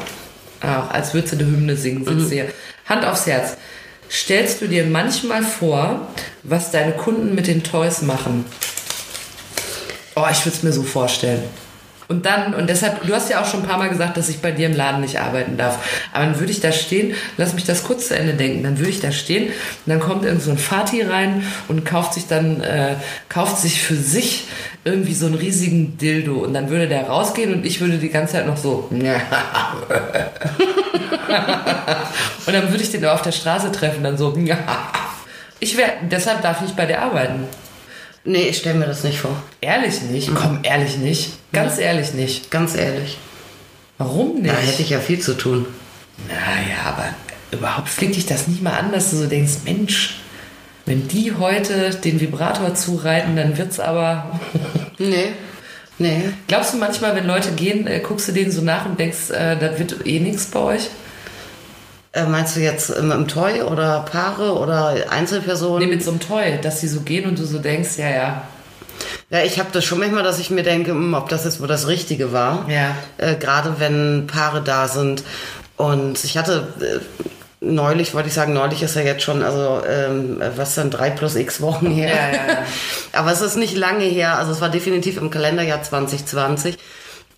Auch 0.62 0.90
als 0.90 1.12
würdest 1.12 1.34
du 1.34 1.38
eine 1.38 1.46
Hymne 1.46 1.76
singen, 1.76 2.02
sitzt 2.02 2.32
hier. 2.32 2.46
Hand 2.88 3.04
aufs 3.04 3.26
Herz. 3.26 3.58
Stellst 4.10 4.60
du 4.60 4.68
dir 4.68 4.84
manchmal 4.84 5.42
vor, 5.42 6.08
was 6.42 6.70
deine 6.70 6.92
Kunden 6.92 7.34
mit 7.34 7.46
den 7.46 7.62
Toys 7.62 8.02
machen? 8.02 8.44
Oh, 10.14 10.24
ich 10.30 10.44
würde 10.46 10.56
es 10.56 10.62
mir 10.62 10.72
so 10.72 10.82
vorstellen. 10.82 11.42
Und 12.08 12.24
dann, 12.24 12.54
und 12.54 12.70
deshalb, 12.70 13.04
du 13.06 13.14
hast 13.14 13.28
ja 13.30 13.40
auch 13.40 13.46
schon 13.46 13.62
ein 13.62 13.66
paar 13.66 13.78
Mal 13.78 13.88
gesagt, 13.88 14.16
dass 14.16 14.28
ich 14.28 14.38
bei 14.38 14.52
dir 14.52 14.66
im 14.66 14.76
Laden 14.76 15.00
nicht 15.00 15.20
arbeiten 15.20 15.56
darf. 15.56 15.78
Aber 16.12 16.24
dann 16.24 16.38
würde 16.38 16.52
ich 16.52 16.60
da 16.60 16.70
stehen, 16.70 17.14
lass 17.36 17.54
mich 17.54 17.64
das 17.64 17.82
kurz 17.82 18.08
zu 18.08 18.16
Ende 18.16 18.34
denken, 18.34 18.62
dann 18.62 18.78
würde 18.78 18.90
ich 18.90 19.00
da 19.00 19.10
stehen 19.10 19.46
und 19.46 19.52
dann 19.86 19.98
kommt 19.98 20.24
irgend 20.24 20.42
so 20.42 20.52
ein 20.52 20.58
Vati 20.58 21.02
rein 21.02 21.42
und 21.68 21.84
kauft 21.84 22.14
sich 22.14 22.26
dann, 22.28 22.60
äh, 22.60 22.94
kauft 23.28 23.58
sich 23.58 23.82
für 23.82 23.96
sich 23.96 24.44
irgendwie 24.84 25.14
so 25.14 25.26
einen 25.26 25.34
riesigen 25.34 25.98
Dildo 25.98 26.44
und 26.44 26.54
dann 26.54 26.70
würde 26.70 26.86
der 26.86 27.08
rausgehen 27.08 27.52
und 27.52 27.66
ich 27.66 27.80
würde 27.80 27.98
die 27.98 28.10
ganze 28.10 28.34
Zeit 28.34 28.46
noch 28.46 28.56
so, 28.56 28.86
und 28.90 29.02
dann 32.46 32.70
würde 32.70 32.82
ich 32.82 32.92
den 32.92 33.04
auf 33.04 33.22
der 33.22 33.32
Straße 33.32 33.72
treffen, 33.72 34.04
dann 34.04 34.16
so, 34.16 34.32
ich 35.58 35.76
wäre, 35.76 35.90
deshalb 36.02 36.42
darf 36.42 36.62
ich 36.64 36.72
bei 36.74 36.86
dir 36.86 37.02
arbeiten. 37.02 37.48
Nee, 38.26 38.48
ich 38.48 38.58
stelle 38.58 38.78
mir 38.78 38.86
das 38.86 39.04
nicht 39.04 39.18
vor. 39.18 39.40
Ehrlich 39.60 40.02
nicht? 40.02 40.34
Komm, 40.34 40.58
ehrlich 40.64 40.98
nicht. 40.98 41.30
Ganz 41.52 41.78
ehrlich 41.78 42.12
nicht. 42.12 42.50
Ganz 42.50 42.74
ehrlich. 42.74 43.18
Warum 43.98 44.42
nicht? 44.42 44.52
Da 44.52 44.58
hätte 44.58 44.82
ich 44.82 44.90
ja 44.90 44.98
viel 44.98 45.20
zu 45.20 45.34
tun. 45.34 45.66
Naja, 46.28 46.76
aber 46.86 47.14
überhaupt 47.52 47.88
fliegt 47.88 48.16
dich 48.16 48.26
das 48.26 48.48
nicht 48.48 48.62
mal 48.62 48.72
an, 48.72 48.90
dass 48.90 49.10
du 49.10 49.16
so 49.16 49.26
denkst, 49.26 49.58
Mensch, 49.64 50.16
wenn 50.86 51.06
die 51.06 51.34
heute 51.34 51.90
den 51.90 52.20
Vibrator 52.20 52.74
zureiten, 52.74 53.36
dann 53.36 53.56
wird's 53.56 53.80
aber. 53.80 54.40
Nee. 54.98 55.32
Nee. 55.98 56.30
Glaubst 56.48 56.72
du 56.72 56.78
manchmal, 56.78 57.14
wenn 57.14 57.26
Leute 57.26 57.52
gehen, 57.52 57.86
äh, 57.86 58.00
guckst 58.00 58.28
du 58.28 58.32
denen 58.32 58.50
so 58.50 58.62
nach 58.62 58.86
und 58.86 58.98
denkst, 58.98 59.28
äh, 59.30 59.56
das 59.58 59.78
wird 59.78 60.06
eh 60.06 60.20
nichts 60.20 60.46
bei 60.46 60.58
euch? 60.58 60.88
Äh, 62.16 62.24
meinst 62.24 62.56
du 62.56 62.60
jetzt 62.60 62.88
im, 62.88 63.12
im 63.12 63.28
Toy 63.28 63.60
oder 63.60 64.00
Paare 64.10 64.54
oder 64.54 64.94
Einzelpersonen? 65.10 65.86
Nee, 65.86 65.94
mit 65.94 66.02
so 66.02 66.12
einem 66.12 66.20
Toy, 66.20 66.58
dass 66.62 66.80
die 66.80 66.88
so 66.88 67.00
gehen 67.00 67.28
und 67.28 67.38
du 67.38 67.44
so 67.44 67.58
denkst, 67.58 67.98
ja, 67.98 68.08
ja. 68.08 68.42
Ja, 69.28 69.42
ich 69.42 69.58
habe 69.58 69.68
das 69.72 69.84
schon 69.84 69.98
manchmal, 69.98 70.22
dass 70.22 70.38
ich 70.38 70.50
mir 70.50 70.62
denke, 70.62 70.92
hm, 70.92 71.12
ob 71.12 71.28
das 71.28 71.44
jetzt 71.44 71.60
wohl 71.60 71.68
das 71.68 71.88
Richtige 71.88 72.32
war. 72.32 72.66
Ja. 72.70 72.96
Äh, 73.18 73.34
Gerade 73.34 73.74
wenn 73.80 74.26
Paare 74.26 74.62
da 74.62 74.88
sind. 74.88 75.24
Und 75.76 76.24
ich 76.24 76.38
hatte 76.38 76.68
äh, 76.80 77.00
neulich, 77.60 78.14
wollte 78.14 78.28
ich 78.28 78.34
sagen, 78.34 78.54
neulich 78.54 78.82
ist 78.82 78.96
ja 78.96 79.02
jetzt 79.02 79.22
schon, 79.22 79.42
also 79.42 79.82
ähm, 79.86 80.40
was 80.56 80.74
dann 80.74 80.90
drei 80.90 81.10
plus 81.10 81.36
x 81.36 81.60
Wochen 81.60 81.90
her. 81.90 82.08
Ja, 82.08 82.28
ja, 82.28 82.52
ja. 82.54 82.58
Aber 83.12 83.30
es 83.30 83.42
ist 83.42 83.56
nicht 83.56 83.76
lange 83.76 84.04
her, 84.04 84.38
also 84.38 84.52
es 84.52 84.62
war 84.62 84.70
definitiv 84.70 85.18
im 85.18 85.28
Kalenderjahr 85.28 85.82
2020. 85.82 86.78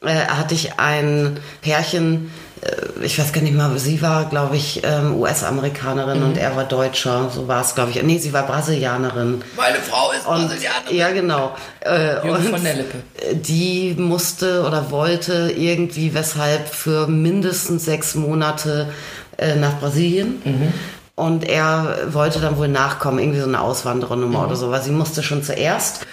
Äh, 0.03 0.15
hatte 0.27 0.55
ich 0.55 0.79
ein 0.79 1.41
Pärchen, 1.63 2.31
ich 3.03 3.19
weiß 3.19 3.33
gar 3.33 3.41
nicht 3.43 3.55
mal, 3.55 3.79
sie 3.79 4.03
war, 4.03 4.25
glaube 4.27 4.57
ich, 4.57 4.83
ähm, 4.85 5.15
US-Amerikanerin 5.21 6.23
und 6.23 6.37
er 6.37 6.57
war 6.57 6.65
Deutscher, 6.65 7.31
so 7.33 7.47
war 7.49 7.63
es, 7.63 7.75
glaube 7.75 7.91
ich. 7.91 8.03
Nee, 8.03 8.19
sie 8.19 8.33
war 8.33 8.45
Brasilianerin. 8.47 9.43
Meine 9.57 9.77
Frau 9.79 10.11
ist 10.13 10.27
Und, 10.27 10.51
ja, 10.91 11.11
genau. 11.11 11.55
Äh, 11.81 12.21
und 12.29 12.43
von 12.49 12.63
der 12.65 12.75
Lippe. 12.75 12.99
Die 13.35 13.95
musste 13.97 14.65
oder 14.67 14.91
wollte 14.91 15.53
irgendwie 15.57 16.15
weshalb 16.15 16.69
für 16.69 17.07
mindestens 17.07 17.85
sechs 17.85 18.15
Monate 18.15 18.89
äh, 19.37 19.55
nach 19.57 19.79
Brasilien. 19.79 20.43
Mhm. 20.45 20.73
Und 21.15 21.49
er 21.49 21.99
wollte 22.13 22.39
dann 22.41 22.57
wohl 22.59 22.69
nachkommen, 22.69 23.19
irgendwie 23.19 23.41
so 23.41 23.47
eine 23.49 23.61
Auswanderernummer 23.61 24.39
Mhm. 24.41 24.45
oder 24.47 24.57
so, 24.57 24.71
weil 24.71 24.83
sie 24.83 24.91
musste 24.93 25.23
schon 25.23 25.43
zuerst. 25.43 26.07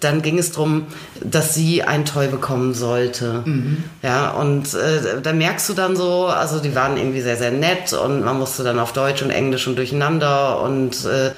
Dann 0.00 0.22
ging 0.22 0.38
es 0.38 0.52
darum, 0.52 0.86
dass 1.22 1.54
sie 1.54 1.82
ein 1.82 2.04
Toy 2.04 2.28
bekommen 2.28 2.74
sollte. 2.74 3.42
Mhm. 3.44 3.84
Ja, 4.02 4.30
und 4.30 4.74
äh, 4.74 5.20
da 5.22 5.32
merkst 5.32 5.68
du 5.68 5.74
dann 5.74 5.96
so, 5.96 6.26
also 6.26 6.60
die 6.60 6.74
waren 6.74 6.96
irgendwie 6.96 7.20
sehr, 7.20 7.36
sehr 7.36 7.50
nett 7.50 7.92
und 7.92 8.24
man 8.24 8.38
musste 8.38 8.62
dann 8.64 8.78
auf 8.78 8.92
Deutsch 8.92 9.22
und 9.22 9.30
Englisch 9.30 9.66
und 9.66 9.76
durcheinander 9.76 10.60
und 10.60 11.04
äh, 11.04 11.32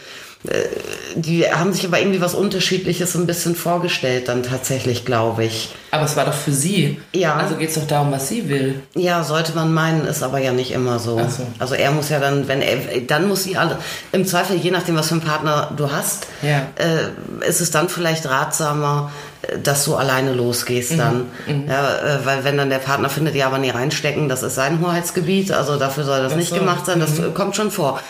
die 1.14 1.50
haben 1.50 1.72
sich 1.72 1.87
aber 1.87 1.98
irgendwie 2.00 2.20
was 2.20 2.35
Unterschiedliches 2.35 3.14
ein 3.14 3.26
bisschen 3.26 3.54
vorgestellt 3.57 4.28
dann 4.28 4.42
tatsächlich, 4.42 5.04
glaube 5.07 5.44
ich. 5.44 5.74
Aber 5.90 6.04
es 6.04 6.16
war 6.16 6.26
doch 6.26 6.35
für 6.35 6.52
sie. 6.52 7.00
Ja. 7.14 7.37
Also 7.37 7.54
geht 7.57 7.70
es 7.70 7.76
doch 7.76 7.87
darum, 7.87 8.12
was 8.12 8.28
sie 8.28 8.48
will. 8.48 8.83
Ja, 8.94 9.24
sollte 9.24 9.52
man 9.54 9.72
meinen, 9.72 10.04
ist 10.07 10.22
aber 10.22 10.38
ja 10.40 10.52
nicht 10.52 10.72
immer 10.72 10.98
so. 10.98 11.16
So. 11.28 11.46
Also 11.59 11.74
er 11.76 11.92
muss 11.92 12.11
ja 12.11 12.18
dann, 12.20 12.46
wenn 12.46 12.61
er, 12.61 12.76
dann 13.07 13.26
muss 13.28 13.44
sie 13.44 13.57
alle, 13.57 13.78
im 14.12 14.26
Zweifel, 14.26 14.57
je 14.57 14.70
nachdem, 14.70 14.96
was 14.96 15.09
für 15.09 15.14
einen 15.14 15.22
Partner 15.22 15.70
du 15.76 15.90
hast, 15.90 16.26
Ja. 16.42 16.66
äh, 16.76 17.48
ist 17.48 17.61
es 17.62 17.70
dann 17.70 17.88
vielleicht 17.88 18.28
ratsamer, 18.28 19.12
äh, 19.42 19.59
dass 19.61 19.85
du 19.87 19.94
alleine 19.94 20.35
losgehst 20.35 20.92
Mhm. 20.92 20.98
dann. 20.98 21.26
Ja, 21.68 21.94
äh, 21.96 22.26
weil 22.26 22.44
wenn 22.44 22.59
dann 22.59 22.68
der 22.70 22.78
Partner 22.80 23.09
findet, 23.09 23.35
ja, 23.35 23.46
aber 23.46 23.59
nie 23.59 23.70
reinstecken, 23.70 24.28
das 24.28 24.42
ist 24.42 24.57
sein 24.57 24.80
Hoheitsgebiet, 24.85 25.52
also 25.52 25.76
dafür 25.76 26.04
soll 26.04 26.22
das 26.22 26.33
Ach 26.33 26.37
nicht 26.37 26.48
so. 26.50 26.57
Mhm. 26.57 26.61
gemacht 26.61 26.85
sein, 26.87 27.00
das 27.00 27.12
kommt 27.35 27.57
schon 27.57 27.70
vor. 27.70 28.00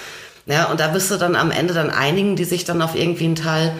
Ja, 0.46 0.66
und 0.66 0.80
da 0.80 0.88
bist 0.88 1.10
du 1.10 1.16
dann 1.16 1.36
am 1.36 1.50
Ende 1.50 1.72
dann 1.74 1.90
einigen, 1.90 2.36
die 2.36 2.44
sich 2.44 2.64
dann 2.64 2.82
auf 2.82 2.94
irgendwie 2.94 3.24
einen 3.24 3.34
Teil 3.34 3.72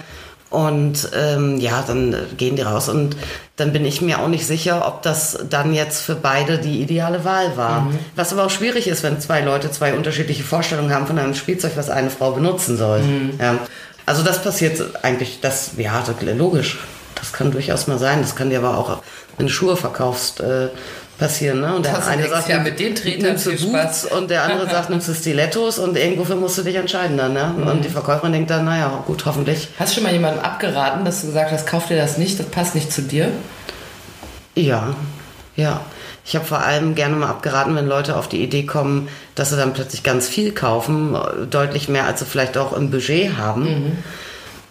und 0.55 1.11
ähm, 1.15 1.59
ja, 1.59 1.83
dann 1.87 2.13
äh, 2.13 2.19
gehen 2.37 2.55
die 2.55 2.63
raus. 2.63 2.89
Und 2.89 3.17
dann 3.57 3.73
bin 3.73 3.85
ich 3.85 4.01
mir 4.01 4.21
auch 4.21 4.29
nicht 4.29 4.47
sicher, 4.47 4.87
ob 4.87 5.03
das 5.03 5.39
dann 5.51 5.75
jetzt 5.75 6.01
für 6.01 6.15
beide 6.15 6.59
die 6.59 6.81
ideale 6.81 7.25
Wahl 7.25 7.57
war. 7.57 7.83
Mhm. 7.83 7.99
Was 8.15 8.33
aber 8.33 8.45
auch 8.47 8.51
schwierig 8.51 8.87
ist, 8.87 9.03
wenn 9.03 9.21
zwei 9.21 9.41
Leute 9.41 9.71
zwei 9.73 9.95
unterschiedliche 9.95 10.45
Vorstellungen 10.45 10.95
haben 10.95 11.07
von 11.09 11.19
einem 11.19 11.35
Spielzeug, 11.35 11.73
was 11.75 11.91
eine 11.91 12.09
Frau 12.09 12.33
benutzen 12.33 12.77
soll. 12.77 13.01
Mhm. 13.01 13.33
Ja. 13.41 13.59
Also 14.07 14.23
das 14.23 14.43
passiert 14.43 14.81
eigentlich, 15.03 15.41
das, 15.41 15.73
ja, 15.77 16.05
das, 16.07 16.15
logisch. 16.37 16.79
Das 17.17 17.33
kann 17.33 17.51
durchaus 17.51 17.87
mal 17.87 17.99
sein. 17.99 18.23
Das 18.23 18.37
kann 18.37 18.51
dir 18.51 18.59
aber 18.59 18.79
auch, 18.79 19.03
wenn 19.37 19.47
du 19.47 19.53
Schuhe 19.53 19.77
verkaufst, 19.77 20.41
äh, 20.41 20.69
passieren. 21.25 21.61
Ne? 21.61 21.75
Und 21.75 21.87
der 21.87 21.95
Das 21.95 22.07
eine 22.07 22.29
sagt, 22.29 22.49
ja, 22.49 22.59
mit 22.59 22.79
den 22.79 22.95
Tretern 22.95 23.31
nimmst 23.31 23.47
du 23.47 23.73
Boots 23.73 24.05
und 24.05 24.31
der 24.31 24.45
andere 24.45 24.69
sagt, 24.69 24.91
nimmst 24.91 25.09
du 25.09 25.15
Stilettos 25.15 25.79
und 25.79 25.97
irgendwofür 25.97 26.37
musst 26.37 26.59
du 26.59 26.63
dich 26.63 26.77
entscheiden 26.77 27.17
dann. 27.17 27.33
Ne? 27.33 27.55
Mhm. 27.57 27.67
Und 27.67 27.85
die 27.85 27.89
Verkäuferin 27.89 28.33
denkt 28.33 28.51
dann, 28.51 28.65
naja, 28.67 29.03
gut, 29.07 29.25
hoffentlich. 29.25 29.69
Hast 29.79 29.93
du 29.93 29.95
schon 29.97 30.05
mal 30.05 30.13
jemandem 30.13 30.45
abgeraten, 30.45 31.05
dass 31.05 31.23
du 31.23 31.29
gesagt 31.29 31.51
hast, 31.51 31.67
kauf 31.67 31.87
dir 31.87 31.97
das 31.97 32.19
nicht, 32.19 32.39
das 32.39 32.47
passt 32.47 32.75
nicht 32.75 32.93
zu 32.93 33.03
dir? 33.03 33.29
Ja, 34.55 34.95
ja. 35.57 35.81
Ich 36.27 36.35
habe 36.37 36.45
vor 36.45 36.61
allem 36.61 36.95
gerne 36.95 37.17
mal 37.17 37.29
abgeraten, 37.29 37.75
wenn 37.77 37.87
Leute 37.87 38.17
auf 38.17 38.29
die 38.29 38.43
Idee 38.43 38.65
kommen, 38.65 39.09
dass 39.35 39.51
sie 39.51 39.57
dann 39.57 39.75
plötzlich 39.75 40.03
ganz 40.03 40.29
viel 40.29 40.53
kaufen, 40.53 41.15
äh, 41.15 41.47
deutlich 41.47 41.89
mehr, 41.89 42.07
als 42.07 42.21
sie 42.21 42.27
vielleicht 42.27 42.57
auch 42.57 42.73
im 42.75 42.91
Budget 42.91 43.37
haben. 43.37 44.03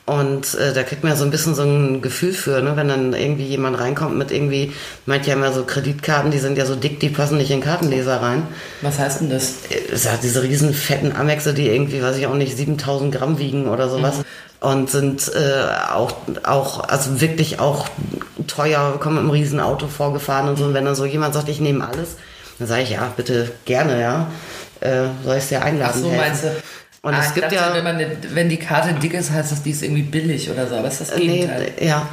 Und 0.06 0.56
äh, 0.56 0.74
da 0.74 0.84
kriegt 0.84 1.02
man 1.04 1.14
ja 1.14 1.16
so 1.18 1.24
ein 1.24 1.32
bisschen 1.32 1.56
so 1.56 1.64
ein 1.64 2.02
Gefühl 2.02 2.34
für, 2.34 2.62
ne? 2.62 2.76
wenn 2.76 2.90
dann 2.90 3.14
irgendwie 3.14 3.46
jemand 3.46 3.80
reinkommt 3.80 4.18
mit 4.18 4.32
irgendwie, 4.32 4.74
meint 5.06 5.26
ja 5.26 5.34
immer 5.34 5.54
so 5.54 5.64
Kreditkarten, 5.64 6.30
die 6.30 6.40
sind 6.40 6.58
ja 6.58 6.66
so 6.66 6.76
dick, 6.76 7.00
die 7.00 7.08
passen 7.08 7.38
nicht 7.38 7.52
in 7.52 7.60
den 7.60 7.64
Kartenleser 7.64 8.22
rein. 8.22 8.46
Was 8.82 9.00
heißt 9.00 9.22
denn 9.22 9.30
das? 9.30 9.54
Es 9.92 10.12
hat 10.12 10.22
diese 10.22 10.44
riesen 10.44 10.74
fetten 10.74 11.16
Amexe, 11.16 11.54
die 11.54 11.70
irgendwie, 11.70 12.04
weiß 12.04 12.18
ich 12.18 12.28
auch 12.28 12.34
nicht, 12.34 12.58
7000 12.58 13.16
Gramm 13.16 13.40
wiegen 13.40 13.68
oder 13.70 13.88
sowas. 13.88 14.16
Und 14.60 14.90
sind 14.90 15.32
äh, 15.34 15.92
auch, 15.94 16.16
auch, 16.44 16.82
also 16.90 17.22
wirklich 17.22 17.60
auch 17.60 17.88
teuer, 18.48 18.98
kommen 19.00 19.16
mit 19.16 19.22
einem 19.22 19.32
riesen 19.32 19.62
Auto 19.62 19.88
vorgefahren 19.88 20.50
und 20.50 20.58
so. 20.58 20.66
Und 20.66 20.74
wenn 20.74 20.86
dann 20.86 20.96
so 20.96 21.06
jemand 21.06 21.34
sagt, 21.34 21.48
ich 21.48 21.62
nehme 21.62 21.88
alles, 21.88 22.18
dann 22.60 22.68
sage 22.68 22.84
ich, 22.84 22.92
ja, 22.92 23.12
bitte 23.16 23.52
gerne, 23.64 24.02
ja. 24.02 24.32
Äh, 24.82 25.06
soll 25.24 25.38
ich 25.38 25.44
es 25.44 25.50
dir 25.50 25.60
Ach 25.62 25.66
einladen? 25.66 26.02
so, 26.02 26.10
helfen? 26.10 26.26
meinst 26.26 26.44
du? 26.44 26.48
Und 27.04 27.14
ah, 27.14 27.20
es 27.20 27.34
gibt 27.34 27.46
dachte, 27.46 27.56
ja- 27.56 27.74
wenn, 27.74 27.86
eine, 27.86 28.08
wenn 28.34 28.50
die 28.50 28.58
Karte 28.58 28.94
dick 28.96 29.14
ist, 29.14 29.30
heißt 29.30 29.52
das, 29.52 29.62
die 29.62 29.72
ist 29.72 29.84
irgendwie 29.84 30.02
billig 30.04 30.50
oder 30.50 30.68
so. 30.68 30.76
Aber 30.76 30.88
es 30.88 31.00
ist 31.02 31.12
das 31.12 31.20
Nee, 31.20 31.28
Gegenteil. 31.42 31.72
d- 31.80 31.86
ja. 31.86 32.08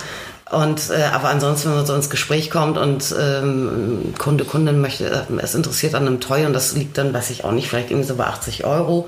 Und 0.51 0.91
äh, 0.91 1.05
aber 1.13 1.29
ansonsten, 1.29 1.69
wenn 1.69 1.77
man 1.77 1.87
so 1.87 1.95
ins 1.95 2.11
Gespräch 2.11 2.51
kommt 2.51 2.77
und 2.77 3.15
ähm, 3.19 4.13
Kunde, 4.19 4.45
Kundin 4.45 4.81
möchte, 4.81 5.07
äh, 5.09 5.41
es 5.43 5.55
interessiert 5.55 5.95
an 5.95 6.07
einem 6.09 6.19
Toy 6.19 6.45
und 6.45 6.53
das 6.55 6.75
liegt 6.75 6.99
dann, 6.99 7.15
weiß 7.15 7.31
ich 7.31 7.45
auch 7.45 7.53
nicht, 7.53 7.69
vielleicht 7.69 7.91
irgendwie 7.93 8.09
so 8.09 8.17
bei 8.17 8.25
80 8.27 8.65
Euro. 8.65 9.07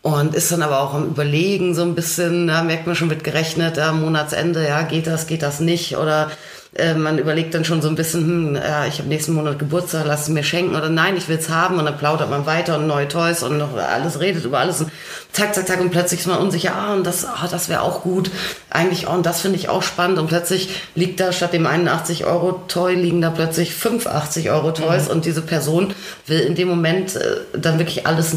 Und 0.00 0.34
ist 0.34 0.50
dann 0.50 0.62
aber 0.62 0.80
auch 0.80 0.94
am 0.94 1.04
Überlegen 1.08 1.74
so 1.74 1.82
ein 1.82 1.94
bisschen, 1.94 2.46
da 2.46 2.62
merkt 2.62 2.86
man 2.86 2.96
schon, 2.96 3.10
wird 3.10 3.24
gerechnet, 3.24 3.76
ja, 3.76 3.92
Monatsende, 3.92 4.66
ja, 4.66 4.80
geht 4.82 5.06
das, 5.06 5.26
geht 5.26 5.42
das 5.42 5.60
nicht? 5.60 5.98
Oder 5.98 6.30
äh, 6.74 6.94
man 6.94 7.18
überlegt 7.18 7.54
dann 7.54 7.64
schon 7.64 7.80
so 7.80 7.88
ein 7.88 7.94
bisschen, 7.94 8.22
hm, 8.22 8.54
ja, 8.56 8.86
ich 8.86 8.98
habe 8.98 9.08
nächsten 9.08 9.32
Monat 9.32 9.58
Geburtstag, 9.58 10.04
lass 10.06 10.22
es 10.22 10.28
mir 10.28 10.42
schenken 10.42 10.76
oder 10.76 10.88
nein, 10.88 11.16
ich 11.16 11.28
will's 11.28 11.48
haben. 11.48 11.78
Und 11.78 11.86
dann 11.86 11.96
plaudert 11.96 12.30
man 12.30 12.46
weiter 12.46 12.76
und 12.76 12.86
neue 12.86 13.08
Toys 13.08 13.42
und 13.42 13.58
noch 13.58 13.76
alles 13.76 14.20
redet 14.20 14.44
über 14.44 14.58
alles 14.58 14.80
und 14.80 14.90
zack, 15.32 15.54
zack, 15.54 15.66
zack. 15.66 15.80
Und 15.80 15.90
plötzlich 15.90 16.20
ist 16.20 16.26
man 16.26 16.38
unsicher, 16.38 16.74
ah, 16.74 16.94
und 16.94 17.06
das, 17.06 17.24
ah, 17.24 17.48
das 17.50 17.68
wäre 17.68 17.82
auch 17.82 18.02
gut, 18.02 18.30
eigentlich, 18.70 19.08
oh, 19.08 19.12
und 19.12 19.24
das 19.24 19.40
finde 19.40 19.58
ich 19.58 19.68
auch 19.68 19.82
spannend. 19.82 20.18
Und 20.18 20.28
plötzlich 20.28 20.68
liegt 20.94 21.20
da 21.20 21.32
statt 21.32 21.52
dem 21.52 21.66
81 21.66 22.26
Euro 22.26 22.62
Toy 22.68 22.94
liegen 22.94 23.22
da 23.22 23.30
plötzlich 23.30 23.74
85 23.74 24.50
Euro 24.50 24.72
Toys. 24.72 25.08
Und 25.08 25.24
diese 25.24 25.42
Person 25.42 25.94
will 26.26 26.40
in 26.40 26.54
dem 26.54 26.68
Moment 26.68 27.16
äh, 27.16 27.36
dann 27.58 27.78
wirklich 27.78 28.06
alles 28.06 28.36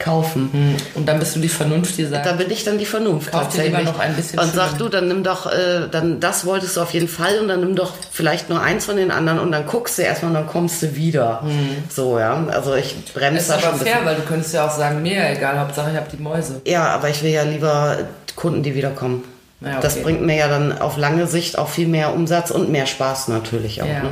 kaufen. 0.00 0.76
Und 0.94 1.08
dann 1.08 1.18
bist 1.18 1.36
du 1.36 1.40
die 1.40 1.48
Vernunft, 1.48 1.96
die 1.98 2.06
sagt, 2.06 2.26
Da 2.26 2.32
bin 2.32 2.50
ich 2.50 2.64
dann 2.64 2.78
die 2.78 2.86
Vernunft 2.86 3.30
Kauf 3.30 3.48
dir 3.48 3.64
lieber 3.64 3.82
noch 3.82 3.98
ein 3.98 4.16
bisschen 4.16 4.38
und 4.38 4.52
sag 4.52 4.76
du, 4.78 4.88
dann 4.88 5.08
nimm 5.08 5.22
doch, 5.22 5.46
äh, 5.46 5.88
dann 5.90 6.20
das 6.20 6.44
wolltest 6.44 6.76
du 6.76 6.80
auf 6.80 6.92
jeden 6.92 7.08
Fall 7.08 7.38
und 7.38 7.48
dann 7.48 7.60
nimm 7.60 7.76
doch 7.76 7.92
vielleicht 8.10 8.48
nur 8.48 8.60
eins 8.60 8.86
von 8.86 8.96
den 8.96 9.10
anderen 9.10 9.38
und 9.38 9.52
dann 9.52 9.66
guckst 9.66 9.98
du 9.98 10.02
erstmal 10.02 10.30
und 10.30 10.34
dann 10.34 10.46
kommst 10.46 10.82
du 10.82 10.96
wieder. 10.96 11.44
So, 11.88 12.18
ja. 12.18 12.44
Also 12.48 12.74
ich 12.74 12.96
bremse 13.14 13.40
ist 13.40 13.50
da 13.50 13.58
schon 13.58 13.68
aber 13.68 13.78
ein 13.78 13.86
fair, 13.86 14.00
weil 14.04 14.16
du 14.16 14.22
könntest 14.22 14.54
ja 14.54 14.66
auch 14.66 14.76
sagen, 14.76 15.02
mir 15.02 15.30
egal, 15.30 15.58
Hauptsache 15.60 15.90
ich 15.90 15.96
habe 15.96 16.08
die 16.10 16.22
Mäuse. 16.22 16.60
Ja, 16.66 16.88
aber 16.88 17.08
ich 17.08 17.22
will 17.22 17.30
ja 17.30 17.42
lieber 17.42 17.98
Kunden, 18.36 18.62
die 18.62 18.74
wiederkommen. 18.74 19.24
Ja, 19.60 19.72
okay. 19.72 19.78
Das 19.82 20.02
bringt 20.02 20.22
mir 20.22 20.36
ja 20.36 20.48
dann 20.48 20.80
auf 20.80 20.96
lange 20.96 21.26
Sicht 21.26 21.58
auch 21.58 21.68
viel 21.68 21.86
mehr 21.86 22.14
Umsatz 22.14 22.50
und 22.50 22.70
mehr 22.70 22.86
Spaß 22.86 23.28
natürlich 23.28 23.82
auch. 23.82 23.86
Ja. 23.86 24.02
Ne? 24.02 24.10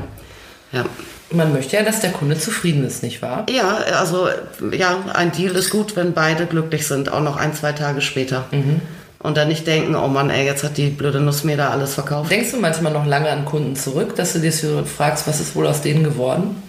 Ja. 0.73 0.85
Man 1.31 1.53
möchte 1.53 1.77
ja, 1.77 1.83
dass 1.83 2.01
der 2.01 2.11
Kunde 2.11 2.39
zufrieden 2.39 2.85
ist, 2.85 3.03
nicht 3.03 3.21
wahr? 3.21 3.45
Ja, 3.51 3.79
also 3.99 4.29
ja, 4.73 5.05
ein 5.13 5.33
Deal 5.33 5.55
ist 5.57 5.71
gut, 5.71 5.95
wenn 5.95 6.15
beide 6.15 6.47
glücklich 6.47 6.87
sind, 6.87 7.13
auch 7.13 7.21
noch 7.21 7.37
ein, 7.37 7.55
zwei 7.55 7.73
Tage 7.73 8.01
später. 8.01 8.47
Mhm. 8.51 8.81
Und 9.21 9.37
dann 9.37 9.49
nicht 9.49 9.67
denken, 9.67 9.95
oh 9.97 10.09
Mann, 10.09 10.31
ey, 10.31 10.47
jetzt 10.47 10.63
hat 10.63 10.77
die 10.77 10.91
blöde 10.91 11.21
Nuss 11.21 11.43
mir 11.43 11.57
da 11.57 11.71
alles 11.71 11.95
verkauft. 11.95 12.31
Denkst 12.31 12.53
du 12.53 12.59
manchmal 12.59 12.93
noch 12.93 13.05
lange 13.05 13.29
an 13.29 13.45
Kunden 13.45 13.75
zurück, 13.75 14.15
dass 14.15 14.33
du 14.33 14.39
dir 14.39 14.53
so 14.53 14.85
fragst, 14.85 15.27
was 15.27 15.41
ist 15.41 15.57
wohl 15.57 15.67
aus 15.67 15.83
denen 15.83 16.05
geworden? 16.05 16.63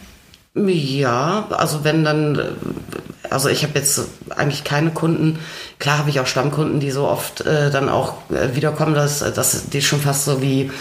Ja, 0.56 1.48
also 1.52 1.84
wenn 1.84 2.04
dann, 2.04 2.42
also 3.30 3.50
ich 3.50 3.64
habe 3.64 3.78
jetzt 3.78 4.02
eigentlich 4.36 4.64
keine 4.64 4.90
Kunden, 4.90 5.40
klar 5.78 6.00
habe 6.00 6.10
ich 6.10 6.20
auch 6.20 6.26
Stammkunden, 6.26 6.80
die 6.80 6.90
so 6.90 7.08
oft 7.08 7.42
äh, 7.42 7.70
dann 7.70 7.88
auch 7.88 8.16
äh, 8.32 8.56
wiederkommen, 8.56 8.96
dass, 8.96 9.20
dass 9.20 9.70
die 9.70 9.82
schon 9.84 10.02
fast 10.02 10.26
so 10.26 10.42
wie, 10.42 10.72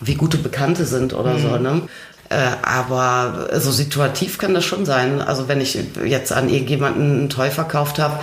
wie 0.00 0.16
gute 0.16 0.38
Bekannte 0.38 0.84
sind 0.84 1.14
oder 1.14 1.38
so, 1.38 1.56
ne? 1.56 1.82
Äh, 2.32 2.56
aber 2.62 3.50
so 3.60 3.70
situativ 3.70 4.38
kann 4.38 4.54
das 4.54 4.64
schon 4.64 4.86
sein. 4.86 5.20
Also 5.20 5.48
wenn 5.48 5.60
ich 5.60 5.78
jetzt 6.04 6.32
an 6.32 6.48
irgendjemanden 6.48 7.18
einen 7.18 7.28
Toy 7.28 7.50
verkauft 7.50 7.98
habe 7.98 8.20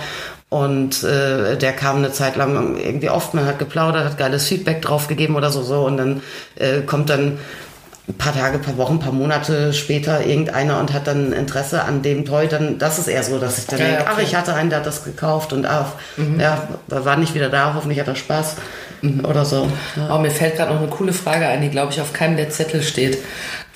und 0.48 1.04
äh, 1.04 1.56
der 1.56 1.72
kam 1.72 1.98
eine 1.98 2.12
Zeit 2.12 2.34
lang 2.34 2.76
irgendwie 2.76 3.08
oft, 3.08 3.34
man 3.34 3.46
hat 3.46 3.60
geplaudert, 3.60 4.04
hat 4.04 4.18
geiles 4.18 4.48
Feedback 4.48 4.82
drauf 4.82 5.06
gegeben 5.06 5.36
oder 5.36 5.50
so, 5.50 5.62
so 5.62 5.86
und 5.86 5.96
dann 5.96 6.22
äh, 6.56 6.80
kommt 6.80 7.08
dann 7.08 7.38
ein 8.08 8.14
paar 8.14 8.34
Tage, 8.34 8.56
ein 8.56 8.62
paar 8.62 8.76
Wochen, 8.76 8.94
ein 8.94 8.98
paar 8.98 9.12
Monate 9.12 9.72
später 9.72 10.26
irgendeiner 10.26 10.80
und 10.80 10.92
hat 10.92 11.06
dann 11.06 11.32
Interesse 11.32 11.84
an 11.84 12.02
dem 12.02 12.24
Toy, 12.24 12.48
dann 12.48 12.78
das 12.78 12.98
ist 12.98 13.06
eher 13.06 13.22
so, 13.22 13.38
dass 13.38 13.58
ich 13.58 13.66
dann 13.66 13.78
Ja, 13.78 13.86
denke, 13.86 14.04
ach, 14.08 14.12
okay. 14.14 14.22
ich 14.24 14.34
hatte 14.34 14.54
einen, 14.54 14.70
der 14.70 14.80
hat 14.80 14.86
das 14.86 15.04
gekauft 15.04 15.52
und 15.52 15.66
ah, 15.66 15.92
ja, 16.38 16.66
war 16.88 17.16
nicht 17.16 17.34
wieder 17.34 17.48
da, 17.48 17.74
hoffentlich 17.74 18.00
hat 18.00 18.08
er 18.08 18.16
Spaß 18.16 18.56
oder 19.02 19.44
so. 19.44 19.70
Ja. 19.96 20.14
Oh, 20.14 20.18
mir 20.18 20.30
fällt 20.30 20.56
gerade 20.56 20.72
noch 20.72 20.80
eine 20.80 20.90
coole 20.90 21.12
Frage 21.12 21.46
ein, 21.46 21.62
die, 21.62 21.70
glaube 21.70 21.92
ich, 21.92 22.00
auf 22.00 22.12
keinem 22.12 22.36
der 22.36 22.50
Zettel 22.50 22.82
steht. 22.82 23.18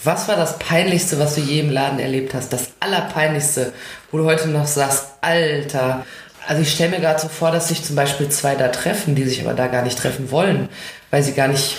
Was 0.02 0.28
war 0.28 0.36
das 0.36 0.58
Peinlichste, 0.58 1.18
was 1.18 1.34
du 1.34 1.40
je 1.40 1.60
im 1.60 1.70
Laden 1.70 1.98
erlebt 1.98 2.34
hast? 2.34 2.52
Das 2.52 2.72
Allerpeinlichste, 2.80 3.72
wo 4.10 4.18
du 4.18 4.24
heute 4.24 4.48
noch 4.48 4.66
sagst, 4.66 5.06
Alter. 5.20 6.04
Also 6.46 6.60
ich 6.60 6.72
stelle 6.72 6.90
mir 6.90 7.00
gerade 7.00 7.20
so 7.20 7.28
vor, 7.28 7.50
dass 7.50 7.68
sich 7.68 7.82
zum 7.82 7.96
Beispiel 7.96 8.28
zwei 8.28 8.54
da 8.54 8.68
treffen, 8.68 9.14
die 9.14 9.24
sich 9.24 9.40
aber 9.40 9.54
da 9.54 9.66
gar 9.66 9.82
nicht 9.82 9.98
treffen 9.98 10.30
wollen, 10.30 10.68
weil 11.14 11.22
sie 11.22 11.30
gar 11.32 11.46
nicht 11.46 11.76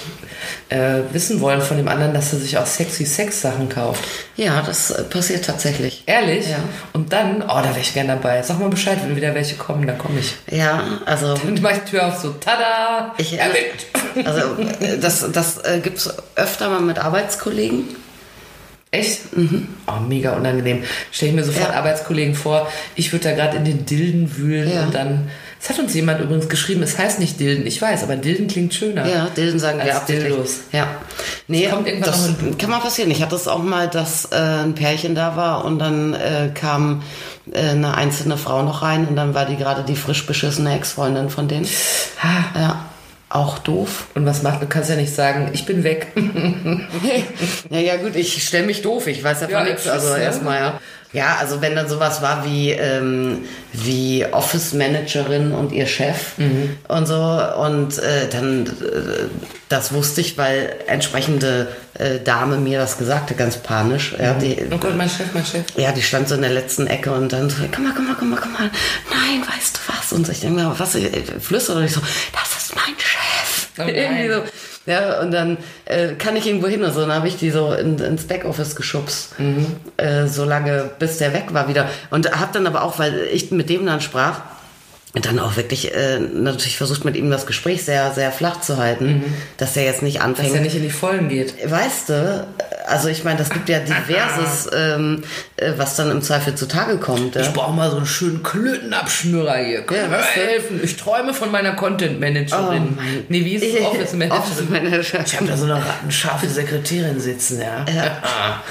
äh, 0.69 0.99
wissen 1.11 1.41
wollen 1.41 1.59
von 1.61 1.75
dem 1.75 1.89
anderen, 1.89 2.13
dass 2.13 2.31
er 2.31 2.39
sich 2.39 2.57
auch 2.57 2.65
sexy 2.65 3.05
Sex-Sachen 3.05 3.67
kauft. 3.67 4.01
ja, 4.37 4.61
das 4.61 4.91
äh, 4.91 5.03
passiert 5.03 5.43
tatsächlich. 5.43 6.03
Ehrlich? 6.05 6.47
Ja. 6.49 6.59
Und 6.93 7.11
dann, 7.11 7.41
oh, 7.41 7.47
da 7.47 7.65
wäre 7.65 7.81
ich 7.81 7.93
gern 7.93 8.07
dabei. 8.07 8.41
Sag 8.43 8.59
mal 8.61 8.69
Bescheid, 8.69 8.97
wenn 9.03 9.17
wieder 9.17 9.35
welche 9.35 9.55
kommen, 9.55 9.85
dann 9.85 9.97
komme 9.97 10.19
ich. 10.21 10.35
Ja, 10.49 10.81
also 11.05 11.33
Dann 11.45 11.59
mach 11.61 11.71
ich 11.71 11.79
die 11.79 11.91
Tür 11.91 12.07
auf, 12.07 12.17
so, 12.17 12.31
tada! 12.39 13.13
Ich- 13.17 13.37
erwischt. 13.37 13.87
Also 14.23 14.39
äh, 14.79 14.97
das, 14.97 15.29
das 15.33 15.57
äh, 15.65 15.81
gibt 15.83 15.97
es 15.97 16.13
öfter 16.37 16.69
mal 16.69 16.79
mit 16.79 16.97
Arbeitskollegen. 16.99 17.83
Echt? 18.91 19.19
Oh, 19.87 19.99
mega 20.07 20.31
unangenehm. 20.37 20.83
Stell 21.11 21.27
ich 21.29 21.35
mir 21.35 21.43
sofort 21.43 21.71
Ja. 21.73 21.79
Arbeitskollegen 21.79 22.33
vor, 22.33 22.71
ich 22.95 23.11
würde 23.11 23.25
da 23.25 23.35
gerade 23.35 23.57
in 23.57 23.65
den 23.65 23.85
Dilden 23.85 24.37
wühlen 24.37 24.71
Ja. 24.73 24.83
und 24.83 24.95
dann. 24.95 25.29
Es 25.61 25.69
hat 25.69 25.79
uns 25.79 25.93
jemand 25.95 26.21
übrigens 26.21 26.47
geschrieben, 26.47 26.83
es 26.83 26.97
heißt 26.97 27.19
nicht 27.19 27.39
Dilden, 27.39 27.65
ich 27.65 27.81
weiß, 27.81 28.03
aber 28.03 28.17
Dilden 28.17 28.47
klingt 28.47 28.73
schöner. 28.73 29.07
Ja, 29.07 29.27
Dilden 29.35 29.59
sagen 29.59 29.79
wir 29.83 29.95
absichtlich. 29.95 30.27
Dildos. 30.27 30.59
Ja. 30.71 30.87
Nee, 31.47 31.63
Das 31.63 31.73
kommt 31.73 31.87
irgendwann 31.87 32.11
das 32.11 32.27
noch 32.27 32.57
kann 32.57 32.69
mal 32.69 32.79
passieren. 32.79 33.09
Ich 33.09 33.21
hatte 33.21 33.35
es 33.35 33.47
auch 33.47 33.63
mal, 33.63 33.87
dass 33.87 34.25
äh, 34.31 34.35
ein 34.35 34.75
Pärchen 34.75 35.15
da 35.15 35.35
war 35.35 35.65
und 35.65 35.79
dann 35.79 36.13
äh, 36.13 36.49
kam 36.53 37.01
äh, 37.51 37.69
eine 37.69 37.95
einzelne 37.95 38.37
Frau 38.37 38.61
noch 38.61 38.81
rein 38.83 39.07
und 39.07 39.15
dann 39.15 39.33
war 39.33 39.45
die 39.45 39.55
gerade 39.55 39.83
die 39.83 39.95
frisch 39.95 40.25
beschissene 40.27 40.75
Ex-Freundin 40.75 41.29
von 41.29 41.47
denen. 41.47 41.65
Ha. 42.21 42.59
Ja, 42.59 42.85
auch 43.29 43.57
doof. 43.59 44.07
Und 44.13 44.25
was 44.25 44.43
macht, 44.43 44.61
du 44.61 44.67
kannst 44.67 44.89
ja 44.89 44.95
nicht 44.95 45.13
sagen, 45.13 45.49
ich 45.53 45.65
bin 45.65 45.83
weg. 45.83 46.07
ja, 47.69 47.79
ja 47.79 47.97
gut, 47.97 48.15
ich 48.15 48.47
stelle 48.47 48.65
mich 48.65 48.81
doof, 48.81 49.07
ich 49.07 49.23
weiß 49.23 49.41
ja 49.41 49.47
von 49.47 49.53
Ja, 49.53 49.63
nichts. 49.63 49.87
Also 49.87 50.13
ne? 50.13 50.21
erstmal, 50.21 50.59
ja. 50.59 50.79
Ja, 51.13 51.37
also 51.39 51.61
wenn 51.61 51.75
dann 51.75 51.87
sowas 51.87 52.21
war 52.21 52.43
wie, 52.45 52.71
ähm, 52.71 53.45
wie 53.71 54.25
Office 54.31 54.73
Managerin 54.73 55.53
und 55.53 55.71
ihr 55.71 55.85
Chef 55.87 56.33
und 56.89 57.05
so 57.05 57.15
und 57.15 57.97
äh, 57.99 58.27
dann, 58.29 58.65
äh, 58.65 58.69
das 59.69 59.93
wusste 59.93 60.19
ich, 60.21 60.37
weil 60.37 60.75
entsprechende 60.87 61.67
äh, 61.93 62.19
Dame 62.19 62.57
mir 62.57 62.79
das 62.79 62.97
sagte, 62.99 63.33
ganz 63.33 63.57
panisch. 63.57 64.13
Ja, 64.19 64.33
die, 64.33 64.57
Oh 64.71 64.77
Gott, 64.77 64.95
mein 64.97 65.09
Chef, 65.09 65.27
mein 65.33 65.45
Chef. 65.45 65.63
ja, 65.77 65.91
die 65.93 66.01
stand 66.01 66.27
so 66.27 66.35
in 66.35 66.41
der 66.41 66.51
letzten 66.51 66.87
Ecke 66.87 67.11
und 67.11 67.31
dann 67.31 67.49
so, 67.49 67.57
komm 67.73 67.85
mal, 67.85 67.93
komm 67.95 68.07
mal, 68.07 68.15
komm 68.19 68.29
mal, 68.31 68.39
komm 68.41 68.51
mal. 68.53 68.69
Nein, 69.09 69.41
weißt 69.47 69.77
du 69.77 69.93
was? 69.93 70.11
Und 70.11 70.27
ich 70.27 70.41
denke 70.41 70.61
mir, 70.61 70.75
was, 70.77 70.95
äh, 70.95 71.09
flüstert 71.39 71.77
und 71.77 71.85
ich 71.85 71.93
so, 71.93 72.01
das 72.01 72.63
ist 72.63 72.75
mein 72.75 72.95
Chef. 72.97 73.69
Oh. 73.77 73.83
Irgendwie 73.87 74.29
so. 74.29 74.43
Ja, 74.85 75.19
und 75.19 75.31
dann 75.31 75.57
äh, 75.85 76.13
kann 76.13 76.35
ich 76.35 76.45
irgendwo 76.45 76.67
hin 76.67 76.83
und 76.83 76.93
so. 76.93 77.01
Dann 77.01 77.13
habe 77.13 77.27
ich 77.27 77.37
die 77.37 77.49
so 77.49 77.73
in, 77.73 77.97
ins 77.97 78.25
Backoffice 78.25 78.75
geschubst, 78.75 79.33
äh, 79.97 80.27
so 80.27 80.45
lange, 80.45 80.89
bis 80.99 81.17
der 81.17 81.33
weg 81.33 81.53
war 81.53 81.67
wieder. 81.67 81.89
Und 82.11 82.31
habe 82.39 82.51
dann 82.53 82.67
aber 82.67 82.83
auch, 82.83 82.99
weil 82.99 83.27
ich 83.31 83.51
mit 83.51 83.69
dem 83.69 83.85
dann 83.85 84.01
sprach, 84.01 84.41
dann 85.21 85.39
auch 85.39 85.55
wirklich 85.55 85.93
äh, 85.95 86.19
natürlich 86.19 86.77
versucht 86.77 87.05
mit 87.05 87.15
ihm 87.15 87.29
das 87.31 87.45
Gespräch 87.45 87.83
sehr, 87.85 88.11
sehr 88.13 88.31
flach 88.31 88.59
zu 88.61 88.77
halten, 88.77 89.23
dass 89.57 89.77
er 89.77 89.83
jetzt 89.85 90.01
nicht 90.01 90.17
Dass 90.17 90.23
anfängt. 90.25 90.53
er 90.55 90.61
nicht 90.61 90.75
in 90.75 90.81
die 90.83 90.89
Vollen 90.89 91.29
geht. 91.29 91.53
Weißt 91.69 92.09
du, 92.09 92.47
also 92.87 93.07
ich 93.07 93.23
meine, 93.23 93.37
das 93.39 93.49
gibt 93.49 93.69
ja 93.69 93.79
diverses, 93.79 94.69
ähm, 94.75 95.23
äh, 95.57 95.71
was 95.77 95.95
dann 95.95 96.11
im 96.11 96.21
Zweifel 96.21 96.55
zutage 96.55 96.97
kommt. 96.97 97.35
Ja? 97.35 97.41
Ich 97.41 97.53
brauche 97.53 97.73
mal 97.73 97.89
so 97.89 97.97
einen 97.97 98.05
schönen 98.05 98.43
Klötenabschnürer 98.43 99.55
hier. 99.57 99.81
Können 99.83 100.11
Ja, 100.11 100.17
weißt 100.19 100.35
du? 100.35 100.39
helfen? 100.41 100.79
Ich 100.83 100.97
träume 100.97 101.33
von 101.33 101.49
meiner 101.51 101.73
Content 101.75 102.19
Managerin. 102.19 102.49
Oh 102.59 102.93
mein- 102.97 103.25
nee, 103.29 103.45
wie 103.45 103.55
ist 103.55 103.63
es? 103.63 103.81
Office 103.85 104.13
Managerin. 104.13 104.41
Office 104.43 104.69
Manager. 104.69 105.19
Ich 105.25 105.35
habe 105.37 105.45
da 105.47 105.55
so 105.57 105.63
eine 105.65 105.75
rattenscharfe 105.75 106.47
Sekretärin 106.47 107.19
sitzen, 107.19 107.61
ja. 107.61 107.85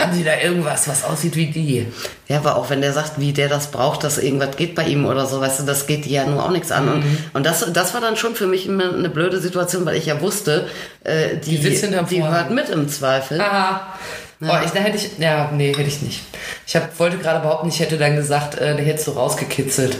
Haben 0.00 0.14
Sie 0.14 0.24
da 0.24 0.36
irgendwas, 0.40 0.88
was 0.88 1.04
aussieht 1.04 1.36
wie 1.36 1.46
die? 1.46 1.86
Ja, 2.28 2.38
aber 2.38 2.56
auch 2.56 2.70
wenn 2.70 2.80
der 2.80 2.92
sagt, 2.92 3.20
wie 3.20 3.32
der 3.32 3.48
das 3.48 3.70
braucht, 3.70 4.02
dass 4.02 4.18
irgendwas 4.18 4.56
geht 4.56 4.74
bei 4.74 4.84
ihm 4.84 5.04
oder 5.06 5.26
so, 5.26 5.40
weißt 5.40 5.60
du, 5.60 5.64
das 5.64 5.86
geht 5.86 6.06
die 6.06 6.12
ja 6.12 6.26
nur 6.26 6.44
auch 6.44 6.50
nichts 6.50 6.72
an. 6.72 6.86
Mhm. 6.86 6.92
Und, 6.92 7.04
und 7.34 7.46
das, 7.46 7.70
das 7.72 7.94
war 7.94 8.00
dann 8.00 8.16
schon 8.16 8.34
für 8.34 8.46
mich 8.46 8.66
immer 8.66 8.92
eine 8.94 9.10
blöde 9.10 9.40
Situation, 9.40 9.84
weil 9.84 9.96
ich 9.96 10.06
ja 10.06 10.20
wusste, 10.20 10.68
äh, 11.04 11.36
die, 11.36 11.56
Die 11.56 11.56
sitzt 11.58 12.10
die 12.10 12.24
hört 12.24 12.50
mit 12.50 12.68
im 12.70 12.88
Zweifel. 12.88 13.40
Aha. 13.40 13.94
Oh, 14.42 14.46
ich, 14.64 14.70
da 14.70 14.80
hätte 14.80 14.96
ich, 14.96 15.18
ja, 15.18 15.50
nee, 15.52 15.74
hätte 15.74 15.82
ich 15.88 16.00
nicht. 16.00 16.22
Ich 16.66 16.74
hab, 16.74 16.98
wollte 16.98 17.18
gerade 17.18 17.40
behaupten, 17.40 17.68
ich 17.68 17.78
hätte 17.78 17.98
dann 17.98 18.16
gesagt, 18.16 18.54
äh, 18.54 18.74
der 18.74 18.84
hättest 18.84 19.08
du 19.08 19.10
rausgekitzelt. 19.10 19.98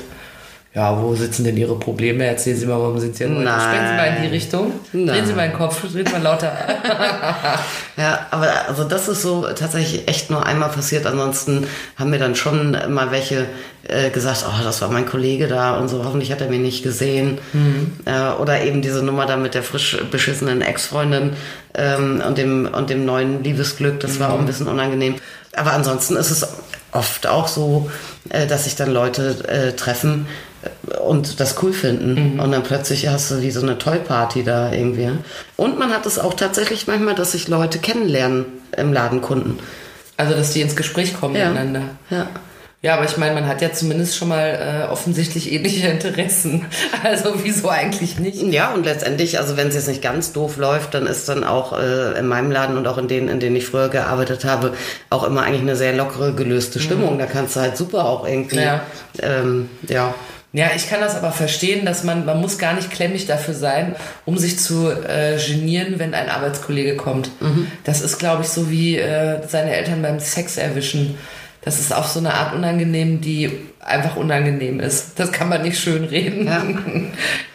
Ja, 0.72 1.02
wo 1.02 1.16
sitzen 1.16 1.42
denn 1.42 1.56
Ihre 1.56 1.76
Probleme? 1.76 2.24
Erzählen 2.24 2.56
Sie 2.56 2.66
mal, 2.66 2.78
warum 2.78 3.00
sind 3.00 3.16
Sie 3.16 3.24
denn? 3.24 3.42
Nein. 3.42 3.60
Sprechen 3.60 3.88
Sie 3.88 3.94
mal 3.96 4.16
in 4.16 4.22
die 4.22 4.28
Richtung. 4.28 4.72
Nein. 4.92 5.06
Drehen 5.06 5.26
Sie 5.26 5.32
mal 5.32 5.48
den 5.48 5.56
Kopf, 5.56 5.80
drehen 5.80 6.06
Sie 6.06 6.12
mal 6.12 6.22
lauter. 6.22 6.52
Ja, 7.96 8.26
aber 8.30 8.48
also 8.68 8.84
das 8.84 9.08
ist 9.08 9.20
so 9.20 9.42
tatsächlich 9.42 10.08
echt 10.08 10.30
nur 10.30 10.46
einmal 10.46 10.70
passiert. 10.70 11.04
Ansonsten 11.04 11.66
haben 11.96 12.08
mir 12.08 12.18
dann 12.18 12.34
schon 12.34 12.70
mal 12.88 13.10
welche 13.10 13.44
äh, 13.86 14.08
gesagt, 14.08 14.46
oh, 14.48 14.64
das 14.64 14.80
war 14.80 14.88
mein 14.90 15.04
Kollege 15.04 15.48
da 15.48 15.76
und 15.76 15.88
so, 15.88 16.02
hoffentlich 16.04 16.32
hat 16.32 16.40
er 16.40 16.48
mich 16.48 16.60
nicht 16.60 16.82
gesehen. 16.82 17.38
Äh, 18.06 18.40
oder 18.40 18.62
eben 18.62 18.80
diese 18.80 19.02
Nummer 19.02 19.26
da 19.26 19.36
mit 19.36 19.52
der 19.52 19.62
frisch 19.62 19.98
beschissenen 20.10 20.62
Ex-Freundin 20.62 21.32
ähm, 21.74 22.22
und, 22.26 22.38
dem, 22.38 22.66
und 22.72 22.88
dem 22.88 23.04
neuen 23.04 23.44
Liebesglück, 23.44 24.00
das 24.00 24.18
war 24.18 24.32
auch 24.32 24.38
ein 24.38 24.46
bisschen 24.46 24.68
unangenehm. 24.68 25.16
Aber 25.54 25.72
ansonsten 25.72 26.16
ist 26.16 26.30
es 26.30 26.48
oft 26.92 27.26
auch 27.26 27.48
so, 27.48 27.90
äh, 28.30 28.46
dass 28.46 28.64
sich 28.64 28.76
dann 28.76 28.90
Leute 28.92 29.36
äh, 29.48 29.72
treffen 29.76 30.26
äh, 30.62 30.96
und 30.98 31.40
das 31.40 31.62
cool 31.62 31.72
finden. 31.72 32.38
Und 32.40 32.52
dann 32.52 32.62
plötzlich 32.62 33.08
hast 33.08 33.30
du 33.30 33.40
wie 33.42 33.50
so 33.50 33.60
eine 33.62 33.78
Toy-Party 33.78 34.42
da 34.44 34.72
irgendwie. 34.72 35.10
Und 35.56 35.78
man 35.78 35.90
hat 35.92 36.06
es 36.06 36.18
auch 36.18 36.34
tatsächlich 36.34 36.86
manchmal, 36.86 37.14
dass 37.14 37.32
sich 37.32 37.48
Leute 37.48 37.78
kennenlernen 37.78 38.44
im 38.76 38.92
Ladenkunden. 38.92 39.58
Also, 40.16 40.34
dass 40.34 40.52
die 40.52 40.60
ins 40.60 40.76
Gespräch 40.76 41.18
kommen 41.18 41.34
Ja. 41.36 41.48
miteinander. 41.48 41.82
Ja. 42.10 42.26
Ja, 42.82 42.94
aber 42.94 43.04
ich 43.04 43.18
meine, 43.18 43.34
man 43.34 43.46
hat 43.46 43.60
ja 43.60 43.72
zumindest 43.72 44.16
schon 44.16 44.28
mal 44.28 44.84
äh, 44.86 44.90
offensichtlich 44.90 45.52
ähnliche 45.52 45.88
Interessen. 45.88 46.64
Also 47.02 47.34
wieso 47.42 47.68
eigentlich 47.68 48.18
nicht? 48.18 48.42
Ja, 48.42 48.72
und 48.72 48.84
letztendlich, 48.84 49.38
also 49.38 49.56
wenn 49.56 49.68
es 49.68 49.74
jetzt 49.74 49.88
nicht 49.88 50.02
ganz 50.02 50.32
doof 50.32 50.56
läuft, 50.56 50.94
dann 50.94 51.06
ist 51.06 51.28
dann 51.28 51.44
auch 51.44 51.78
äh, 51.78 52.18
in 52.18 52.26
meinem 52.26 52.50
Laden 52.50 52.76
und 52.76 52.86
auch 52.86 52.98
in 52.98 53.08
denen, 53.08 53.28
in 53.28 53.40
denen 53.40 53.56
ich 53.56 53.66
früher 53.66 53.88
gearbeitet 53.88 54.44
habe, 54.44 54.72
auch 55.10 55.24
immer 55.24 55.42
eigentlich 55.42 55.62
eine 55.62 55.76
sehr 55.76 55.94
lockere, 55.94 56.32
gelöste 56.34 56.78
Stimmung. 56.80 57.18
Da 57.18 57.26
kannst 57.26 57.56
du 57.56 57.60
halt 57.60 57.76
super 57.76 58.04
auch 58.06 58.26
irgendwie, 58.26 58.60
Ja. 58.60 58.82
ähm, 59.22 59.68
ja. 59.88 60.14
Ja, 60.52 60.70
ich 60.74 60.90
kann 60.90 61.00
das 61.00 61.14
aber 61.14 61.30
verstehen, 61.32 61.86
dass 61.86 62.02
man, 62.02 62.24
man 62.24 62.40
muss 62.40 62.58
gar 62.58 62.72
nicht 62.74 62.90
klemmig 62.90 63.26
dafür 63.26 63.54
sein, 63.54 63.94
um 64.26 64.36
sich 64.36 64.58
zu 64.58 64.90
äh, 64.90 65.38
genieren, 65.38 65.94
wenn 65.98 66.12
ein 66.12 66.28
Arbeitskollege 66.28 66.96
kommt. 66.96 67.30
Das 67.84 68.00
ist, 68.00 68.18
glaube 68.18 68.42
ich, 68.42 68.48
so 68.48 68.68
wie 68.68 68.96
äh, 68.96 69.46
seine 69.46 69.74
Eltern 69.76 70.02
beim 70.02 70.18
Sex 70.18 70.56
erwischen. 70.56 71.16
Das 71.62 71.78
ist 71.78 71.94
auf 71.94 72.06
so 72.06 72.20
eine 72.20 72.32
Art 72.32 72.54
unangenehm, 72.54 73.20
die 73.20 73.60
einfach 73.80 74.16
unangenehm 74.16 74.80
ist. 74.80 75.18
Das 75.18 75.30
kann 75.30 75.50
man 75.50 75.62
nicht 75.62 75.78
schön 75.78 76.04
reden. 76.04 76.46
Ja. 76.46 76.62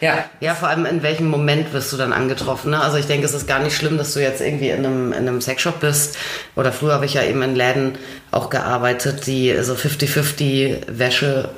ja. 0.00 0.24
Ja, 0.40 0.54
vor 0.54 0.68
allem 0.68 0.86
in 0.86 1.02
welchem 1.02 1.28
Moment 1.28 1.72
wirst 1.72 1.92
du 1.92 1.96
dann 1.96 2.12
angetroffen. 2.12 2.70
Ne? 2.70 2.80
Also 2.80 2.98
ich 2.98 3.06
denke, 3.06 3.26
es 3.26 3.34
ist 3.34 3.48
gar 3.48 3.58
nicht 3.58 3.76
schlimm, 3.76 3.98
dass 3.98 4.14
du 4.14 4.20
jetzt 4.20 4.40
irgendwie 4.40 4.70
in 4.70 4.86
einem, 4.86 5.12
in 5.12 5.28
einem 5.28 5.40
Sexshop 5.40 5.80
bist. 5.80 6.16
Oder 6.54 6.72
früher 6.72 6.94
habe 6.94 7.06
ich 7.06 7.14
ja 7.14 7.24
eben 7.24 7.42
in 7.42 7.56
Läden 7.56 7.98
auch 8.30 8.48
gearbeitet, 8.48 9.26
die 9.26 9.54
so 9.62 9.74
50-50 9.74 10.98
Wäsche 10.98 11.48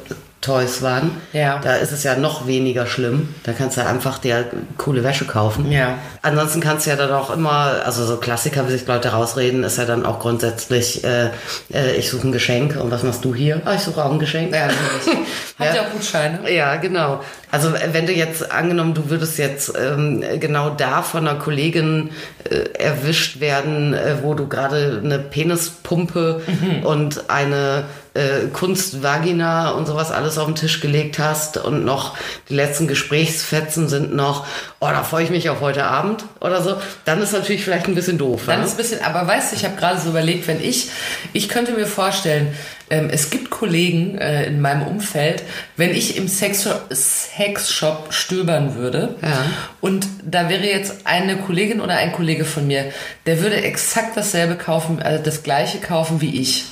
Toys 0.41 0.83
waren. 0.83 1.11
Ja. 1.33 1.59
Da 1.59 1.75
ist 1.77 1.91
es 1.91 2.05
ja 2.05 2.15
noch 2.17 2.47
weniger 2.47 2.87
schlimm. 2.87 3.35
Da 3.43 3.53
kannst 3.53 3.77
du 3.77 3.85
einfach 3.85 4.19
dir 4.19 4.45
coole 4.77 5.03
Wäsche 5.03 5.25
kaufen. 5.25 5.71
Ja. 5.71 5.95
Ansonsten 6.23 6.61
kannst 6.61 6.87
du 6.87 6.91
ja 6.91 6.97
dann 6.97 7.11
auch 7.13 7.31
immer, 7.31 7.75
also 7.85 8.05
so 8.05 8.19
Klassiker, 8.19 8.67
wie 8.69 8.73
sich 8.73 8.87
Leute 8.87 9.09
rausreden, 9.11 9.65
ist 9.65 9.79
ja 9.79 9.85
dann 9.85 10.07
auch 10.07 10.21
grundsätzlich, 10.21 11.03
äh, 11.05 11.31
äh, 11.75 11.97
ich 11.97 12.09
suche 12.09 12.29
ein 12.29 12.33
Geschenk 12.33 12.77
und 12.81 12.91
was 12.91 13.03
machst 13.03 13.25
du 13.25 13.35
hier? 13.35 13.61
Ah, 13.65 13.75
ich 13.75 13.81
suche 13.81 14.05
auch 14.05 14.13
ein 14.13 14.19
Geschenk. 14.21 14.55
Ja, 14.55 14.67
natürlich. 14.67 15.27
Hat 15.59 15.67
ja 15.69 15.75
Ja. 15.75 15.83
auch 15.83 15.91
Gutscheine. 15.93 16.51
Ja, 16.53 16.77
genau. 16.77 17.21
Also 17.51 17.73
wenn 17.73 18.07
du 18.07 18.13
jetzt 18.13 18.53
angenommen, 18.53 18.95
du 18.95 19.09
würdest 19.09 19.39
jetzt 19.39 19.73
ähm, 19.79 20.23
genau 20.39 20.71
da 20.71 21.03
von 21.03 21.27
einer 21.27 21.39
Kollegin 21.39 22.11
äh, 22.45 22.79
erwischt 22.79 23.41
werden, 23.41 23.95
äh, 23.95 24.17
wo 24.23 24.35
du 24.35 24.49
gerade 24.49 25.01
eine 25.03 25.19
Penispumpe 25.19 26.43
und 26.85 27.31
eine 27.31 27.85
äh, 28.19 28.49
Kunstvagina 28.53 29.71
und 29.71 29.87
sowas 29.87 30.11
alles 30.11 30.39
auf 30.39 30.47
den 30.47 30.57
Tisch 30.57 30.81
gelegt 30.81 31.19
hast 31.19 31.57
und 31.57 31.85
noch 31.85 32.17
die 32.49 32.55
letzten 32.55 32.89
Gesprächsfetzen 32.89 33.89
sind 33.89 34.15
noch, 34.15 34.47
oh, 34.81 34.89
da 34.89 35.03
freue 35.03 35.25
ich 35.25 35.31
mich 35.31 35.49
auf 35.49 35.61
heute 35.61 35.85
Abend 35.85 36.25
oder 36.41 36.63
so, 36.63 36.77
dann 37.05 37.23
ist 37.23 37.33
natürlich 37.33 37.65
vielleicht 37.65 37.87
ein 37.87 37.95
bisschen 37.95 38.19
doof. 38.19 38.43
Dann 38.47 38.61
ja? 38.61 38.67
ist 38.67 38.73
ein 38.73 38.77
bisschen, 38.77 39.03
aber 39.03 39.27
weißt 39.27 39.53
du, 39.53 39.57
ich 39.57 39.65
habe 39.65 39.77
gerade 39.77 40.01
so 40.01 40.11
überlegt, 40.11 40.49
wenn 40.49 40.63
ich, 40.63 40.91
ich 41.33 41.49
könnte 41.49 41.73
mir 41.73 41.87
vorstellen, 41.87 42.55
ähm, 42.91 43.09
es 43.11 43.31
gibt 43.31 43.51
Kollegen 43.51 44.17
äh, 44.19 44.47
in 44.47 44.61
meinem 44.61 44.83
Umfeld, 44.87 45.43
wenn 45.77 45.95
ich 45.95 46.17
im 46.17 46.29
Sexshop, 46.29 46.89
Sexshop 46.93 48.13
stöbern 48.13 48.75
würde 48.75 49.17
Ja. 49.23 49.45
und 49.81 50.07
da 50.25 50.49
wäre 50.49 50.65
jetzt 50.67 51.07
eine 51.07 51.37
Kollegin 51.37 51.81
oder 51.81 51.95
ein 51.97 52.13
Kollege 52.13 52.45
von 52.45 52.67
mir, 52.67 52.87
der 53.27 53.41
würde 53.41 53.57
exakt 53.63 54.17
dasselbe 54.17 54.55
kaufen, 54.57 55.01
also 55.03 55.23
das 55.23 55.43
gleiche 55.43 55.79
kaufen 55.79 56.21
wie 56.21 56.41
ich. 56.41 56.65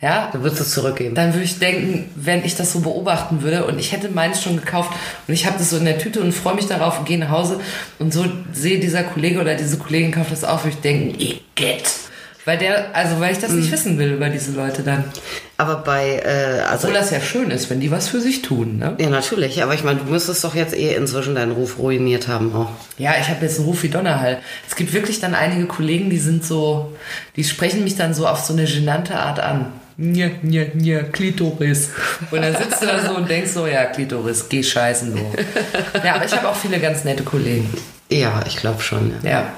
Ja, 0.00 0.28
Du 0.32 0.42
würdest 0.42 0.60
es 0.60 0.70
zurückgeben. 0.72 1.14
dann 1.14 1.32
würde 1.32 1.44
ich 1.44 1.58
denken, 1.58 2.10
wenn 2.14 2.44
ich 2.44 2.56
das 2.56 2.72
so 2.72 2.80
beobachten 2.80 3.40
würde 3.40 3.64
und 3.64 3.78
ich 3.78 3.92
hätte 3.92 4.10
meins 4.10 4.42
schon 4.42 4.56
gekauft 4.56 4.90
und 5.26 5.32
ich 5.32 5.46
habe 5.46 5.56
das 5.56 5.70
so 5.70 5.78
in 5.78 5.86
der 5.86 5.98
Tüte 5.98 6.20
und 6.20 6.32
freue 6.32 6.56
mich 6.56 6.66
darauf 6.66 6.98
und 6.98 7.06
gehe 7.06 7.18
nach 7.18 7.30
Hause 7.30 7.58
und 7.98 8.12
so 8.12 8.26
sehe 8.52 8.78
dieser 8.80 9.02
Kollege 9.04 9.40
oder 9.40 9.54
diese 9.54 9.78
Kollegin 9.78 10.10
kauft 10.12 10.30
das 10.32 10.44
auch, 10.44 10.62
würde 10.64 10.76
ich 10.76 10.82
denken, 10.82 11.18
Igitt. 11.18 11.84
Weil 12.44 12.58
der, 12.58 12.94
also 12.94 13.20
weil 13.20 13.32
ich 13.32 13.38
das 13.38 13.52
nicht 13.52 13.72
wissen 13.72 13.98
will 13.98 14.12
über 14.12 14.28
diese 14.28 14.52
Leute 14.52 14.82
dann. 14.82 15.04
Aber 15.56 15.76
bei, 15.76 16.20
äh, 16.24 16.60
also 16.60 16.88
Obwohl 16.88 17.00
das 17.00 17.10
ja 17.10 17.20
schön 17.20 17.50
ist, 17.50 17.70
wenn 17.70 17.80
die 17.80 17.90
was 17.90 18.08
für 18.08 18.20
sich 18.20 18.42
tun, 18.42 18.78
ne? 18.78 18.96
ja 18.98 19.08
natürlich, 19.08 19.62
aber 19.62 19.72
ich 19.72 19.82
meine, 19.82 20.00
du 20.00 20.10
müsstest 20.10 20.44
doch 20.44 20.54
jetzt 20.54 20.74
eh 20.74 20.94
inzwischen 20.94 21.34
deinen 21.36 21.52
Ruf 21.52 21.78
ruiniert 21.78 22.28
haben 22.28 22.54
auch. 22.54 22.70
Ja, 22.98 23.14
ich 23.18 23.28
habe 23.28 23.46
jetzt 23.46 23.58
einen 23.58 23.68
Ruf 23.68 23.82
wie 23.82 23.88
Donnerhall. 23.88 24.38
Es 24.68 24.76
gibt 24.76 24.92
wirklich 24.92 25.20
dann 25.20 25.34
einige 25.34 25.66
Kollegen, 25.66 26.10
die 26.10 26.18
sind 26.18 26.44
so, 26.44 26.94
die 27.36 27.44
sprechen 27.44 27.82
mich 27.82 27.96
dann 27.96 28.12
so 28.12 28.26
auf 28.26 28.40
so 28.40 28.52
eine 28.52 28.64
genannte 28.64 29.16
Art 29.16 29.40
an. 29.40 29.72
Nja, 29.96 30.28
nja, 30.42 30.64
nja, 30.74 31.04
Klitoris. 31.04 31.90
Und 32.30 32.42
dann 32.42 32.54
sitzt 32.56 32.82
du 32.82 32.86
da 32.86 33.00
so 33.06 33.16
und 33.16 33.30
denkst 33.30 33.52
so, 33.52 33.66
ja, 33.66 33.84
Klitoris, 33.84 34.48
geh 34.48 34.62
scheißen, 34.62 35.14
du. 35.14 35.20
Ja, 36.04 36.16
aber 36.16 36.24
ich 36.24 36.32
habe 36.36 36.48
auch 36.48 36.56
viele 36.56 36.80
ganz 36.80 37.04
nette 37.04 37.22
Kollegen. 37.22 37.72
Ja, 38.10 38.42
ich 38.46 38.56
glaube 38.56 38.82
schon. 38.82 39.12
Ja. 39.22 39.30
Ja. 39.30 39.52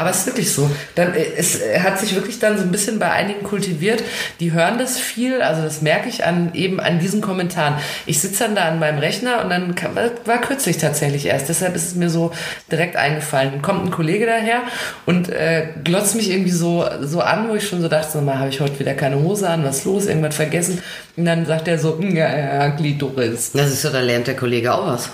Aber 0.00 0.08
es 0.08 0.20
ist 0.20 0.26
wirklich 0.28 0.50
so. 0.50 0.70
Dann, 0.94 1.14
äh, 1.14 1.26
es 1.36 1.60
äh, 1.60 1.78
hat 1.80 1.98
sich 1.98 2.14
wirklich 2.14 2.38
dann 2.38 2.56
so 2.56 2.62
ein 2.62 2.70
bisschen 2.72 2.98
bei 2.98 3.10
einigen 3.10 3.42
kultiviert. 3.42 4.02
Die 4.40 4.50
hören 4.52 4.78
das 4.78 4.98
viel, 4.98 5.42
also 5.42 5.60
das 5.60 5.82
merke 5.82 6.08
ich 6.08 6.24
an 6.24 6.52
eben 6.54 6.80
an 6.80 7.00
diesen 7.00 7.20
Kommentaren. 7.20 7.74
Ich 8.06 8.18
sitze 8.18 8.44
dann 8.44 8.54
da 8.54 8.62
an 8.62 8.78
meinem 8.78 8.98
Rechner 8.98 9.44
und 9.44 9.50
dann 9.50 9.74
kam, 9.74 9.94
war, 10.24 10.40
kürzlich 10.40 10.78
tatsächlich 10.78 11.26
erst. 11.26 11.50
Deshalb 11.50 11.76
ist 11.76 11.88
es 11.88 11.94
mir 11.96 12.08
so 12.08 12.32
direkt 12.72 12.96
eingefallen. 12.96 13.50
Dann 13.52 13.62
kommt 13.62 13.84
ein 13.84 13.90
Kollege 13.90 14.24
daher 14.24 14.62
und 15.04 15.28
äh, 15.28 15.66
glotzt 15.84 16.14
mich 16.14 16.30
irgendwie 16.30 16.50
so, 16.50 16.86
so 17.02 17.20
an, 17.20 17.50
wo 17.50 17.54
ich 17.54 17.68
schon 17.68 17.82
so 17.82 17.88
dachte, 17.88 18.12
so 18.12 18.20
mal, 18.22 18.38
habe 18.38 18.48
ich 18.48 18.60
heute 18.60 18.78
wieder 18.78 18.94
keine 18.94 19.16
Hose 19.22 19.50
an, 19.50 19.64
was 19.64 19.80
ist 19.80 19.84
los, 19.84 20.06
irgendwas 20.06 20.34
vergessen. 20.34 20.82
Und 21.18 21.26
dann 21.26 21.44
sagt 21.44 21.68
er 21.68 21.78
so, 21.78 21.96
"Mm, 21.96 22.16
ja, 22.16 22.26
ja, 22.30 22.54
ja, 22.54 22.68
Glitoris. 22.68 23.52
Das 23.52 23.70
ist 23.70 23.82
so, 23.82 23.90
da 23.90 24.00
lernt 24.00 24.28
der 24.28 24.36
Kollege 24.36 24.72
auch 24.72 24.86
was. 24.86 25.10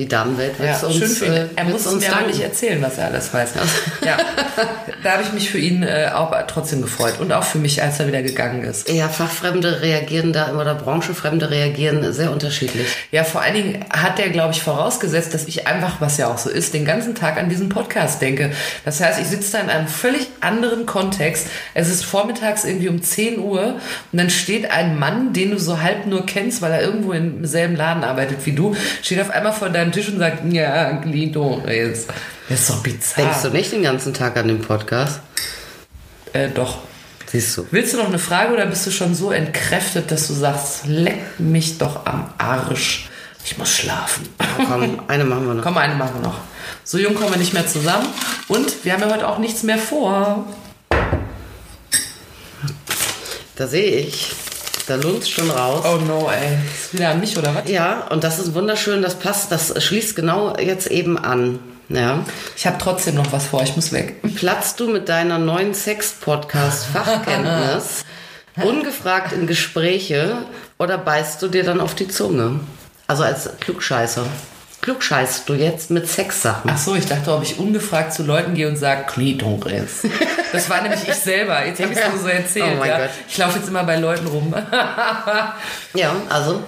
Die 0.00 0.08
Damenwelt 0.08 0.58
wird 0.58 0.70
Ja, 0.70 0.86
uns, 0.86 0.96
schön 0.96 1.08
für 1.10 1.26
ihn. 1.26 1.32
äh, 1.32 1.46
Er 1.56 1.64
muss 1.64 1.86
uns 1.86 2.08
mir 2.08 2.26
nicht 2.26 2.40
erzählen, 2.40 2.80
was 2.80 2.96
er 2.96 3.08
alles 3.08 3.34
weiß. 3.34 3.50
Ja, 4.02 4.16
da 5.02 5.10
habe 5.12 5.22
ich 5.22 5.32
mich 5.34 5.50
für 5.50 5.58
ihn 5.58 5.82
äh, 5.82 6.08
auch 6.14 6.34
trotzdem 6.46 6.80
gefreut. 6.80 7.20
Und 7.20 7.32
auch 7.34 7.42
für 7.44 7.58
mich, 7.58 7.82
als 7.82 8.00
er 8.00 8.06
wieder 8.06 8.22
gegangen 8.22 8.64
ist. 8.64 8.88
Ja, 8.88 9.10
Fachfremde 9.10 9.82
reagieren 9.82 10.32
da 10.32 10.54
oder 10.54 10.74
Branchenfremde 10.74 11.50
reagieren 11.50 12.14
sehr 12.14 12.30
unterschiedlich. 12.32 12.86
Ja, 13.10 13.24
vor 13.24 13.42
allen 13.42 13.52
Dingen 13.52 13.84
hat 13.90 14.18
er, 14.18 14.30
glaube 14.30 14.54
ich, 14.54 14.62
vorausgesetzt, 14.62 15.34
dass 15.34 15.44
ich 15.46 15.66
einfach, 15.66 16.00
was 16.00 16.16
ja 16.16 16.28
auch 16.28 16.38
so 16.38 16.48
ist, 16.48 16.72
den 16.72 16.86
ganzen 16.86 17.14
Tag 17.14 17.36
an 17.36 17.50
diesen 17.50 17.68
Podcast 17.68 18.22
denke. 18.22 18.52
Das 18.86 19.02
heißt, 19.02 19.20
ich 19.20 19.26
sitze 19.26 19.52
da 19.52 19.58
in 19.58 19.68
einem 19.68 19.86
völlig 19.86 20.28
anderen 20.40 20.86
Kontext. 20.86 21.48
Es 21.74 21.90
ist 21.90 22.06
vormittags 22.06 22.64
irgendwie 22.64 22.88
um 22.88 23.02
10 23.02 23.38
Uhr 23.38 23.74
und 24.12 24.18
dann 24.18 24.30
steht 24.30 24.70
ein 24.70 24.98
Mann, 24.98 25.34
den 25.34 25.50
du 25.50 25.58
so 25.58 25.82
halb 25.82 26.06
nur 26.06 26.24
kennst, 26.24 26.62
weil 26.62 26.72
er 26.72 26.80
irgendwo 26.80 27.12
im 27.12 27.44
selben 27.44 27.76
Laden 27.76 28.02
arbeitet 28.02 28.38
wie 28.46 28.52
du, 28.52 28.74
steht 29.02 29.20
auf 29.20 29.28
einmal 29.28 29.52
vor 29.52 29.68
deinem 29.68 29.89
Tisch 29.92 30.08
und 30.08 30.18
sagt, 30.18 30.50
ja, 30.52 30.92
Glitoris. 30.92 32.06
Das 32.48 32.60
ist 32.60 32.70
doch 32.70 32.82
bizarr. 32.82 33.24
Denkst 33.24 33.42
du 33.42 33.48
nicht 33.50 33.72
den 33.72 33.82
ganzen 33.82 34.14
Tag 34.14 34.36
an 34.36 34.48
den 34.48 34.60
Podcast? 34.60 35.20
Äh, 36.32 36.48
doch. 36.48 36.78
Siehst 37.26 37.56
du. 37.56 37.66
Willst 37.70 37.94
du 37.94 37.98
noch 37.98 38.08
eine 38.08 38.18
Frage 38.18 38.52
oder 38.52 38.66
bist 38.66 38.86
du 38.86 38.90
schon 38.90 39.14
so 39.14 39.30
entkräftet, 39.30 40.10
dass 40.10 40.26
du 40.26 40.32
sagst, 40.32 40.86
leck 40.86 41.38
mich 41.38 41.78
doch 41.78 42.04
am 42.06 42.32
Arsch. 42.38 43.08
Ich 43.44 43.56
muss 43.56 43.70
schlafen. 43.70 44.28
Komm, 44.56 45.00
eine 45.06 45.24
machen 45.24 45.46
wir 45.46 45.54
noch. 45.54 45.62
Komm, 45.62 45.78
eine 45.78 45.94
machen 45.94 46.14
wir 46.20 46.28
noch. 46.28 46.38
So 46.84 46.98
jung 46.98 47.14
kommen 47.14 47.30
wir 47.30 47.38
nicht 47.38 47.54
mehr 47.54 47.66
zusammen. 47.66 48.06
Und 48.48 48.84
wir 48.84 48.92
haben 48.92 49.00
ja 49.02 49.10
heute 49.10 49.28
auch 49.28 49.38
nichts 49.38 49.62
mehr 49.62 49.78
vor. 49.78 50.46
Da 53.56 53.66
sehe 53.66 53.96
ich. 53.96 54.32
Da 54.90 54.96
lunzt 54.96 55.30
schon 55.30 55.48
raus. 55.48 55.84
Oh 55.84 55.98
no, 56.04 56.28
ey. 56.32 56.58
Ist 56.74 56.92
wieder 56.92 57.10
an 57.10 57.20
mich, 57.20 57.38
oder 57.38 57.54
was? 57.54 57.70
Ja, 57.70 58.08
und 58.08 58.24
das 58.24 58.40
ist 58.40 58.54
wunderschön, 58.54 59.02
das 59.02 59.14
passt, 59.14 59.52
das 59.52 59.80
schließt 59.80 60.16
genau 60.16 60.56
jetzt 60.58 60.88
eben 60.88 61.16
an. 61.16 61.60
Ja. 61.88 62.24
Ich 62.56 62.66
habe 62.66 62.78
trotzdem 62.78 63.14
noch 63.14 63.30
was 63.30 63.46
vor, 63.46 63.62
ich 63.62 63.76
muss 63.76 63.92
weg. 63.92 64.16
Platzt 64.34 64.80
du 64.80 64.88
mit 64.88 65.08
deiner 65.08 65.38
neuen 65.38 65.74
Sex-Podcast-Fachkenntnis 65.74 68.04
ungefragt 68.64 69.32
in 69.32 69.46
Gespräche 69.46 70.38
oder 70.76 70.98
beißt 70.98 71.40
du 71.40 71.46
dir 71.46 71.62
dann 71.62 71.80
auf 71.80 71.94
die 71.94 72.08
Zunge? 72.08 72.58
Also 73.06 73.22
als 73.22 73.48
Klugscheißer. 73.60 74.26
Klugscheißt 74.82 75.48
du 75.48 75.54
jetzt 75.54 75.90
mit 75.90 76.08
Sexsachen? 76.08 76.70
Ach 76.72 76.78
so, 76.78 76.94
ich 76.94 77.04
dachte, 77.06 77.32
ob 77.34 77.42
ich 77.42 77.58
ungefragt 77.58 78.14
zu 78.14 78.22
Leuten 78.22 78.54
gehe 78.54 78.66
und 78.68 78.76
sage, 78.76 79.04
Klitoris. 79.06 80.02
Das 80.52 80.70
war 80.70 80.80
nämlich 80.82 81.06
ich 81.06 81.14
selber. 81.14 81.66
Jetzt 81.66 81.80
habe 81.82 81.92
ich 81.92 81.98
es 81.98 82.08
nur 82.12 82.18
so 82.22 82.28
erzählt. 82.28 82.72
Oh 82.74 82.78
mein 82.78 82.88
ja. 82.88 82.98
Gott. 82.98 83.10
Ich 83.28 83.36
laufe 83.38 83.58
jetzt 83.58 83.68
immer 83.68 83.84
bei 83.84 83.96
Leuten 83.96 84.26
rum. 84.26 84.54
Ja, 85.94 86.14
also 86.28 86.62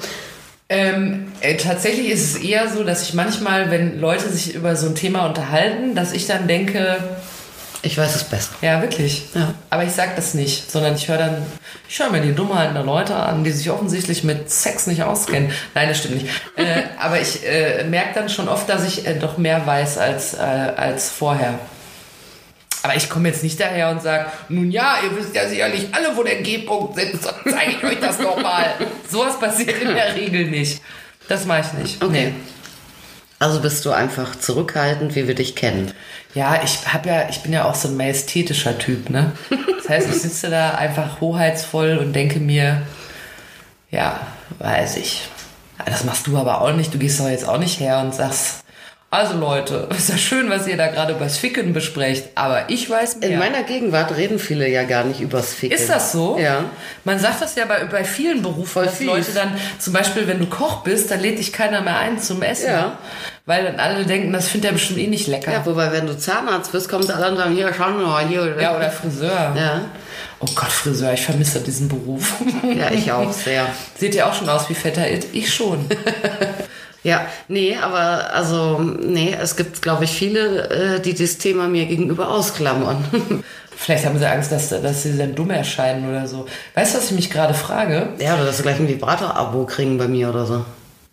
Ähm, 0.69 1.33
äh, 1.41 1.57
tatsächlich 1.57 2.09
ist 2.11 2.23
es 2.37 2.43
eher 2.43 2.69
so, 2.69 2.83
dass 2.85 3.03
ich 3.03 3.15
manchmal, 3.15 3.71
wenn 3.71 4.01
Leute 4.01 4.29
sich 4.29 4.55
über 4.55 4.75
so 4.77 4.87
ein 4.89 4.95
Thema 4.95 5.27
unterhalten, 5.27 5.95
dass 5.95 6.13
ich 6.13 6.27
dann 6.27 6.49
denke, 6.49 6.97
ich 7.83 7.99
weiß 7.99 8.15
es 8.15 8.25
besser. 8.25 8.51
ja, 8.63 8.81
wirklich. 8.81 9.25
Ja. 9.35 9.55
Aber 9.71 9.85
ich 9.85 9.93
sag 9.93 10.17
das 10.17 10.35
nicht, 10.35 10.71
sondern 10.71 10.95
ich 10.95 11.09
höre 11.09 11.19
dann, 11.19 11.43
ich 11.89 11.99
höre 11.99 12.11
mir 12.11 12.21
die 12.21 12.35
Dummheiten 12.35 12.75
der 12.75 12.85
Leute 12.85 13.15
an, 13.15 13.45
die 13.45 13.51
sich 13.51 13.71
offensichtlich 13.71 14.25
mit 14.25 14.51
Sex 14.51 14.87
nicht 14.87 15.03
auskennen. 15.03 15.51
Nein, 15.75 15.89
das 15.89 15.99
stimmt 15.99 16.23
nicht. 16.23 16.29
äh, 16.57 16.83
aber 16.99 17.21
ich 17.21 17.47
äh, 17.47 17.85
merke 17.85 18.15
dann 18.15 18.29
schon 18.29 18.49
oft, 18.49 18.69
dass 18.69 18.87
ich 18.87 19.07
äh, 19.07 19.15
doch 19.19 19.39
mehr 19.39 19.67
weiß 19.67 19.99
als, 19.99 20.35
äh, 20.35 20.39
als 20.39 21.11
vorher. 21.11 21.59
Aber 22.83 22.97
ich 22.97 23.09
komme 23.09 23.29
jetzt 23.29 23.45
nicht 23.45 23.61
daher 23.61 23.91
und 23.91 24.03
sage, 24.03 24.27
nun 24.49 24.71
ja, 24.71 24.97
ihr 25.05 25.17
wisst 25.17 25.35
ja 25.35 25.49
sicherlich 25.49 25.89
alle, 25.93 26.17
wo 26.17 26.23
der 26.25 26.43
G-Punkt 26.43 26.97
sitzt, 26.97 27.25
dann 27.25 27.35
zeige 27.49 27.73
ich 27.73 27.85
euch 27.85 28.01
das 28.01 28.19
nochmal. 28.19 28.75
Sowas 29.09 29.39
passiert 29.39 29.81
in 29.81 29.95
der 29.95 30.15
Regel 30.17 30.49
nicht. 30.49 30.83
Das 31.29 31.47
mache 31.47 31.61
ich 31.61 31.79
nicht. 31.81 32.03
Okay. 32.03 32.35
Also 33.39 33.61
bist 33.61 33.85
du 33.85 33.91
einfach 33.91 34.37
zurückhaltend, 34.37 35.15
wie 35.15 35.27
wir 35.27 35.35
dich 35.35 35.57
kennen. 35.57 35.93
Ja, 36.35 36.61
ich 36.63 36.93
hab 36.93 37.07
ja, 37.07 37.29
ich 37.29 37.41
bin 37.43 37.53
ja 37.53 37.65
auch 37.65 37.75
so 37.75 37.89
ein 37.89 37.97
majestätischer 37.97 38.79
Typ, 38.79 39.11
ne? 39.11 39.33
Das 39.93 40.07
heißt, 40.07 40.17
ich 40.17 40.23
sitze 40.23 40.49
da 40.49 40.71
einfach 40.71 41.21
hoheitsvoll 41.21 41.99
und 41.99 42.15
denke 42.15 42.41
mir, 42.41 42.81
ja, 43.91 44.21
weiß 44.59 44.97
ich. 44.97 45.29
Das 45.85 46.05
machst 46.05 46.27
du 46.27 46.39
aber 46.39 46.63
auch 46.63 46.73
nicht. 46.73 46.95
Du 46.95 46.99
gehst 46.99 47.21
doch 47.21 47.29
jetzt 47.29 47.47
auch 47.47 47.59
nicht 47.59 47.79
her 47.79 48.01
und 48.01 48.15
sagst, 48.15 48.65
also 49.13 49.37
Leute, 49.37 49.89
ist 49.97 50.09
ja 50.09 50.17
schön, 50.17 50.49
was 50.49 50.67
ihr 50.67 50.79
da 50.79 50.87
gerade 50.87 51.13
übers 51.13 51.37
Ficken 51.37 51.75
besprecht, 51.75 52.31
aber 52.35 52.71
ich 52.71 52.89
weiß 52.89 53.19
mehr. 53.19 53.29
In 53.29 53.39
meiner 53.39 53.63
Gegenwart 53.63 54.17
reden 54.17 54.39
viele 54.39 54.67
ja 54.67 54.85
gar 54.85 55.05
nicht 55.05 55.21
übers 55.21 55.53
Ficken. 55.53 55.77
Ist 55.77 55.91
das 55.91 56.13
so? 56.13 56.39
Ja. 56.39 56.65
Man 57.05 57.19
sagt 57.19 57.43
das 57.43 57.55
ja 57.55 57.67
bei, 57.67 57.85
bei 57.85 58.05
vielen 58.05 58.41
Berufen, 58.41 58.67
Voll 58.67 58.87
dass 58.87 58.97
fies. 58.97 59.07
Leute 59.07 59.33
dann, 59.35 59.53
zum 59.79 59.93
Beispiel, 59.93 60.27
wenn 60.27 60.39
du 60.39 60.47
Koch 60.47 60.83
bist, 60.83 61.11
dann 61.11 61.21
lädt 61.21 61.39
dich 61.39 61.53
keiner 61.53 61.83
mehr 61.83 61.99
ein 61.99 62.19
zum 62.19 62.41
Essen. 62.41 62.71
Ja. 62.71 62.99
Weil 63.45 63.65
dann 63.65 63.79
alle 63.81 64.07
denken, 64.07 64.33
das 64.33 64.49
findet 64.49 64.71
er 64.71 64.73
bestimmt 64.73 65.01
eh 65.01 65.09
nicht 65.09 65.27
lecker. 65.27 65.53
Ja, 65.53 65.67
wobei, 65.67 65.93
wenn 65.93 66.07
du 66.07 66.17
Zahnarzt 66.17 66.73
bist, 66.73 66.89
kommen 66.89 67.03
sie 67.03 67.15
alle 67.15 67.33
und 67.33 67.37
sagen, 67.37 67.55
hier, 67.55 67.71
schau 67.77 67.91
mal, 67.91 68.27
hier. 68.27 68.57
Ja, 68.59 68.75
oder 68.75 68.91
Friseur. 68.91 69.55
Ja. 69.55 69.83
Oh 70.41 70.49
Gott, 70.55 70.71
Friseur, 70.71 71.13
ich 71.13 71.23
vermisse 71.23 71.61
diesen 71.61 71.89
Beruf. 71.89 72.33
Ja, 72.63 72.91
ich 72.91 73.13
auch 73.13 73.31
sehr. 73.31 73.67
Seht 73.99 74.15
ihr 74.15 74.27
auch 74.27 74.33
schon 74.33 74.49
aus 74.49 74.71
wie 74.71 74.75
fetter 74.75 75.11
It? 75.11 75.27
Ich 75.35 75.53
schon. 75.53 75.87
Ja, 77.05 77.27
nee, 77.49 77.77
aber 77.77 78.33
also, 78.33 78.79
nee, 78.79 79.37
es 79.41 79.57
gibt, 79.57 79.83
glaube 79.83 80.05
ich, 80.05 80.11
viele, 80.13 80.69
äh, 80.71 81.01
die 81.01 81.15
das 81.15 81.39
Thema 81.39 81.67
mir 81.67 81.87
gegenüber 81.87 82.29
ausklammern. 82.31 83.05
Vielleicht 83.77 84.07
haben 84.07 84.19
sie 84.19 84.27
Angst, 84.31 84.53
dass, 84.53 84.69
dass 84.69 85.03
sie 85.03 85.17
dann 85.19 85.35
dumm 85.35 85.51
erscheinen 85.51 86.09
oder 86.09 86.29
so. 86.29 86.47
Weißt 86.75 86.95
du, 86.95 86.99
was 86.99 87.07
ich 87.07 87.13
mich 87.13 87.31
gerade 87.31 87.55
frage? 87.55 88.11
ja, 88.21 88.35
oder 88.35 88.45
dass 88.45 88.59
sie 88.59 88.63
gleich 88.63 88.79
ein 88.79 88.87
Vibrator-Abo 88.87 89.65
kriegen 89.67 89.99
bei 89.99 90.07
mir 90.07 90.29
oder 90.29 90.47
so. 90.47 90.65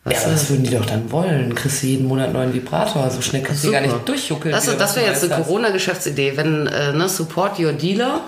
Ja, 0.06 0.18
aber 0.18 0.26
du? 0.28 0.32
das 0.32 0.50
würden 0.50 0.64
die 0.64 0.76
doch 0.76 0.86
dann 0.86 1.12
wollen. 1.12 1.56
Kriegst 1.56 1.82
du 1.84 1.88
jeden 1.88 2.08
Monat 2.08 2.32
neuen 2.34 2.54
Vibrator. 2.54 3.10
So 3.10 3.22
schnell 3.22 3.42
kannst 3.42 3.64
du 3.64 3.72
gar 3.72 3.82
nicht 3.82 3.96
durchjuckeln. 4.08 4.54
Das, 4.54 4.66
das 4.66 4.96
wäre 4.96 5.12
was 5.12 5.22
jetzt 5.22 5.32
eine. 5.32 5.44
Corona-Geschäftsidee, 5.44 6.34
wenn, 6.38 6.68
äh, 6.68 6.94
ne, 6.94 7.10
Support 7.10 7.60
Your 7.60 7.74
Dealer, 7.74 8.22